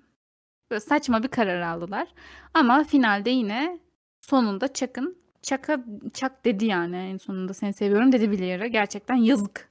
Böyle 0.72 0.80
saçma 0.80 1.24
bir 1.24 1.28
karar 1.28 1.62
aldılar. 1.62 2.08
Ama 2.54 2.84
finalde 2.84 3.30
yine 3.30 3.80
sonunda 4.22 4.74
Chuck'ın 4.74 5.18
Chuck'a 5.42 5.84
Chuck 6.14 6.46
dedi 6.46 6.66
yani 6.66 6.96
en 6.96 7.18
sonunda 7.18 7.54
seni 7.54 7.74
seviyorum 7.74 8.12
dedi 8.12 8.32
Blair'a. 8.32 8.68
Gerçekten 8.68 9.16
yazık. 9.16 9.70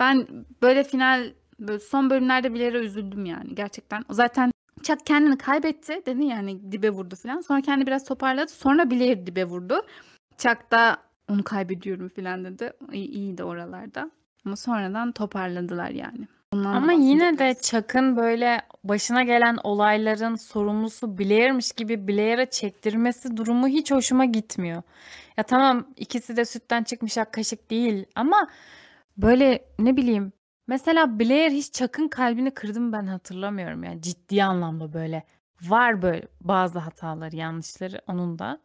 Ben 0.00 0.26
böyle 0.62 0.84
final 0.84 1.32
böyle 1.58 1.78
son 1.78 2.10
bölümlerde 2.10 2.54
Blair'a 2.54 2.78
üzüldüm 2.78 3.24
yani 3.26 3.54
gerçekten. 3.54 4.04
Zaten 4.10 4.50
Chuck 4.82 5.06
kendini 5.06 5.38
kaybetti 5.38 6.02
dedi 6.06 6.24
yani 6.24 6.72
dibe 6.72 6.90
vurdu 6.90 7.16
falan. 7.16 7.40
Sonra 7.40 7.60
kendi 7.60 7.86
biraz 7.86 8.04
toparladı. 8.04 8.52
Sonra 8.52 8.90
Blair 8.90 9.26
dibe 9.26 9.44
vurdu. 9.44 9.74
Chuck 10.38 10.70
da 10.70 10.96
onu 11.28 11.42
kaybediyorum 11.42 12.08
falan 12.08 12.44
dedi. 12.44 12.72
İyi, 12.92 13.08
iyiydi 13.08 13.44
oralarda. 13.44 14.10
Ama 14.46 14.56
sonradan 14.56 15.12
toparladılar 15.12 15.90
yani. 15.90 16.28
Ondan 16.54 16.72
Ama 16.72 16.92
yine 16.92 17.38
de. 17.38 17.54
Chuck'ın 17.62 18.16
böyle 18.16 18.60
başına 18.84 19.22
gelen 19.22 19.58
olayların 19.64 20.34
sorumlusu 20.34 21.18
Blair'miş 21.18 21.72
gibi 21.72 22.08
Blair'a 22.08 22.50
çektirmesi 22.50 23.36
durumu 23.36 23.68
hiç 23.68 23.90
hoşuma 23.90 24.24
gitmiyor. 24.24 24.82
Ya 25.36 25.44
tamam 25.44 25.86
ikisi 25.96 26.36
de 26.36 26.44
sütten 26.44 26.82
çıkmış 26.82 27.18
ak 27.18 27.32
kaşık 27.32 27.70
değil 27.70 28.06
ama 28.14 28.48
böyle 29.16 29.64
ne 29.78 29.96
bileyim 29.96 30.32
mesela 30.66 31.18
Blair 31.20 31.50
hiç 31.50 31.72
Chuck'ın 31.72 32.08
kalbini 32.08 32.50
kırdı 32.50 32.80
mı 32.80 32.92
ben 32.92 33.06
hatırlamıyorum 33.06 33.84
yani 33.84 34.02
ciddi 34.02 34.44
anlamda 34.44 34.92
böyle 34.92 35.22
var 35.62 36.02
böyle 36.02 36.28
bazı 36.40 36.78
hataları 36.78 37.36
yanlışları 37.36 38.00
onun 38.06 38.38
da 38.38 38.58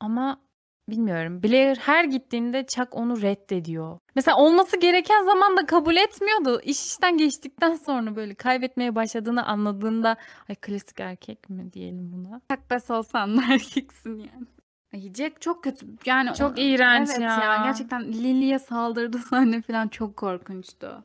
ama 0.00 0.40
bilmiyorum 0.88 1.42
Blair 1.42 1.76
her 1.76 2.04
gittiğinde 2.04 2.66
Chuck 2.66 2.88
onu 2.94 3.22
reddediyor. 3.22 3.98
Mesela 4.16 4.36
olması 4.36 4.80
gereken 4.80 5.24
zamanda 5.24 5.66
kabul 5.66 5.96
etmiyordu. 5.96 6.60
İş 6.64 6.86
işten 6.86 7.18
geçtikten 7.18 7.74
sonra 7.74 8.16
böyle 8.16 8.34
kaybetmeye 8.34 8.94
başladığını 8.94 9.46
anladığında 9.46 10.16
ay 10.48 10.54
klasik 10.54 11.00
erkek 11.00 11.50
mi 11.50 11.72
diyelim 11.72 12.12
buna. 12.12 12.40
Takbes 12.48 12.90
olsan 12.90 13.36
da 13.38 13.42
erkeksin 13.50 14.18
yani. 14.18 14.46
Ay 14.94 15.14
Jack 15.14 15.40
çok 15.40 15.64
kötü. 15.64 15.86
Yani 16.06 16.34
Çok 16.34 16.58
o- 16.58 16.60
iğrenç 16.60 17.08
evet 17.10 17.20
ya. 17.20 17.60
Gerçekten 17.64 18.12
Lily'ye 18.12 18.58
saldırdı 18.58 19.18
sahne 19.30 19.62
falan 19.62 19.88
çok 19.88 20.16
korkunçtu. 20.16 21.04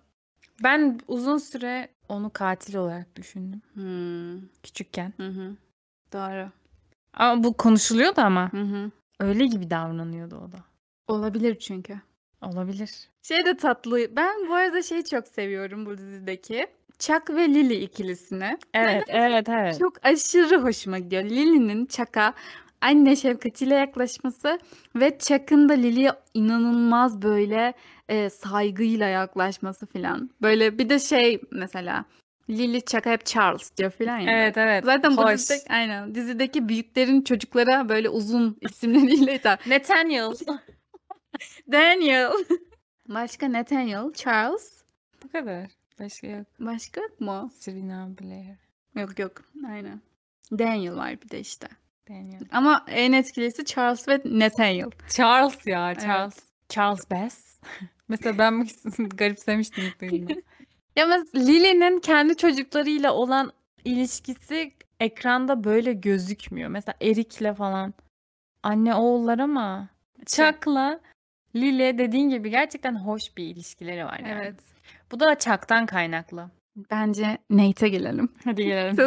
Ben 0.63 0.99
uzun 1.07 1.37
süre 1.37 1.89
onu 2.09 2.29
katil 2.33 2.75
olarak 2.75 3.15
düşündüm 3.15 3.61
Hmm. 3.73 4.47
küçükken. 4.63 5.13
Hı 5.17 5.27
hı. 5.27 5.55
Doğru. 6.13 6.49
Ama 7.13 7.43
bu 7.43 7.53
konuşuluyordu 7.57 8.21
ama. 8.21 8.51
Hı 8.53 8.61
hı. 8.61 8.91
Öyle 9.19 9.45
gibi 9.45 9.69
davranıyordu 9.69 10.35
o 10.35 10.51
da. 10.51 10.57
Olabilir 11.07 11.59
çünkü. 11.59 12.01
Olabilir. 12.41 13.09
Şey 13.21 13.45
de 13.45 13.57
tatlı. 13.57 14.15
Ben 14.15 14.49
bu 14.49 14.53
arada 14.53 14.81
şeyi 14.81 15.05
çok 15.05 15.27
seviyorum 15.27 15.85
bu 15.85 15.97
dizideki. 15.97 16.67
Chuck 16.99 17.29
ve 17.29 17.49
Lily 17.49 17.83
ikilisini. 17.83 18.57
Evet, 18.73 19.03
evet, 19.07 19.49
evet. 19.49 19.79
Çok 19.79 20.05
aşırı 20.05 20.61
hoşuma 20.61 20.99
gidiyor. 20.99 21.23
Lily'nin 21.23 21.85
Chuck'a 21.85 22.33
anne 22.81 23.15
şefkatiyle 23.15 23.75
yaklaşması 23.75 24.59
ve 24.95 25.17
Chuck'ın 25.19 25.69
da 25.69 25.73
Lily'ye 25.73 26.11
inanılmaz 26.33 27.21
böyle 27.21 27.73
e, 28.09 28.29
saygıyla 28.29 29.07
yaklaşması 29.07 29.85
falan. 29.85 30.29
Böyle 30.41 30.77
bir 30.77 30.89
de 30.89 30.99
şey 30.99 31.41
mesela 31.51 32.05
Lily 32.49 32.81
Chuck'a 32.81 33.11
hep 33.11 33.25
Charles 33.25 33.77
diyor 33.77 33.91
falan 33.91 34.17
ya. 34.19 34.31
Evet, 34.31 34.57
evet. 34.57 34.85
Zaten 34.85 35.17
bu 35.17 35.23
Hoş. 35.23 35.33
dizideki, 35.33 35.73
aynen, 35.73 36.15
dizideki 36.15 36.69
büyüklerin 36.69 37.21
çocuklara 37.21 37.89
böyle 37.89 38.09
uzun 38.09 38.57
isimleriyle 38.61 39.33
hitap. 39.33 39.67
Nathaniel. 39.67 40.31
Daniel. 41.71 42.31
Başka 43.09 43.51
Nathaniel, 43.51 44.13
Charles. 44.13 44.83
Bu 45.23 45.31
kadar. 45.31 45.67
Başka 45.99 46.27
yok. 46.27 46.47
Başka 46.59 47.01
yok 47.01 47.21
mu? 47.21 47.51
Serena 47.57 48.09
Blair. 48.21 48.57
Yok 48.95 49.19
yok. 49.19 49.31
Aynen. 49.67 50.01
Daniel 50.51 50.95
var 50.95 51.21
bir 51.21 51.29
de 51.29 51.39
işte. 51.39 51.67
Daniel. 52.09 52.41
Ama 52.51 52.85
en 52.87 53.11
etkilisi 53.11 53.65
Charles 53.65 54.07
ve 54.07 54.21
Nathaniel. 54.25 54.89
Charles 55.09 55.67
ya 55.67 55.95
Charles. 55.95 56.39
Charles 56.69 57.11
Bass. 57.11 57.59
Mesela 58.07 58.37
ben 58.37 58.67
garipsemiştim 58.97 59.83
ilk 59.83 60.01
duyduğumda. 60.01 60.41
Ya 60.99 61.07
mesela 61.07 61.45
Lily'nin 61.45 61.99
kendi 61.99 62.37
çocuklarıyla 62.37 63.13
olan 63.13 63.51
ilişkisi 63.85 64.71
ekranda 64.99 65.63
böyle 65.63 65.93
gözükmüyor. 65.93 66.69
Mesela 66.69 66.95
Eric'le 67.01 67.53
falan 67.57 67.93
anne 68.63 68.95
oğullar 68.95 69.39
ama 69.39 69.89
Chuck'la 70.25 70.99
Lily 71.55 71.97
dediğin 71.97 72.29
gibi 72.29 72.49
gerçekten 72.49 72.95
hoş 72.95 73.37
bir 73.37 73.43
ilişkileri 73.43 74.05
var 74.05 74.19
yani. 74.19 74.41
Evet. 74.41 74.55
Bu 75.11 75.19
da 75.19 75.37
Chuck'tan 75.39 75.85
kaynaklı. 75.85 76.49
Bence 76.91 77.37
Nate'e 77.49 77.89
gelelim. 77.89 78.29
Hadi 78.43 78.63
gelelim. 78.63 78.97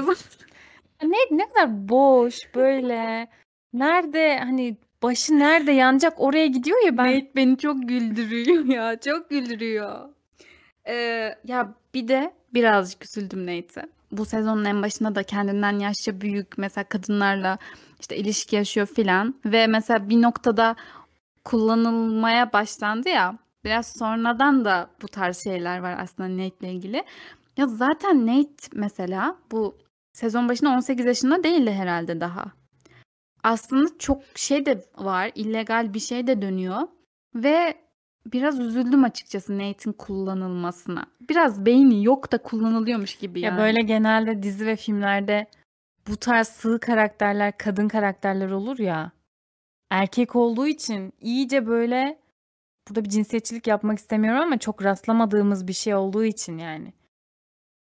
Ne 1.02 1.16
ne 1.30 1.48
kadar 1.48 1.88
boş 1.88 2.54
böyle. 2.54 3.28
Nerede 3.72 4.38
hani 4.38 4.76
başı 5.02 5.38
nerede 5.38 5.72
yanacak 5.72 6.14
oraya 6.16 6.46
gidiyor 6.46 6.84
ya 6.86 6.98
ben. 6.98 7.06
Nate 7.06 7.32
beni 7.36 7.58
çok 7.58 7.88
güldürüyor 7.88 8.64
ya. 8.64 9.00
Çok 9.00 9.30
güldürüyor. 9.30 10.08
Ee, 10.88 11.34
ya 11.44 11.74
bir 11.94 12.08
de 12.08 12.34
birazcık 12.54 13.04
üzüldüm 13.04 13.42
Nate'e. 13.42 13.86
Bu 14.12 14.24
sezonun 14.24 14.64
en 14.64 14.82
başında 14.82 15.14
da 15.14 15.22
kendinden 15.22 15.78
yaşça 15.78 16.20
büyük 16.20 16.58
mesela 16.58 16.84
kadınlarla 16.84 17.58
işte 18.00 18.16
ilişki 18.16 18.56
yaşıyor 18.56 18.86
filan 18.86 19.34
ve 19.44 19.66
mesela 19.66 20.08
bir 20.08 20.22
noktada 20.22 20.76
kullanılmaya 21.44 22.52
başlandı 22.52 23.08
ya. 23.08 23.38
Biraz 23.64 23.92
sonradan 23.98 24.64
da 24.64 24.90
bu 25.02 25.08
tarz 25.08 25.44
şeyler 25.44 25.78
var 25.78 25.96
aslında 25.98 26.44
Nate'le 26.44 26.72
ilgili. 26.72 27.04
Ya 27.56 27.66
zaten 27.66 28.26
Nate 28.26 28.68
mesela 28.72 29.36
bu 29.50 29.78
sezon 30.12 30.48
başında 30.48 30.70
18 30.70 31.06
yaşında 31.06 31.44
değildi 31.44 31.72
herhalde 31.72 32.20
daha. 32.20 32.44
Aslında 33.42 33.98
çok 33.98 34.22
şey 34.34 34.66
de 34.66 34.84
var, 34.98 35.30
illegal 35.34 35.94
bir 35.94 36.00
şey 36.00 36.26
de 36.26 36.42
dönüyor 36.42 36.80
ve 37.34 37.74
biraz 38.26 38.60
üzüldüm 38.60 39.04
açıkçası 39.04 39.58
Nate'in 39.58 39.92
kullanılmasına. 39.92 41.06
Biraz 41.28 41.66
beyni 41.66 42.04
yok 42.04 42.32
da 42.32 42.38
kullanılıyormuş 42.38 43.14
gibi 43.14 43.40
Ya 43.40 43.50
yani. 43.50 43.58
böyle 43.58 43.82
genelde 43.82 44.42
dizi 44.42 44.66
ve 44.66 44.76
filmlerde 44.76 45.46
bu 46.08 46.16
tarz 46.16 46.48
sığ 46.48 46.78
karakterler, 46.80 47.58
kadın 47.58 47.88
karakterler 47.88 48.50
olur 48.50 48.78
ya. 48.78 49.12
Erkek 49.90 50.36
olduğu 50.36 50.66
için 50.66 51.12
iyice 51.20 51.66
böyle 51.66 52.18
burada 52.88 53.04
bir 53.04 53.10
cinsiyetçilik 53.10 53.66
yapmak 53.66 53.98
istemiyorum 53.98 54.40
ama 54.40 54.58
çok 54.58 54.84
rastlamadığımız 54.84 55.66
bir 55.68 55.72
şey 55.72 55.94
olduğu 55.94 56.24
için 56.24 56.58
yani. 56.58 56.92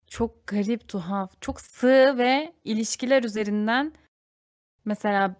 Çok 0.07 0.47
garip, 0.47 0.89
tuhaf, 0.89 1.41
çok 1.41 1.61
sığ 1.61 2.19
ve 2.19 2.53
ilişkiler 2.65 3.25
üzerinden 3.25 3.93
mesela 4.85 5.37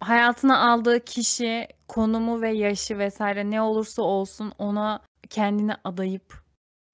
hayatına 0.00 0.70
aldığı 0.70 1.04
kişi, 1.04 1.68
konumu 1.90 2.40
ve 2.40 2.50
yaşı 2.50 2.98
vesaire 2.98 3.50
ne 3.50 3.62
olursa 3.62 4.02
olsun 4.02 4.52
ona 4.58 5.02
kendini 5.30 5.74
adayıp 5.84 6.42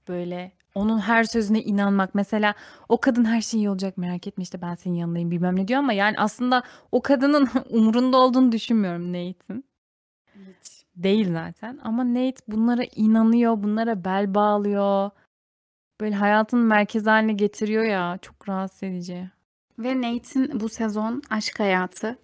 böyle 0.09 0.53
onun 0.75 0.99
her 0.99 1.25
sözüne 1.25 1.63
inanmak. 1.63 2.15
Mesela 2.15 2.55
o 2.89 3.01
kadın 3.01 3.25
her 3.25 3.41
şey 3.41 3.61
iyi 3.61 3.71
olacak 3.71 3.99
merak 3.99 4.27
etme 4.27 4.43
işte 4.43 4.63
ben 4.63 4.75
senin 4.75 4.95
yanındayım 4.95 5.31
bilmem 5.31 5.57
ne 5.57 5.69
diyor 5.69 5.79
ama 5.81 5.93
yani 5.93 6.17
aslında 6.19 6.63
o 6.93 7.03
kadının 7.03 7.49
umurunda 7.71 8.17
olduğunu 8.17 8.53
düşünmüyorum 8.53 9.09
Nate'in. 9.09 9.65
Değil 10.97 11.33
zaten 11.33 11.81
ama 11.83 12.15
Nate 12.15 12.41
bunlara 12.49 12.83
inanıyor, 12.97 13.63
bunlara 13.63 14.05
bel 14.05 14.35
bağlıyor. 14.35 15.11
Böyle 16.01 16.15
hayatın 16.15 16.59
merkezi 16.59 17.11
haline 17.11 17.33
getiriyor 17.33 17.85
ya 17.85 18.19
çok 18.23 18.49
rahatsız 18.49 18.83
edici. 18.83 19.31
Ve 19.79 19.97
Nate'in 19.97 20.61
bu 20.61 20.69
sezon 20.69 21.23
aşk 21.31 21.61
hayatı 21.61 22.19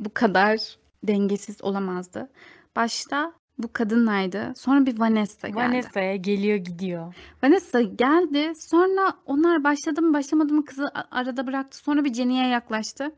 bu 0.00 0.14
kadar 0.14 0.81
dengesiz 1.04 1.62
olamazdı. 1.64 2.30
Başta 2.76 3.32
bu 3.58 3.72
kadınlaydı. 3.72 4.52
Sonra 4.56 4.86
bir 4.86 4.98
Vanessa 4.98 5.48
geldi. 5.48 5.58
Vanessa'ya 5.58 6.16
geliyor 6.16 6.56
gidiyor. 6.56 7.14
Vanessa 7.42 7.80
geldi. 7.80 8.52
Sonra 8.56 9.14
onlar 9.26 9.64
başladı 9.64 10.02
mı 10.02 10.14
başlamadı 10.14 10.54
mı 10.54 10.64
kızı 10.64 10.90
arada 11.10 11.46
bıraktı. 11.46 11.78
Sonra 11.78 12.04
bir 12.04 12.14
Jenny'e 12.14 12.48
yaklaştı. 12.48 13.12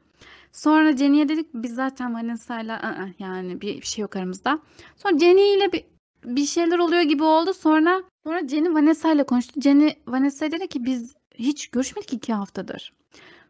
Sonra 0.53 0.97
Jenny'e 0.97 1.29
dedik 1.29 1.47
biz 1.55 1.75
zaten 1.75 2.15
Vanessa'yla 2.15 2.77
"Aa, 2.77 3.09
yani 3.19 3.61
bir, 3.61 3.83
şey 3.83 4.03
yok 4.03 4.17
aramızda. 4.17 4.59
Sonra 4.97 5.19
Jenny 5.19 5.55
ile 5.55 5.73
bir, 5.73 5.85
bir 6.25 6.47
şeyler 6.47 6.79
oluyor 6.79 7.03
gibi 7.03 7.23
oldu. 7.23 7.55
Sonra 7.55 8.03
sonra 8.25 8.49
Jenny 8.49 8.75
Vanessa 8.75 9.13
ile 9.13 9.25
konuştu. 9.25 9.61
Jenny 9.61 9.91
Vanessa'ya 10.07 10.53
dedi 10.53 10.69
ki 10.69 10.85
biz 10.85 11.15
hiç 11.35 11.69
görüşmedik 11.69 12.13
iki 12.13 12.33
haftadır. 12.33 12.93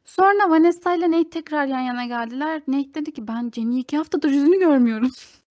Sonra 0.04 0.50
Vanessa 0.50 0.94
ile 0.94 1.10
Nate 1.10 1.30
tekrar 1.30 1.66
yan 1.66 1.80
yana 1.80 2.04
geldiler. 2.04 2.62
Nate 2.68 2.94
dedi 2.94 3.12
ki 3.12 3.28
ben 3.28 3.50
Jenny'yi 3.54 3.80
iki 3.82 3.96
haftadır 3.96 4.30
yüzünü 4.30 4.58
görmüyorum. 4.58 5.10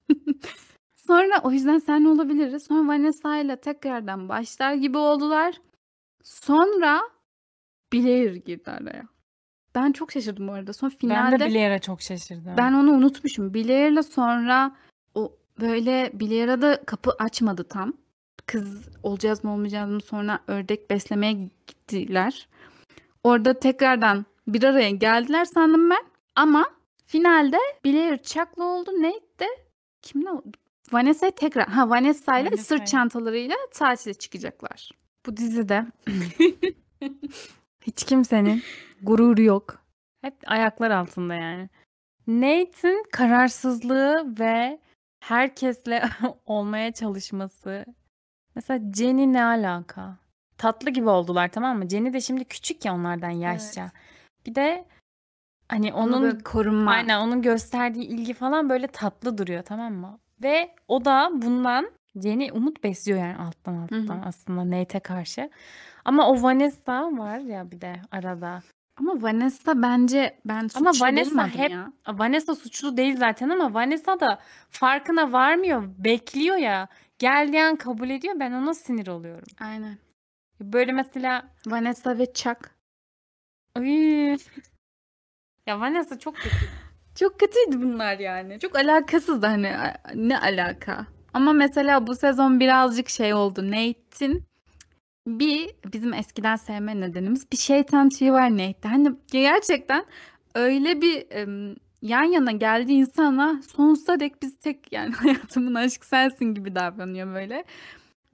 Sonra 0.95 1.39
o 1.43 1.51
yüzden 1.51 1.79
sen 1.79 2.05
olabiliriz. 2.05 2.63
Sonra 2.63 2.87
Vanessa 2.87 3.37
ile 3.37 3.55
tekrardan 3.55 4.29
başlar 4.29 4.73
gibi 4.73 4.97
oldular. 4.97 5.55
Sonra 6.23 7.01
Blair 7.93 8.35
girdi 8.35 8.71
araya. 8.71 9.03
Ben 9.75 9.91
çok 9.91 10.11
şaşırdım 10.11 10.47
bu 10.47 10.51
arada. 10.51 10.73
Sonra 10.73 10.91
Ben 10.91 10.97
finalde 10.97 11.39
de 11.39 11.49
Blair'e 11.51 11.79
çok 11.79 12.01
şaşırdım. 12.01 12.53
ben 12.57 12.73
onu 12.73 12.91
unutmuşum. 12.91 13.53
Blair'le 13.53 14.03
sonra 14.03 14.75
o 15.15 15.31
böyle 15.61 16.11
Blair'a 16.13 16.61
da 16.61 16.83
kapı 16.85 17.11
açmadı 17.19 17.63
tam. 17.63 17.93
kız 18.45 18.89
olacağız 19.03 19.43
mı 19.43 19.53
olmayacağız 19.53 19.89
mı 19.89 20.01
sonra 20.01 20.39
ördek 20.47 20.89
beslemeye 20.89 21.33
gittiler. 21.67 22.47
Orada 23.23 23.59
tekrardan 23.59 24.25
bir 24.47 24.63
araya 24.63 24.89
geldiler 24.89 25.45
sandım 25.45 25.89
ben. 25.89 26.03
Ama 26.35 26.65
finalde 27.05 27.57
Blair 27.85 28.17
Chuck'la 28.17 28.63
oldu. 28.63 28.91
Nate 29.01 29.39
de 29.39 29.47
kimle 30.01 30.29
oldu? 30.29 30.57
Vanessa 30.91 31.31
tekrar 31.31 31.67
ha 31.67 31.89
Vanessa 31.89 32.39
ile 32.39 32.57
sırt 32.57 32.87
çantalarıyla 32.87 33.55
tatile 33.73 34.13
çıkacaklar. 34.13 34.91
Bu 35.25 35.37
dizide 35.37 35.85
hiç 37.81 38.03
kimsenin 38.03 38.63
gururu 39.01 39.41
yok. 39.41 39.83
Hep 40.21 40.33
ayaklar 40.47 40.91
altında 40.91 41.33
yani. 41.33 41.69
Nate'in 42.27 43.03
kararsızlığı 43.11 44.35
ve 44.39 44.79
herkesle 45.19 46.03
olmaya 46.45 46.91
çalışması. 46.93 47.85
Mesela 48.55 48.91
Jenny 48.93 49.33
ne 49.33 49.43
alaka? 49.43 50.17
Tatlı 50.57 50.89
gibi 50.89 51.09
oldular 51.09 51.51
tamam 51.51 51.77
mı? 51.77 51.89
Jenny 51.89 52.13
de 52.13 52.21
şimdi 52.21 52.45
küçük 52.45 52.85
ya 52.85 52.93
onlardan 52.95 53.29
yaşça. 53.29 53.81
Evet. 53.81 53.91
Bir 54.45 54.55
de 54.55 54.85
hani 55.69 55.93
Onu 55.93 56.03
onun 56.03 56.21
böyle 56.23 56.37
korunma. 56.43 56.91
Aynen 56.91 57.19
onun 57.19 57.41
gösterdiği 57.41 58.05
ilgi 58.05 58.33
falan 58.33 58.69
böyle 58.69 58.87
tatlı 58.87 59.37
duruyor 59.37 59.63
tamam 59.63 59.93
mı? 59.93 60.19
Ve 60.43 60.75
o 60.87 61.05
da 61.05 61.29
bundan 61.33 61.91
Jenny 62.15 62.49
umut 62.53 62.83
besliyor 62.83 63.19
yani 63.19 63.35
alttan 63.37 63.75
alttan 63.75 64.21
hı. 64.21 64.25
aslında 64.25 64.79
Nate'e 64.79 64.99
karşı. 64.99 65.49
Ama 66.05 66.29
o 66.29 66.41
Vanessa 66.41 67.17
var 67.17 67.37
ya 67.39 67.71
bir 67.71 67.81
de 67.81 68.01
arada. 68.11 68.61
Ama 68.99 69.21
Vanessa 69.21 69.81
bence 69.81 70.39
ben 70.45 70.67
suçlu 70.67 70.79
Ama 70.79 70.91
Vanessa 70.99 71.47
hep 71.47 71.71
ya. 71.71 71.93
Vanessa 72.07 72.55
suçlu 72.55 72.97
değil 72.97 73.17
zaten 73.17 73.49
ama 73.49 73.73
Vanessa 73.73 74.19
da 74.19 74.39
farkına 74.69 75.31
varmıyor, 75.31 75.83
bekliyor 75.97 76.55
ya. 76.55 76.87
Geldiği 77.19 77.63
an 77.63 77.75
kabul 77.75 78.09
ediyor. 78.09 78.35
Ben 78.39 78.51
ona 78.51 78.73
sinir 78.73 79.07
oluyorum. 79.07 79.47
Aynen. 79.59 79.97
Böyle 80.61 80.91
mesela 80.91 81.47
Vanessa 81.67 82.17
ve 82.17 82.33
Chuck. 82.33 82.72
Ay. 83.75 84.37
Ya 85.67 85.79
Vanessa 85.79 86.19
çok 86.19 86.35
kötü. 86.35 86.55
Çok 87.15 87.39
kötüydü 87.39 87.81
bunlar 87.81 88.19
yani. 88.19 88.59
Çok 88.59 88.75
alakasız 88.75 89.41
da 89.41 89.49
hani 89.49 89.71
ne 90.15 90.39
alaka. 90.39 91.07
Ama 91.33 91.53
mesela 91.53 92.07
bu 92.07 92.15
sezon 92.15 92.59
birazcık 92.59 93.09
şey 93.09 93.33
oldu. 93.33 93.71
Nate'in 93.71 94.43
bir 95.27 95.69
bizim 95.93 96.13
eskiden 96.13 96.55
sevme 96.55 96.99
nedenimiz 97.01 97.51
bir 97.51 97.57
şeytan 97.57 98.09
tüyü 98.09 98.31
var 98.31 98.51
Nate'de. 98.51 98.87
Hani 98.87 99.11
gerçekten 99.31 100.05
öyle 100.55 101.01
bir 101.01 101.25
em, 101.29 101.75
yan 102.01 102.23
yana 102.23 102.51
geldiği 102.51 102.93
insana 102.93 103.61
sonsuza 103.75 104.19
dek 104.19 104.41
biz 104.41 104.59
tek 104.59 104.93
yani 104.93 105.13
hayatımın 105.15 105.75
aşkı 105.75 106.07
sensin 106.07 106.45
gibi 106.45 106.75
davranıyor 106.75 107.33
böyle. 107.33 107.63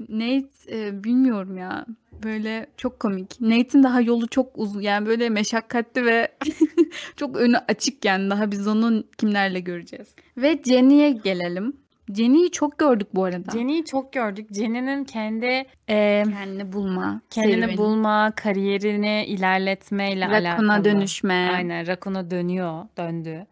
Nate 0.10 0.48
e, 0.72 1.04
bilmiyorum 1.04 1.58
ya. 1.58 1.86
Böyle 2.24 2.68
çok 2.78 3.00
komik. 3.00 3.42
Nate'in 3.42 3.84
daha 3.84 4.02
yolu 4.02 4.28
çok 4.28 4.48
uzun. 4.56 4.82
Yani 4.82 5.06
böyle 5.08 5.30
meşakkatli 5.30 6.06
ve 6.06 6.28
çok 7.16 7.38
önü 7.38 7.58
açık 7.58 8.06
yani. 8.06 8.30
Daha 8.30 8.52
biz 8.52 8.68
onu 8.68 9.04
kimlerle 9.18 9.60
göreceğiz. 9.60 10.08
Ve 10.38 10.60
Jenny'e 10.66 11.12
gelelim. 11.12 11.74
Jenny'yi 12.14 12.52
çok 12.52 12.78
gördük 12.78 13.08
bu 13.14 13.24
arada. 13.24 13.52
Jenny'yi 13.52 13.86
çok 13.86 14.14
gördük. 14.14 14.48
Jenny'nin 14.56 15.04
kendi 15.04 15.46
e, 15.90 16.24
Kendini 16.30 16.74
bulma, 16.74 17.22
kendini 17.30 17.54
serüveni, 17.54 17.78
bulma, 17.78 18.32
kariyerini 18.36 19.26
ilerletmeyle 19.26 20.26
Rakun'a 20.26 20.74
alakalı. 20.74 20.84
dönüşme. 20.84 21.50
Aynen 21.54 21.88
Rakun'a 21.88 22.32
dönüyor, 22.32 22.86
döndü. 22.98 23.46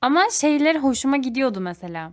Ama 0.00 0.22
şeyler 0.40 0.76
hoşuma 0.76 1.16
gidiyordu 1.16 1.60
mesela. 1.60 2.12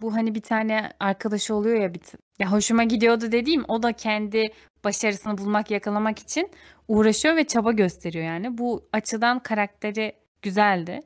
Bu 0.00 0.14
hani 0.14 0.34
bir 0.34 0.40
tane 0.40 0.90
arkadaşı 1.00 1.54
oluyor 1.54 1.80
ya 1.80 1.94
bir 1.94 1.98
t- 1.98 2.18
ya 2.38 2.52
hoşuma 2.52 2.84
gidiyordu 2.84 3.32
dediğim 3.32 3.64
o 3.68 3.82
da 3.82 3.92
kendi 3.92 4.52
başarısını 4.84 5.38
bulmak, 5.38 5.70
yakalamak 5.70 6.18
için 6.18 6.50
uğraşıyor 6.88 7.36
ve 7.36 7.44
çaba 7.44 7.72
gösteriyor 7.72 8.24
yani. 8.24 8.58
Bu 8.58 8.88
açıdan 8.92 9.38
karakteri 9.38 10.12
güzeldi. 10.42 11.00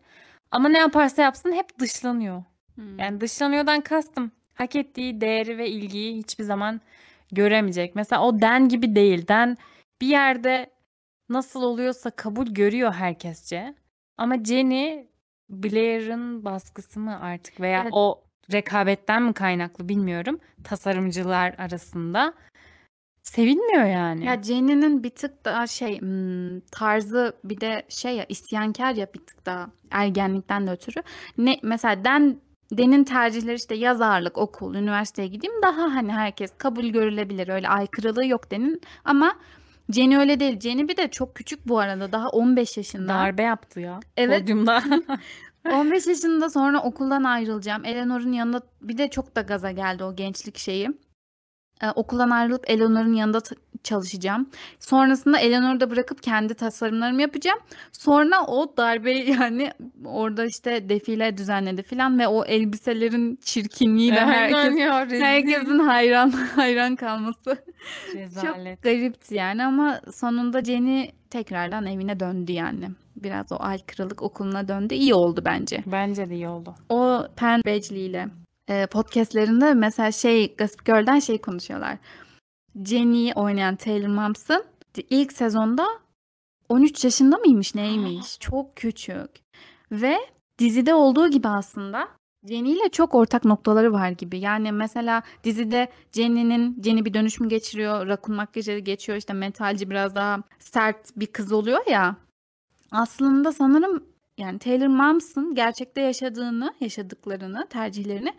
Ama 0.51 0.68
ne 0.68 0.78
yaparsa 0.78 1.22
yapsın 1.22 1.53
hep 1.53 1.78
dışlanıyor. 1.78 2.45
Hmm. 2.74 2.99
Yani 2.99 3.20
dışlanıyordan 3.20 3.80
kastım 3.80 4.30
hak 4.55 4.76
ettiği 4.76 5.20
değeri 5.20 5.59
ve 5.59 5.68
ilgiyi 5.70 6.16
hiçbir 6.16 6.45
zaman 6.45 6.80
göremeyecek. 7.32 7.95
Mesela 7.95 8.22
o 8.22 8.40
Den 8.40 8.68
gibi 8.68 8.97
değil. 8.97 9.28
Den 9.28 9.57
bir 10.01 10.07
yerde 10.07 10.70
nasıl 11.28 11.62
oluyorsa 11.62 12.11
kabul 12.11 12.47
görüyor 12.47 12.92
herkesçe. 12.92 13.74
Ama 14.18 14.45
Jenny 14.45 15.07
Blair'ın 15.49 16.45
baskısı 16.45 17.01
mı 17.01 17.20
artık 17.20 17.61
veya 17.61 17.82
Evet. 17.82 17.92
o 17.95 18.24
rekabetten 18.53 19.22
mi 19.22 19.32
kaynaklı 19.32 19.88
bilmiyorum. 19.88 20.40
Tasarımcılar 20.64 21.55
arasında 21.59 22.34
sevilmiyor 23.22 23.84
yani. 23.84 24.24
Ya 24.24 24.42
Jenny'nin 24.42 25.03
bir 25.03 25.11
tık 25.11 25.45
daha 25.45 25.66
şey 25.66 26.01
hmm, 26.01 26.61
tarzı 26.61 27.36
bir 27.45 27.61
de 27.61 27.82
şey 27.88 28.16
ya 28.16 28.26
isyankar 28.28 28.95
ya 28.95 29.07
bir 29.14 29.20
tık 29.20 29.47
daha 29.47 29.70
ergenlikten 29.90 30.66
de 30.66 30.70
ötürü. 30.70 31.03
Ne 31.38 31.57
mesela 31.62 32.05
Den 32.05 32.40
Den'in 32.72 33.05
tercihleri 33.05 33.57
işte 33.57 33.74
yazarlık, 33.74 34.38
okul, 34.38 34.74
üniversiteye 34.74 35.28
gideyim 35.28 35.62
daha 35.62 35.82
hani 35.82 36.12
herkes 36.12 36.51
kabul 36.59 36.84
görülebilir. 36.84 37.49
Öyle 37.49 37.68
aykırılığı 37.68 38.26
yok 38.26 38.51
Den'in 38.51 38.80
ama 39.05 39.36
Jenny 39.90 40.16
öyle 40.16 40.40
değil. 40.40 40.61
Jenny 40.61 40.88
bir 40.88 40.97
de 40.97 41.09
çok 41.09 41.34
küçük 41.34 41.68
bu 41.68 41.78
arada. 41.78 42.12
Daha 42.12 42.28
15 42.28 42.76
yaşında. 42.76 43.09
Darbe 43.09 43.42
yaptı 43.42 43.80
ya 43.80 44.01
Evet. 44.16 44.40
podyumda. 44.40 44.82
15 45.72 46.06
yaşında 46.06 46.50
sonra 46.50 46.82
okuldan 46.82 47.24
ayrılacağım. 47.24 47.84
Eleanor'un 47.84 48.32
yanında 48.32 48.60
bir 48.82 48.98
de 48.98 49.10
çok 49.10 49.36
da 49.36 49.40
gaza 49.40 49.70
geldi 49.70 50.04
o 50.04 50.16
gençlik 50.16 50.58
şeyi. 50.58 50.90
Ee, 51.82 51.90
okuldan 51.90 52.30
ayrılıp 52.30 52.70
Eleanor'un 52.70 53.12
yanında 53.12 53.40
çalışacağım. 53.84 54.50
Sonrasında 54.80 55.38
Eleanor'u 55.38 55.80
da 55.80 55.90
bırakıp 55.90 56.22
kendi 56.22 56.54
tasarımlarımı 56.54 57.22
yapacağım. 57.22 57.58
Sonra 57.92 58.46
o 58.46 58.76
darbeyi 58.76 59.30
yani 59.40 59.70
orada 60.04 60.44
işte 60.44 60.88
defile 60.88 61.36
düzenledi 61.36 61.82
falan 61.82 62.18
ve 62.18 62.28
o 62.28 62.44
elbiselerin 62.44 63.38
çirkinliğiyle 63.44 64.20
herkes, 64.20 64.78
ya, 64.78 65.06
herkesin 65.10 65.78
hayran 65.78 66.30
hayran 66.56 66.96
kalması 66.96 67.56
Rezalet. 68.14 68.76
çok 68.76 68.82
garipti 68.82 69.34
yani 69.34 69.64
ama 69.64 70.00
sonunda 70.12 70.64
Jenny 70.64 71.10
tekrardan 71.30 71.86
evine 71.86 72.20
döndü 72.20 72.52
yani. 72.52 72.90
Biraz 73.16 73.52
o 73.52 73.56
aykırılık 73.58 74.22
okuluna 74.22 74.68
döndü. 74.68 74.94
İyi 74.94 75.14
oldu 75.14 75.42
bence. 75.44 75.82
Bence 75.86 76.30
de 76.30 76.34
iyi 76.34 76.48
oldu. 76.48 76.74
O 76.88 77.26
Pen 77.36 77.62
Badgley 77.66 78.06
ile 78.06 78.28
e, 78.68 78.86
podcastlerinde 78.86 79.74
mesela 79.74 80.12
şey 80.12 80.56
Gossip 80.56 80.84
Girl'den 80.86 81.18
şey 81.18 81.38
konuşuyorlar. 81.38 81.98
Jenny'yi 82.84 83.32
oynayan 83.34 83.76
Taylor 83.76 84.08
Momsen 84.08 84.62
ilk 85.10 85.32
sezonda 85.32 85.86
13 86.68 87.04
yaşında 87.04 87.36
mıymış 87.36 87.74
neymiş? 87.74 88.40
Çok 88.40 88.76
küçük. 88.76 89.30
Ve 89.92 90.16
dizide 90.58 90.94
olduğu 90.94 91.28
gibi 91.30 91.48
aslında 91.48 92.08
Jenny 92.48 92.72
ile 92.72 92.88
çok 92.88 93.14
ortak 93.14 93.44
noktaları 93.44 93.92
var 93.92 94.10
gibi. 94.10 94.38
Yani 94.38 94.72
mesela 94.72 95.22
dizide 95.44 95.88
Jenny'nin 96.12 96.82
Jenny 96.82 97.04
bir 97.04 97.14
dönüşüm 97.14 97.48
geçiriyor. 97.48 98.06
Rakun 98.06 98.34
makyajı 98.34 98.78
geçiyor. 98.78 99.18
işte 99.18 99.32
metalci 99.32 99.90
biraz 99.90 100.14
daha 100.14 100.42
sert 100.58 101.16
bir 101.16 101.26
kız 101.26 101.52
oluyor 101.52 101.80
ya. 101.90 102.16
Aslında 102.91 103.53
sanırım 103.53 104.05
yani 104.39 104.59
Taylor 104.59 104.87
Momsen 104.87 105.55
gerçekte 105.55 106.01
yaşadığını, 106.01 106.74
yaşadıklarını, 106.80 107.66
tercihlerini 107.70 108.35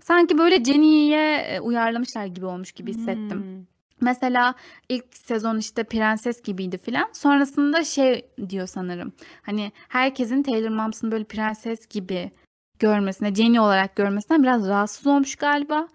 sanki 0.00 0.38
böyle 0.38 0.64
Jenny'ye 0.64 1.36
e, 1.36 1.60
uyarlamışlar 1.60 2.26
gibi 2.26 2.46
olmuş 2.46 2.72
gibi 2.72 2.90
hissettim. 2.90 3.42
Hmm. 3.42 3.64
Mesela 4.00 4.54
ilk 4.88 5.16
sezon 5.16 5.58
işte 5.58 5.84
prenses 5.84 6.42
gibiydi 6.42 6.78
filan. 6.78 7.08
Sonrasında 7.12 7.84
şey 7.84 8.30
diyor 8.48 8.66
sanırım. 8.66 9.12
Hani 9.42 9.72
herkesin 9.88 10.42
Taylor 10.42 10.68
Momsen'ı 10.68 11.12
böyle 11.12 11.24
prenses 11.24 11.86
gibi 11.86 12.30
görmesine, 12.78 13.34
Jenny 13.34 13.60
olarak 13.60 13.96
görmesinden 13.96 14.42
biraz 14.42 14.68
rahatsız 14.68 15.06
olmuş 15.06 15.36
galiba. 15.36 15.88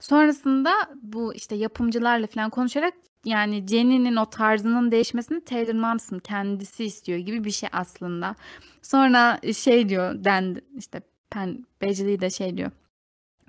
Sonrasında 0.00 0.72
bu 1.02 1.34
işte 1.34 1.54
yapımcılarla 1.54 2.26
falan 2.26 2.50
konuşarak 2.50 2.94
yani 3.24 3.66
Jenny'nin 3.68 4.16
o 4.16 4.30
tarzının 4.30 4.90
değişmesini 4.92 5.44
Taylor 5.44 5.74
Momsen 5.74 6.18
kendisi 6.18 6.84
istiyor 6.84 7.18
gibi 7.18 7.44
bir 7.44 7.50
şey 7.50 7.68
aslında. 7.72 8.34
Sonra 8.82 9.40
şey 9.54 9.88
diyor 9.88 10.24
Den 10.24 10.62
işte 10.76 11.00
Pen 11.30 11.66
Badgley 11.82 12.20
de 12.20 12.30
şey 12.30 12.56
diyor. 12.56 12.70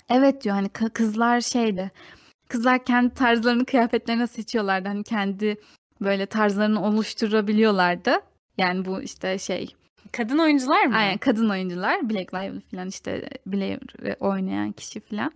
Evet 0.10 0.44
diyor 0.44 0.56
hani 0.56 0.68
kı- 0.68 0.90
kızlar 0.90 1.42
şeydi. 1.42 1.92
Kızlar 2.50 2.86
kendi 2.86 3.14
tarzlarını 3.14 3.66
kıyafetlerine 3.66 4.28
seçiyorlardı. 4.28 4.88
Hani 4.88 5.04
kendi 5.04 5.58
böyle 6.02 6.26
tarzlarını 6.26 6.86
oluşturabiliyorlardı. 6.86 8.16
Yani 8.58 8.86
bu 8.86 9.02
işte 9.02 9.38
şey 9.38 9.76
Kadın 10.18 10.38
oyuncular 10.38 10.86
mı? 10.86 10.95
Aynen 10.97 11.18
kadın 11.18 11.49
oyuncular 11.49 12.09
Black 12.09 12.34
Lives 12.34 12.63
falan 12.72 12.88
işte 12.88 13.30
Blair'i 13.45 14.16
oynayan 14.20 14.72
kişi 14.72 14.99
falan. 14.99 15.32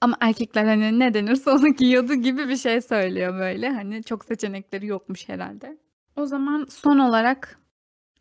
Ama 0.00 0.16
erkekler 0.20 0.64
hani 0.64 0.98
ne 0.98 1.14
denirse 1.14 1.50
onu 1.50 1.68
giyiyordu 1.76 2.14
gibi 2.14 2.48
bir 2.48 2.56
şey 2.56 2.80
söylüyor 2.80 3.38
böyle. 3.38 3.70
Hani 3.70 4.04
çok 4.04 4.24
seçenekleri 4.24 4.86
yokmuş 4.86 5.28
herhalde. 5.28 5.78
O 6.16 6.26
zaman 6.26 6.66
son 6.70 6.98
olarak 6.98 7.58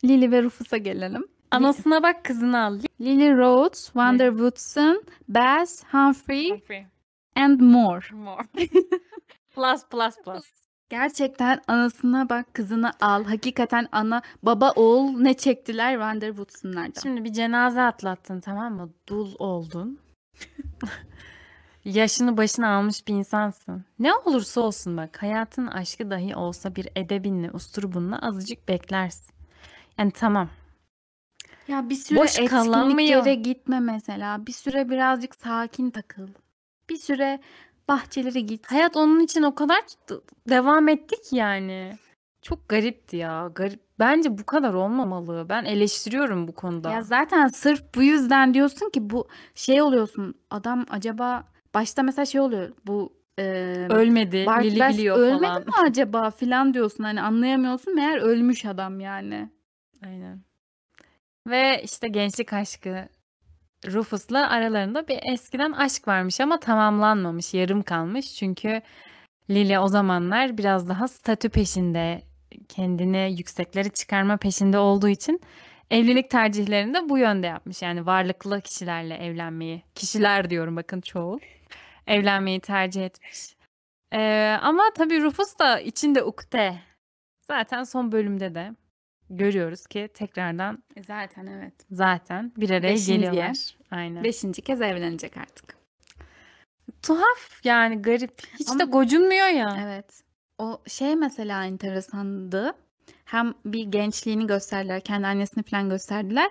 Lily 0.03 0.31
ve 0.31 0.43
Rufus'a 0.43 0.77
gelelim. 0.77 1.27
Anasına 1.51 2.03
bak 2.03 2.25
kızını 2.25 2.63
al. 2.63 2.79
Lily 3.01 3.31
Rhodes, 3.31 3.85
Wonder 3.85 4.29
Woodson, 4.29 5.03
Bess, 5.29 5.83
Humphrey, 5.91 6.63
and 7.35 7.59
more. 7.59 8.05
More. 8.11 8.47
plus 9.55 9.83
plus 9.89 10.15
plus. 10.25 10.45
Gerçekten 10.91 11.61
anasına 11.67 12.29
bak 12.29 12.53
kızını 12.53 12.91
al. 13.01 13.23
Hakikaten 13.23 13.87
ana 13.91 14.21
baba 14.43 14.71
oğul 14.71 15.19
ne 15.19 15.33
çektiler 15.33 15.95
Vander 15.95 16.27
Woods'unlardan. 16.27 17.01
Şimdi 17.01 17.23
bir 17.23 17.33
cenaze 17.33 17.81
atlattın 17.81 18.39
tamam 18.39 18.75
mı? 18.75 18.89
Dul 19.07 19.35
oldun. 19.39 19.99
Yaşını 21.85 22.37
başına 22.37 22.75
almış 22.75 23.07
bir 23.07 23.13
insansın. 23.13 23.85
Ne 23.99 24.13
olursa 24.13 24.61
olsun 24.61 24.97
bak 24.97 25.21
hayatın 25.21 25.67
aşkı 25.67 26.11
dahi 26.11 26.35
olsa 26.35 26.75
bir 26.75 26.87
edebinle, 26.95 27.51
usturubunla 27.51 28.19
azıcık 28.19 28.67
beklersin. 28.67 29.33
Yani 29.97 30.11
tamam. 30.11 30.49
Ya 31.67 31.89
bir 31.89 31.95
süre 31.95 32.19
Boş 32.19 32.35
kalamıyor. 32.35 32.89
etkinliklere 32.89 33.35
gitme 33.35 33.79
mesela. 33.79 34.45
Bir 34.47 34.53
süre 34.53 34.89
birazcık 34.89 35.35
sakin 35.35 35.89
takıl. 35.89 36.27
Bir 36.89 36.97
süre 36.97 37.39
bahçelere 37.91 38.39
git. 38.41 38.71
Hayat 38.71 38.97
onun 38.97 39.19
için 39.19 39.43
o 39.43 39.55
kadar 39.55 39.81
devam 40.49 40.87
ettik 40.87 41.19
yani. 41.31 41.97
Çok 42.41 42.69
garipti 42.69 43.17
ya. 43.17 43.51
Garip. 43.55 43.79
Bence 43.99 44.37
bu 44.37 44.45
kadar 44.45 44.73
olmamalı. 44.73 45.45
Ben 45.49 45.65
eleştiriyorum 45.65 46.47
bu 46.47 46.55
konuda. 46.55 46.91
Ya 46.91 47.01
zaten 47.01 47.47
sırf 47.47 47.95
bu 47.95 48.03
yüzden 48.03 48.53
diyorsun 48.53 48.89
ki 48.89 49.09
bu 49.09 49.27
şey 49.55 49.81
oluyorsun. 49.81 50.35
Adam 50.49 50.85
acaba 50.89 51.43
başta 51.73 52.03
mesela 52.03 52.25
şey 52.25 52.41
oluyor. 52.41 52.71
Bu 52.87 53.13
e, 53.39 53.43
Ölmedi, 53.89 54.45
Bart 54.45 54.65
Lili 54.65 54.89
biliyor 54.89 55.17
ölmedi 55.17 55.41
falan. 55.41 55.61
mi 55.61 55.73
acaba 55.87 56.31
filan 56.31 56.73
diyorsun. 56.73 57.03
Hani 57.03 57.21
anlayamıyorsun 57.21 57.95
meğer 57.95 58.17
ölmüş 58.17 58.65
adam 58.65 58.99
yani. 58.99 59.49
Aynen. 60.05 60.41
Ve 61.47 61.81
işte 61.83 62.07
gençlik 62.07 62.53
aşkı 62.53 63.07
Rufus'la 63.87 64.49
aralarında 64.49 65.07
bir 65.07 65.19
eskiden 65.33 65.71
aşk 65.71 66.07
varmış 66.07 66.41
ama 66.41 66.59
tamamlanmamış, 66.59 67.53
yarım 67.53 67.81
kalmış. 67.81 68.35
Çünkü 68.35 68.81
Lily 69.49 69.79
o 69.79 69.87
zamanlar 69.87 70.57
biraz 70.57 70.89
daha 70.89 71.07
statü 71.07 71.49
peşinde, 71.49 72.21
kendini 72.69 73.35
yükseklere 73.37 73.89
çıkarma 73.89 74.37
peşinde 74.37 74.77
olduğu 74.77 75.09
için 75.09 75.41
evlilik 75.91 76.29
tercihlerini 76.29 76.93
de 76.93 77.09
bu 77.09 77.17
yönde 77.17 77.47
yapmış. 77.47 77.81
Yani 77.81 78.05
varlıklı 78.05 78.61
kişilerle 78.61 79.15
evlenmeyi, 79.15 79.83
kişiler 79.95 80.49
diyorum 80.49 80.75
bakın 80.75 81.01
çoğu, 81.01 81.39
evlenmeyi 82.07 82.59
tercih 82.59 83.05
etmiş. 83.05 83.55
Ee, 84.13 84.57
ama 84.61 84.83
tabii 84.95 85.21
Rufus 85.21 85.59
da 85.59 85.79
içinde 85.79 86.23
ukde. 86.23 86.75
Zaten 87.47 87.83
son 87.83 88.11
bölümde 88.11 88.55
de 88.55 88.71
görüyoruz 89.37 89.87
ki 89.87 90.09
tekrardan 90.13 90.83
E 90.95 91.03
zaten 91.03 91.45
evet. 91.47 91.73
zaten 91.91 92.51
bir 92.57 92.69
araya 92.69 92.83
Beşinciye. 92.93 93.17
geliyorlar. 93.17 93.75
Aynen. 93.91 94.23
Beşinci 94.23 94.61
kez 94.61 94.81
evlenecek 94.81 95.37
artık. 95.37 95.75
Tuhaf 97.01 97.61
yani 97.65 98.01
garip. 98.01 98.31
Hiç 98.59 98.67
de 98.67 98.71
Ama- 98.71 98.83
gocunmuyor 98.83 99.47
ya. 99.47 99.77
Evet. 99.85 100.21
O 100.57 100.81
şey 100.87 101.15
mesela 101.15 101.65
enteresandı. 101.65 102.71
Hem 103.25 103.53
bir 103.65 103.83
gençliğini 103.83 104.47
gösterdiler, 104.47 105.01
kendi 105.01 105.27
annesini 105.27 105.63
falan 105.63 105.89
gösterdiler. 105.89 106.49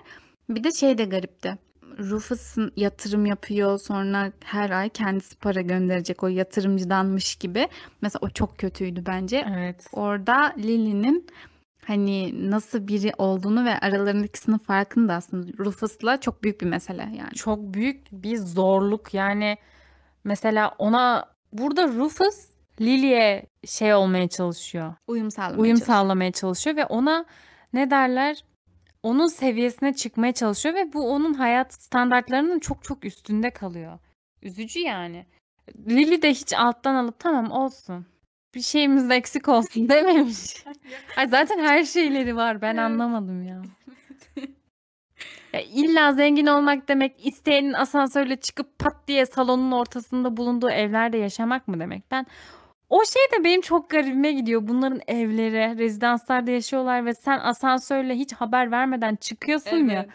Bir 0.49 0.65
de 0.65 0.73
şey 0.73 0.99
de 0.99 1.05
garipti. 1.05 1.59
Rufus'un 1.99 2.73
yatırım 2.77 3.27
yapıyor 3.27 3.79
sonra 3.79 4.33
her 4.45 4.71
ay 4.71 4.89
kendisi 4.89 5.37
para 5.37 5.61
gönderecek 5.61 6.23
o 6.23 6.29
yatırımcıdanmış 6.29 7.35
gibi. 7.37 7.69
Mesela 8.03 8.19
o 8.23 8.31
çok 8.31 8.59
kötüydü 8.59 9.07
bence. 9.07 9.47
Evet. 9.57 9.87
Orada 9.93 10.55
Lily'nin 10.59 11.27
hani 11.87 12.51
nasıl 12.51 12.89
biri 12.89 13.13
olduğunu 13.19 13.65
ve 13.65 13.79
aralarındaki 13.79 14.39
sınıf 14.39 14.65
farkını 14.67 15.09
da 15.09 15.15
aslında 15.15 15.53
Rufus'la 15.59 16.21
çok 16.21 16.43
büyük 16.45 16.61
bir 16.61 16.67
mesele 16.67 17.03
yani. 17.03 17.35
Çok 17.35 17.59
büyük 17.75 18.13
bir 18.13 18.37
zorluk 18.37 19.15
yani 19.15 19.57
mesela 20.25 20.75
ona 20.79 21.27
burada 21.53 21.89
Rufus 21.89 22.51
Lily'e 22.81 23.47
şey 23.67 23.95
olmaya 23.95 24.29
çalışıyor. 24.29 24.95
Uyum 25.07 25.31
sağlamaya 25.31 25.61
Uyum 25.63 25.77
çalışıyor. 25.77 25.97
sağlamaya 25.97 26.33
çalışıyor 26.33 26.77
ve 26.77 26.87
ona 26.87 27.25
ne 27.73 27.91
derler? 27.91 28.45
Onun 29.03 29.27
seviyesine 29.27 29.95
çıkmaya 29.95 30.33
çalışıyor 30.33 30.75
ve 30.75 30.93
bu 30.93 31.11
onun 31.11 31.35
hayat 31.35 31.75
standartlarının 31.75 32.59
çok 32.59 32.85
çok 32.85 33.05
üstünde 33.05 33.51
kalıyor. 33.51 33.99
Üzücü 34.43 34.81
yani. 34.81 35.27
Lily 35.89 36.23
de 36.23 36.31
hiç 36.31 36.53
alttan 36.53 36.95
alıp 36.95 37.19
tamam 37.19 37.51
olsun. 37.51 38.07
Bir 38.55 38.61
şeyimiz 38.63 39.11
eksik 39.11 39.49
olsun 39.49 39.89
dememiş. 39.89 40.65
Ay 41.17 41.29
zaten 41.29 41.59
her 41.59 41.85
şeyleri 41.85 42.37
var. 42.37 42.63
Ben 42.63 42.75
Evet. 42.75 42.81
anlamadım 42.81 43.43
ya. 43.49 43.63
Ya 45.53 45.61
illa 45.61 46.13
zengin 46.13 46.47
olmak 46.47 46.89
demek 46.89 47.27
isteyenin 47.27 47.73
asansörle 47.73 48.37
çıkıp 48.37 48.79
pat 48.79 49.09
diye 49.09 49.27
salonun 49.27 49.73
ortasında 49.73 50.37
bulunduğu 50.37 50.71
evlerde 50.71 51.19
yaşamak 51.19 51.69
mı 51.69 51.81
demek? 51.81 52.11
Ben 52.11 52.27
o 52.91 53.05
şey 53.05 53.23
de 53.41 53.45
benim 53.45 53.61
çok 53.61 53.91
garibime 53.91 54.33
gidiyor. 54.33 54.69
Bunların 54.69 55.01
evleri, 55.07 55.79
rezidanslarda 55.79 56.51
yaşıyorlar 56.51 57.07
ve 57.07 57.15
sen 57.15 57.39
asansörle 57.39 58.15
hiç 58.15 58.33
haber 58.33 58.71
vermeden 58.71 59.17
çıkıyorsun 59.17 59.89
ya. 59.89 60.07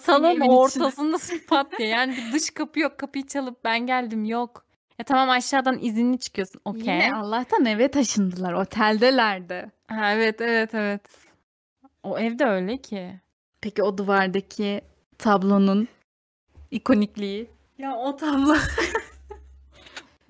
Salon 0.00 0.40
ortasındasın 0.40 1.40
pat 1.48 1.78
diye. 1.78 1.88
Yani 1.88 2.16
bir 2.16 2.32
dış 2.32 2.50
kapı 2.50 2.80
yok. 2.80 2.98
Kapıyı 2.98 3.26
çalıp 3.26 3.64
ben 3.64 3.86
geldim 3.86 4.24
yok. 4.24 4.64
Ya 4.98 5.04
tamam 5.04 5.30
aşağıdan 5.30 5.78
izinli 5.80 6.18
çıkıyorsun. 6.18 6.60
Okey. 6.64 6.80
Yine 6.82 7.14
Allah'tan 7.14 7.64
eve 7.64 7.88
taşındılar. 7.90 8.52
Oteldelerdi. 8.52 9.70
Ha, 9.88 10.12
evet 10.12 10.40
evet 10.40 10.74
evet. 10.74 11.02
O 12.02 12.18
evde 12.18 12.44
öyle 12.44 12.76
ki. 12.76 13.20
Peki 13.60 13.82
o 13.82 13.98
duvardaki 13.98 14.80
tablonun 15.18 15.88
ikonikliği. 16.70 17.50
Ya 17.78 17.96
o 17.96 18.16
tablo. 18.16 18.54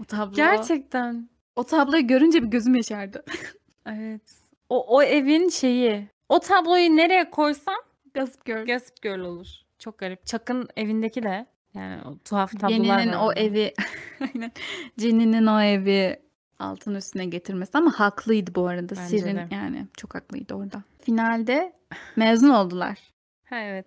O 0.01 0.05
tablo. 0.05 0.35
Gerçekten. 0.35 1.29
O 1.57 1.65
tabloyu 1.65 2.07
görünce 2.07 2.43
bir 2.43 2.49
gözüm 2.49 2.75
yaşardı. 2.75 3.25
Evet. 3.87 4.23
O, 4.69 4.97
o 4.97 5.03
evin 5.03 5.49
şeyi. 5.49 6.09
O 6.29 6.41
tabloyu 6.41 6.97
nereye 6.97 7.31
koysam 7.31 7.81
Gossip 8.15 8.45
Girl. 8.45 8.67
Gossip 8.67 9.03
Girl 9.03 9.19
olur. 9.21 9.47
Çok 9.79 9.99
garip. 9.99 10.27
Chuck'ın 10.27 10.69
evindeki 10.77 11.23
de 11.23 11.47
yani 11.75 12.03
o 12.05 12.19
tuhaf 12.25 12.53
tablolar 12.61 12.71
Jenny'nin 12.71 13.13
var 13.13 13.27
o 13.27 13.33
evi 13.33 13.75
Aynen. 14.21 14.53
Jenny'nin 14.99 15.47
o 15.47 15.61
evi 15.61 16.17
altın 16.59 16.95
üstüne 16.95 17.25
getirmesi 17.27 17.79
ama 17.79 17.91
haklıydı 18.01 18.55
bu 18.55 18.67
arada. 18.69 18.97
Bence 18.97 19.19
Sirin 19.19 19.37
de. 19.37 19.49
yani 19.51 19.87
çok 19.97 20.15
haklıydı 20.15 20.55
orada. 20.55 20.83
Finalde 21.03 21.73
mezun 22.17 22.51
oldular. 22.51 22.99
Ha 23.45 23.57
evet. 23.57 23.87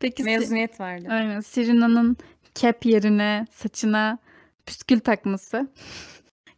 Peki 0.00 0.22
Si- 0.22 0.28
Mezuniyet 0.30 0.80
vardı. 0.80 1.06
Aynen. 1.10 1.40
Sirina'nın 1.40 2.16
cap 2.54 2.86
yerine 2.86 3.46
saçına 3.50 4.18
püskül 4.66 5.00
takması. 5.00 5.68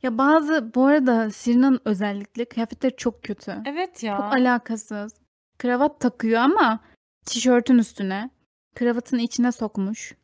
Ya 0.03 0.18
bazı 0.18 0.75
bu 0.75 0.87
arada 0.87 1.31
Sirina'nın 1.31 1.81
özellikle 1.85 2.45
kıyafetleri 2.45 2.97
çok 2.97 3.23
kötü. 3.23 3.55
Evet 3.66 4.03
ya. 4.03 4.16
Çok 4.16 4.33
alakasız. 4.35 5.12
Kravat 5.59 6.01
takıyor 6.01 6.41
ama 6.41 6.81
tişörtün 7.27 7.79
üstüne. 7.79 8.31
Kravatın 8.75 9.18
içine 9.18 9.53
sokmuş. 9.53 10.14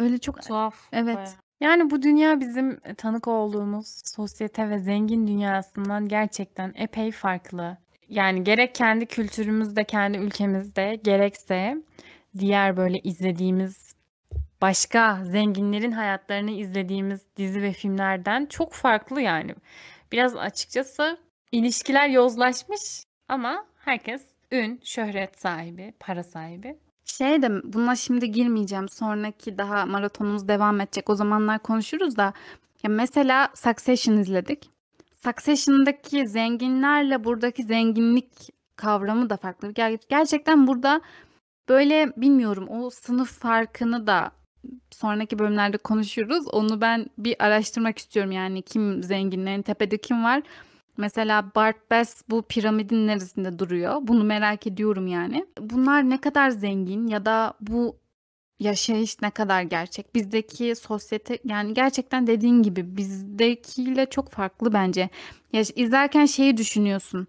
Böyle 0.00 0.18
çok 0.18 0.42
Tuhaf. 0.42 0.88
Evet. 0.92 1.16
bayağı. 1.16 1.34
Yani 1.60 1.90
bu 1.90 2.02
dünya 2.02 2.40
bizim 2.40 2.80
tanık 2.96 3.28
olduğumuz 3.28 4.02
sosyete 4.04 4.68
ve 4.68 4.78
zengin 4.78 5.26
dünyasından 5.26 6.08
gerçekten 6.08 6.72
epey 6.76 7.12
farklı. 7.12 7.78
Yani 8.08 8.44
gerek 8.44 8.74
kendi 8.74 9.06
kültürümüzde, 9.06 9.84
kendi 9.84 10.18
ülkemizde, 10.18 11.00
gerekse 11.04 11.76
diğer 12.38 12.76
böyle 12.76 12.98
izlediğimiz 12.98 13.94
başka 14.60 15.24
zenginlerin 15.24 15.92
hayatlarını 15.92 16.50
izlediğimiz 16.50 17.20
dizi 17.36 17.62
ve 17.62 17.72
filmlerden 17.72 18.46
çok 18.46 18.72
farklı 18.72 19.20
yani. 19.20 19.54
Biraz 20.12 20.36
açıkçası 20.36 21.18
ilişkiler 21.52 22.08
yozlaşmış 22.08 23.04
ama 23.28 23.66
herkes 23.78 24.22
ün, 24.52 24.80
şöhret 24.84 25.40
sahibi, 25.40 25.94
para 26.00 26.22
sahibi. 26.22 26.78
Şey 27.10 27.42
de 27.42 27.72
buna 27.72 27.96
şimdi 27.96 28.32
girmeyeceğim. 28.32 28.88
Sonraki 28.88 29.58
daha 29.58 29.86
maratonumuz 29.86 30.48
devam 30.48 30.80
edecek. 30.80 31.10
O 31.10 31.14
zamanlar 31.14 31.58
konuşuruz 31.58 32.16
da. 32.16 32.32
Ya 32.82 32.90
mesela 32.90 33.48
Succession 33.54 34.16
izledik. 34.16 34.70
Succession'daki 35.24 36.28
zenginlerle 36.28 37.24
buradaki 37.24 37.64
zenginlik 37.64 38.32
kavramı 38.76 39.30
da 39.30 39.36
farklı. 39.36 39.68
Ger- 39.68 40.02
gerçekten 40.08 40.66
burada 40.66 41.00
böyle 41.68 42.12
bilmiyorum 42.16 42.68
o 42.68 42.90
sınıf 42.90 43.32
farkını 43.38 44.06
da 44.06 44.30
sonraki 44.90 45.38
bölümlerde 45.38 45.76
konuşuruz. 45.78 46.48
Onu 46.48 46.80
ben 46.80 47.06
bir 47.18 47.36
araştırmak 47.44 47.98
istiyorum 47.98 48.32
yani 48.32 48.62
kim 48.62 49.02
zenginlerin 49.02 49.62
tepede 49.62 49.98
kim 49.98 50.24
var. 50.24 50.42
Mesela 50.96 51.50
Bart 51.54 51.90
Bass 51.90 52.22
bu 52.30 52.42
piramidin 52.42 53.06
neresinde 53.06 53.58
duruyor? 53.58 53.96
Bunu 54.02 54.24
merak 54.24 54.66
ediyorum 54.66 55.06
yani. 55.06 55.46
Bunlar 55.60 56.10
ne 56.10 56.20
kadar 56.20 56.50
zengin 56.50 57.06
ya 57.06 57.24
da 57.24 57.54
bu 57.60 57.96
yaşayış 58.58 59.22
ne 59.22 59.30
kadar 59.30 59.62
gerçek? 59.62 60.14
Bizdeki 60.14 60.74
sosyete 60.74 61.38
yani 61.44 61.74
gerçekten 61.74 62.26
dediğin 62.26 62.62
gibi 62.62 62.96
bizdekiyle 62.96 64.06
çok 64.06 64.30
farklı 64.30 64.72
bence. 64.72 65.08
Ya 65.52 65.62
izlerken 65.76 66.26
şeyi 66.26 66.56
düşünüyorsun. 66.56 67.26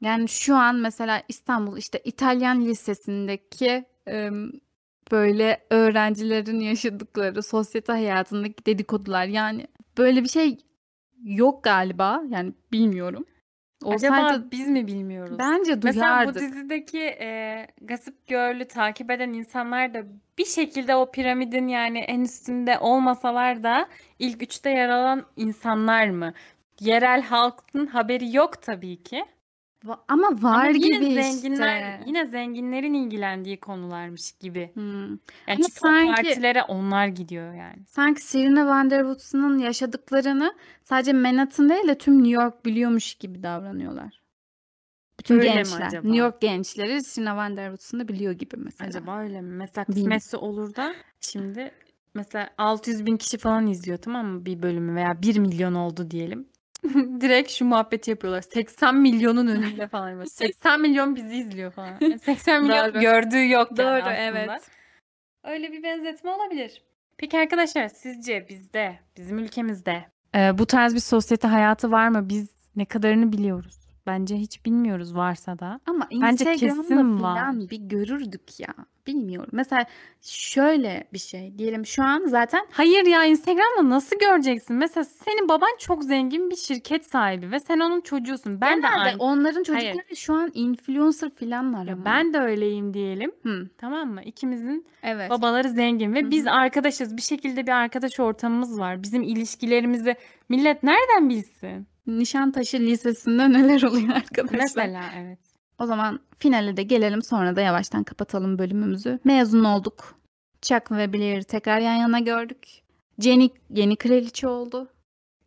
Yani 0.00 0.28
şu 0.28 0.56
an 0.56 0.76
mesela 0.76 1.22
İstanbul 1.28 1.76
işte 1.76 2.00
İtalyan 2.04 2.64
lisesindeki 2.64 3.84
böyle 5.12 5.66
öğrencilerin 5.70 6.60
yaşadıkları 6.60 7.42
sosyete 7.42 7.92
hayatındaki 7.92 8.66
dedikodular 8.66 9.26
yani 9.26 9.66
böyle 9.98 10.22
bir 10.22 10.28
şey 10.28 10.58
yok 11.24 11.64
galiba. 11.64 12.22
Yani 12.28 12.52
bilmiyorum. 12.72 13.24
Olsaydı 13.84 14.14
Acaba 14.14 14.44
biz 14.52 14.68
mi 14.68 14.86
bilmiyoruz? 14.86 15.38
bence 15.38 15.78
Mesela 15.82 16.06
duyardık. 16.06 16.34
bu 16.36 16.40
dizideki 16.40 16.98
e, 17.00 17.66
Gossip 17.82 18.26
Girl'ü 18.26 18.64
takip 18.68 19.10
eden 19.10 19.32
insanlar 19.32 19.94
da 19.94 20.02
bir 20.38 20.44
şekilde 20.44 20.94
o 20.94 21.10
piramidin 21.10 21.68
yani 21.68 21.98
en 21.98 22.20
üstünde 22.20 22.78
olmasalar 22.78 23.62
da 23.62 23.88
ilk 24.18 24.42
üçte 24.42 24.70
yer 24.70 24.88
alan 24.88 25.26
insanlar 25.36 26.08
mı? 26.08 26.32
Yerel 26.80 27.22
halkın 27.22 27.86
haberi 27.86 28.36
yok 28.36 28.62
tabii 28.62 29.02
ki. 29.02 29.24
Va- 29.84 30.00
Ama 30.08 30.42
var 30.42 30.54
Ama 30.64 30.66
yine 30.68 30.96
gibi 30.98 31.22
zenginler, 31.22 31.76
işte. 31.76 32.00
yine 32.06 32.26
zenginlerin 32.26 32.94
ilgilendiği 32.94 33.60
konularmış 33.60 34.32
gibi. 34.32 34.70
Hmm. 34.74 35.00
Yani 35.10 35.18
Ama 35.48 35.64
o 35.64 35.68
sanki- 35.70 36.14
partilere 36.22 36.62
onlar 36.62 37.06
gidiyor 37.06 37.54
yani. 37.54 37.84
Sanki 37.88 38.22
Serena 38.22 38.66
Van 38.66 38.90
der 38.90 38.98
Woodsen'ın 39.00 39.58
yaşadıklarını 39.58 40.54
sadece 40.84 41.12
Manhattan 41.12 41.68
değil 41.68 41.88
de 41.88 41.98
tüm 41.98 42.14
New 42.24 42.42
York 42.42 42.64
biliyormuş 42.66 43.14
gibi 43.14 43.42
davranıyorlar. 43.42 44.20
Bütün 45.18 45.34
Öyle 45.34 45.48
mi 45.50 45.54
gençler. 45.56 45.86
acaba? 45.86 46.02
New 46.08 46.18
York 46.18 46.40
gençleri 46.40 47.02
Serena 47.04 47.36
Van 47.36 47.56
der 47.56 47.66
Woodsen'ı 47.66 48.08
biliyor 48.08 48.32
gibi 48.32 48.56
mesela. 48.56 48.88
Acaba 48.88 49.18
öyle 49.20 49.40
mi? 49.40 49.54
Mesela 49.56 49.84
kısmetse 49.84 50.36
olur 50.36 50.76
da 50.76 50.94
şimdi 51.20 51.70
mesela 52.14 52.50
600 52.58 53.06
bin 53.06 53.16
kişi 53.16 53.38
falan 53.38 53.66
izliyor 53.66 53.98
tamam 53.98 54.26
mı 54.26 54.44
bir 54.46 54.62
bölümü 54.62 54.94
veya 54.94 55.22
1 55.22 55.38
milyon 55.38 55.74
oldu 55.74 56.10
diyelim. 56.10 56.48
Direkt 57.20 57.50
şu 57.50 57.64
muhabbeti 57.64 58.10
yapıyorlar. 58.10 58.42
80 58.42 58.96
milyonun 58.96 59.46
önünde 59.46 59.88
falan. 59.88 60.16
Böyle 60.16 60.26
80 60.26 60.80
milyon 60.80 61.16
bizi 61.16 61.36
izliyor 61.36 61.70
falan. 61.72 61.96
Yani 62.00 62.18
80 62.24 62.62
milyon 62.62 62.94
Doğru. 62.94 63.00
gördüğü 63.00 63.50
yok 63.50 63.68
yani 63.70 63.78
Doğru, 63.78 64.08
aslında. 64.10 64.14
evet. 64.14 64.70
Öyle 65.44 65.72
bir 65.72 65.82
benzetme 65.82 66.30
olabilir. 66.30 66.82
Peki 67.18 67.38
arkadaşlar 67.38 67.88
sizce 67.88 68.48
bizde, 68.48 68.98
bizim 69.16 69.38
ülkemizde 69.38 70.04
e, 70.34 70.58
bu 70.58 70.66
tarz 70.66 70.94
bir 70.94 71.00
sosyete 71.00 71.48
hayatı 71.48 71.90
var 71.90 72.08
mı? 72.08 72.28
Biz 72.28 72.48
ne 72.76 72.84
kadarını 72.84 73.32
biliyoruz? 73.32 73.79
Bence 74.06 74.36
hiç 74.36 74.64
bilmiyoruz 74.66 75.14
varsa 75.16 75.58
da. 75.58 75.80
Ama 75.86 76.08
Bence 76.12 76.26
Instagram'da 76.26 76.82
kesin 76.82 77.18
falan 77.18 77.70
bir 77.70 77.76
görürdük 77.80 78.60
ya. 78.60 78.74
Bilmiyorum. 79.06 79.48
Mesela 79.52 79.84
şöyle 80.20 81.08
bir 81.12 81.18
şey 81.18 81.58
diyelim 81.58 81.86
şu 81.86 82.02
an 82.02 82.24
zaten 82.26 82.66
Hayır 82.70 83.06
ya 83.06 83.24
Instagram'da 83.24 83.88
nasıl 83.90 84.18
göreceksin? 84.18 84.76
Mesela 84.76 85.04
senin 85.04 85.48
baban 85.48 85.76
çok 85.78 86.04
zengin 86.04 86.50
bir 86.50 86.56
şirket 86.56 87.06
sahibi 87.06 87.50
ve 87.50 87.60
sen 87.60 87.80
onun 87.80 88.00
çocuğusun. 88.00 88.60
Ben 88.60 88.78
de 88.82 88.86
genelde 88.86 89.00
aynı. 89.08 89.16
onların 89.22 89.64
Hayır. 89.68 89.92
çocukları 89.92 90.16
şu 90.16 90.34
an 90.34 90.50
influencer 90.54 91.30
falanlar 91.30 91.84
Ya 91.86 91.94
ama. 91.94 92.04
ben 92.04 92.32
de 92.34 92.38
öyleyim 92.38 92.94
diyelim. 92.94 93.32
Hı, 93.42 93.68
Tamam 93.78 94.08
mı? 94.12 94.22
İkimizin 94.22 94.86
evet. 95.02 95.30
babaları 95.30 95.68
zengin 95.68 96.14
ve 96.14 96.22
Hı 96.22 96.30
biz 96.30 96.46
hı. 96.46 96.50
arkadaşız. 96.50 97.16
Bir 97.16 97.22
şekilde 97.22 97.66
bir 97.66 97.72
arkadaş 97.72 98.20
ortamımız 98.20 98.78
var. 98.80 99.02
Bizim 99.02 99.22
ilişkilerimizi 99.22 100.14
millet 100.48 100.82
nereden 100.82 101.28
bilsin? 101.28 101.86
Nişantaşı 102.06 102.80
Lisesi'nde 102.80 103.52
neler 103.52 103.82
oluyor 103.82 104.08
arkadaşlar? 104.08 104.58
Mesela 104.58 105.04
evet. 105.18 105.38
O 105.78 105.86
zaman 105.86 106.20
finale 106.38 106.76
de 106.76 106.82
gelelim 106.82 107.22
sonra 107.22 107.56
da 107.56 107.60
yavaştan 107.60 108.04
kapatalım 108.04 108.58
bölümümüzü. 108.58 109.18
Mezun 109.24 109.64
olduk. 109.64 110.14
Chuck 110.62 110.92
ve 110.92 111.12
Blair'i 111.12 111.44
tekrar 111.44 111.78
yan 111.78 111.94
yana 111.94 112.18
gördük. 112.18 112.68
Jenny 113.18 113.48
yeni 113.70 113.96
kraliçe 113.96 114.48
oldu. 114.48 114.88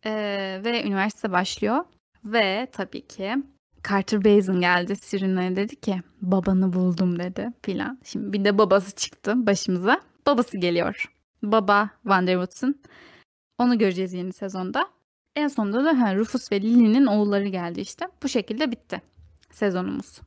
Ee, 0.06 0.60
ve 0.64 0.84
üniversite 0.86 1.32
başlıyor. 1.32 1.84
Ve 2.24 2.68
tabii 2.72 3.06
ki 3.06 3.34
Carter 3.88 4.24
Bazin 4.24 4.60
geldi 4.60 4.96
Serena'ya 4.96 5.56
dedi 5.56 5.76
ki 5.76 6.02
babanı 6.22 6.72
buldum 6.72 7.18
dedi 7.18 7.50
filan. 7.62 7.98
Şimdi 8.04 8.32
bir 8.32 8.44
de 8.44 8.58
babası 8.58 8.94
çıktı 8.94 9.46
başımıza. 9.46 10.00
Babası 10.26 10.58
geliyor. 10.58 11.12
Baba 11.42 11.90
Van 12.04 12.26
der 12.26 12.32
Woodsen. 12.32 12.74
Onu 13.58 13.78
göreceğiz 13.78 14.12
yeni 14.12 14.32
sezonda. 14.32 14.88
En 15.36 15.48
sonunda 15.48 15.84
da 15.84 16.00
ha, 16.00 16.14
Rufus 16.14 16.52
ve 16.52 16.60
Lily'nin 16.60 17.06
oğulları 17.06 17.48
geldi 17.48 17.80
işte. 17.80 18.06
Bu 18.22 18.28
şekilde 18.28 18.70
bitti 18.70 19.02
sezonumuz. 19.50 20.20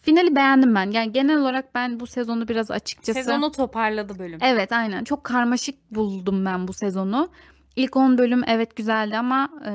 Finali 0.00 0.36
beğendim 0.36 0.74
ben. 0.74 0.90
Yani 0.90 1.12
genel 1.12 1.38
olarak 1.38 1.74
ben 1.74 2.00
bu 2.00 2.06
sezonu 2.06 2.48
biraz 2.48 2.70
açıkçası... 2.70 3.20
Sezonu 3.20 3.52
toparladı 3.52 4.18
bölüm. 4.18 4.38
Evet 4.42 4.72
aynen. 4.72 5.04
Çok 5.04 5.24
karmaşık 5.24 5.90
buldum 5.90 6.44
ben 6.44 6.68
bu 6.68 6.72
sezonu. 6.72 7.28
İlk 7.76 7.96
10 7.96 8.18
bölüm 8.18 8.42
evet 8.46 8.76
güzeldi 8.76 9.16
ama 9.16 9.50
e, 9.66 9.72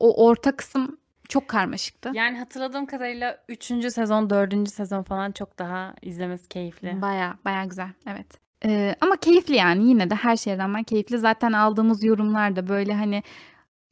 o 0.00 0.26
orta 0.26 0.56
kısım 0.56 0.98
çok 1.28 1.48
karmaşıktı. 1.48 2.10
Yani 2.14 2.38
hatırladığım 2.38 2.86
kadarıyla 2.86 3.44
3. 3.48 3.64
sezon, 3.92 4.30
4. 4.30 4.68
sezon 4.68 5.02
falan 5.02 5.32
çok 5.32 5.58
daha 5.58 5.94
izlemesi 6.02 6.48
keyifli. 6.48 7.02
Baya 7.02 7.38
baya 7.44 7.64
güzel 7.64 7.90
evet. 8.06 8.43
E, 8.64 8.94
ama 9.00 9.16
keyifli 9.16 9.54
yani 9.56 9.88
yine 9.88 10.10
de 10.10 10.14
her 10.14 10.36
şeye 10.36 10.58
rağmen 10.58 10.82
keyifli. 10.82 11.18
Zaten 11.18 11.52
aldığımız 11.52 12.04
yorumlar 12.04 12.56
da 12.56 12.68
böyle 12.68 12.94
hani 12.94 13.22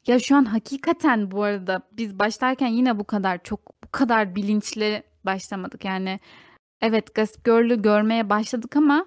ya 0.06 0.18
şu 0.18 0.36
an 0.36 0.44
hakikaten 0.44 1.30
bu 1.30 1.42
arada 1.42 1.82
biz 1.92 2.18
başlarken 2.18 2.68
yine 2.68 2.98
bu 2.98 3.04
kadar 3.04 3.42
çok 3.42 3.60
bu 3.84 3.90
kadar 3.92 4.34
bilinçli 4.34 5.02
başlamadık. 5.24 5.84
Yani 5.84 6.20
evet 6.80 7.14
Gossip 7.14 7.44
Girl'ü 7.44 7.82
görmeye 7.82 8.30
başladık 8.30 8.76
ama 8.76 9.06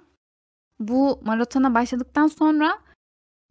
bu 0.80 1.20
maratona 1.26 1.74
başladıktan 1.74 2.28
sonra 2.28 2.80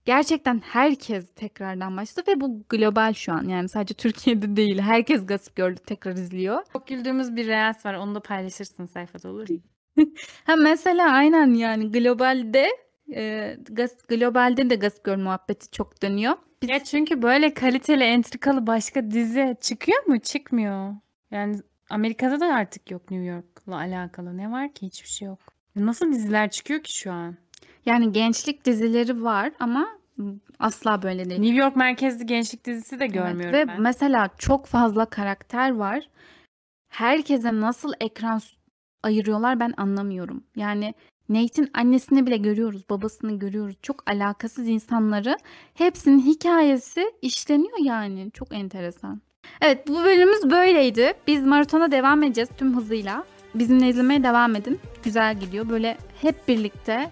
gerçekten 0.05 0.61
herkes 0.65 1.35
tekrardan 1.35 1.97
başladı 1.97 2.31
ve 2.31 2.41
bu 2.41 2.65
global 2.69 3.12
şu 3.12 3.33
an. 3.33 3.49
Yani 3.49 3.69
sadece 3.69 3.95
Türkiye'de 3.95 4.57
değil. 4.57 4.79
Herkes 4.79 5.27
Gossip 5.27 5.57
Girl'ü 5.57 5.77
tekrar 5.77 6.12
izliyor. 6.12 6.62
Çok 6.73 6.87
güldüğümüz 6.87 7.37
bir 7.37 7.47
reels 7.47 7.87
var. 7.87 7.95
Onu 7.95 8.15
da 8.15 8.21
paylaşırsın 8.21 8.87
sayfada 8.87 9.29
olur 9.29 9.51
mu? 9.51 9.57
Ha 10.45 10.57
mesela 10.57 11.11
aynen 11.12 11.55
yani 11.55 11.92
globalde 11.92 12.68
e, 13.14 13.57
Gas- 13.70 14.07
globalde 14.09 14.70
de 14.70 14.76
Gossip 14.76 15.05
Girl 15.05 15.18
muhabbeti 15.18 15.70
çok 15.70 16.03
dönüyor. 16.03 16.34
Biz 16.62 16.70
Ya 16.70 16.84
çünkü 16.84 17.22
böyle 17.22 17.55
kaliteli, 17.55 18.05
entrikalı 18.05 18.66
başka 18.66 19.11
dizi 19.11 19.57
çıkıyor 19.61 20.05
mu? 20.07 20.18
Çıkmıyor. 20.20 20.95
Yani 21.30 21.57
Amerika'da 21.90 22.40
da 22.40 22.47
artık 22.55 22.90
yok 22.90 23.11
New 23.11 23.26
York'la 23.26 23.76
alakalı. 23.76 24.36
Ne 24.36 24.51
var 24.51 24.72
ki? 24.72 24.86
Hiçbir 24.86 25.09
şey 25.09 25.28
yok. 25.28 25.38
Nasıl 25.76 26.12
diziler 26.12 26.51
çıkıyor 26.51 26.82
ki 26.82 26.99
şu 26.99 27.12
an? 27.12 27.36
yani 27.86 28.12
gençlik 28.12 28.64
dizileri 28.64 29.22
var 29.24 29.53
ama 29.61 29.88
asla 30.59 31.03
böyle 31.03 31.30
değil. 31.30 31.40
New 31.40 31.57
York 31.61 31.76
merkezli 31.76 32.26
gençlik 32.26 32.64
dizisi 32.66 33.01
de 33.01 33.05
Evet, 33.05 33.14
görmüyorum 33.14 33.53
Ve 33.59 33.68
ben. 33.68 33.80
mesela 33.82 34.28
çok 34.38 34.66
fazla 34.66 35.05
karakter 35.07 35.70
var. 35.74 36.09
Herkese 36.88 37.61
nasıl 37.61 37.92
ekran 38.01 38.38
s- 38.38 38.55
ayırıyorlar 39.05 39.61
ben 39.61 39.75
anlamıyorum. 39.77 40.45
Yani 40.57 40.95
Nate'in 41.29 41.71
annesini 41.75 42.27
bile 42.27 42.37
görüyoruz, 42.37 42.83
babasını 42.91 43.39
görüyoruz. 43.39 43.77
Çok 43.83 44.11
alakasız 44.11 44.69
insanları. 44.69 45.37
Hepsinin 45.75 46.21
hikayesi 46.21 47.13
işleniyor 47.23 47.79
yani. 47.79 48.31
Çok 48.35 48.55
enteresan. 48.55 49.21
Evet 49.61 49.89
bu 49.89 49.95
bölümümüz 49.95 50.51
böyleydi. 50.51 51.15
Biz 51.27 51.47
maratona 51.47 51.91
devam 51.91 52.23
edeceğiz 52.23 52.49
tüm 52.57 52.77
hızıyla. 52.77 53.25
Bizimle 53.55 53.89
izlemeye 53.89 54.23
devam 54.23 54.57
edin. 54.57 54.81
Güzel 55.05 55.41
gidiyor. 55.41 55.69
Böyle 55.69 55.99
hep 56.23 56.49
birlikte 56.49 57.11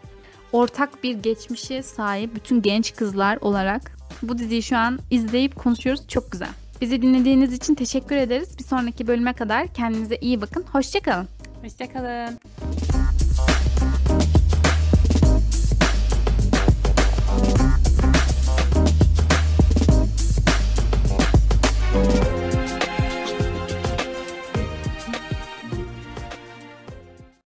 ortak 0.53 1.05
bir 1.05 1.15
geçmişe 1.15 1.83
sahip 1.83 2.35
bütün 2.35 2.63
genç 2.63 2.97
kızlar 2.97 3.39
olarak 3.41 3.93
bu 4.23 4.39
diziyi 4.39 4.63
şu 4.63 4.77
an 4.77 4.99
izleyip 5.11 5.57
konuşuyoruz. 5.57 6.09
Çok 6.09 6.33
güzel. 6.33 6.49
Bizi 6.81 7.03
dinlediğiniz 7.03 7.53
için 7.53 7.75
teşekkür 7.75 8.17
ederiz. 8.17 8.59
Bir 8.59 8.65
sonraki 8.65 9.07
bölüme 9.07 9.33
kadar 9.33 9.75
kendinize 9.75 10.17
iyi 10.17 10.41
bakın. 10.41 10.65
Hoşçakalın. 10.73 11.29
Hoşçakalın. 11.63 12.39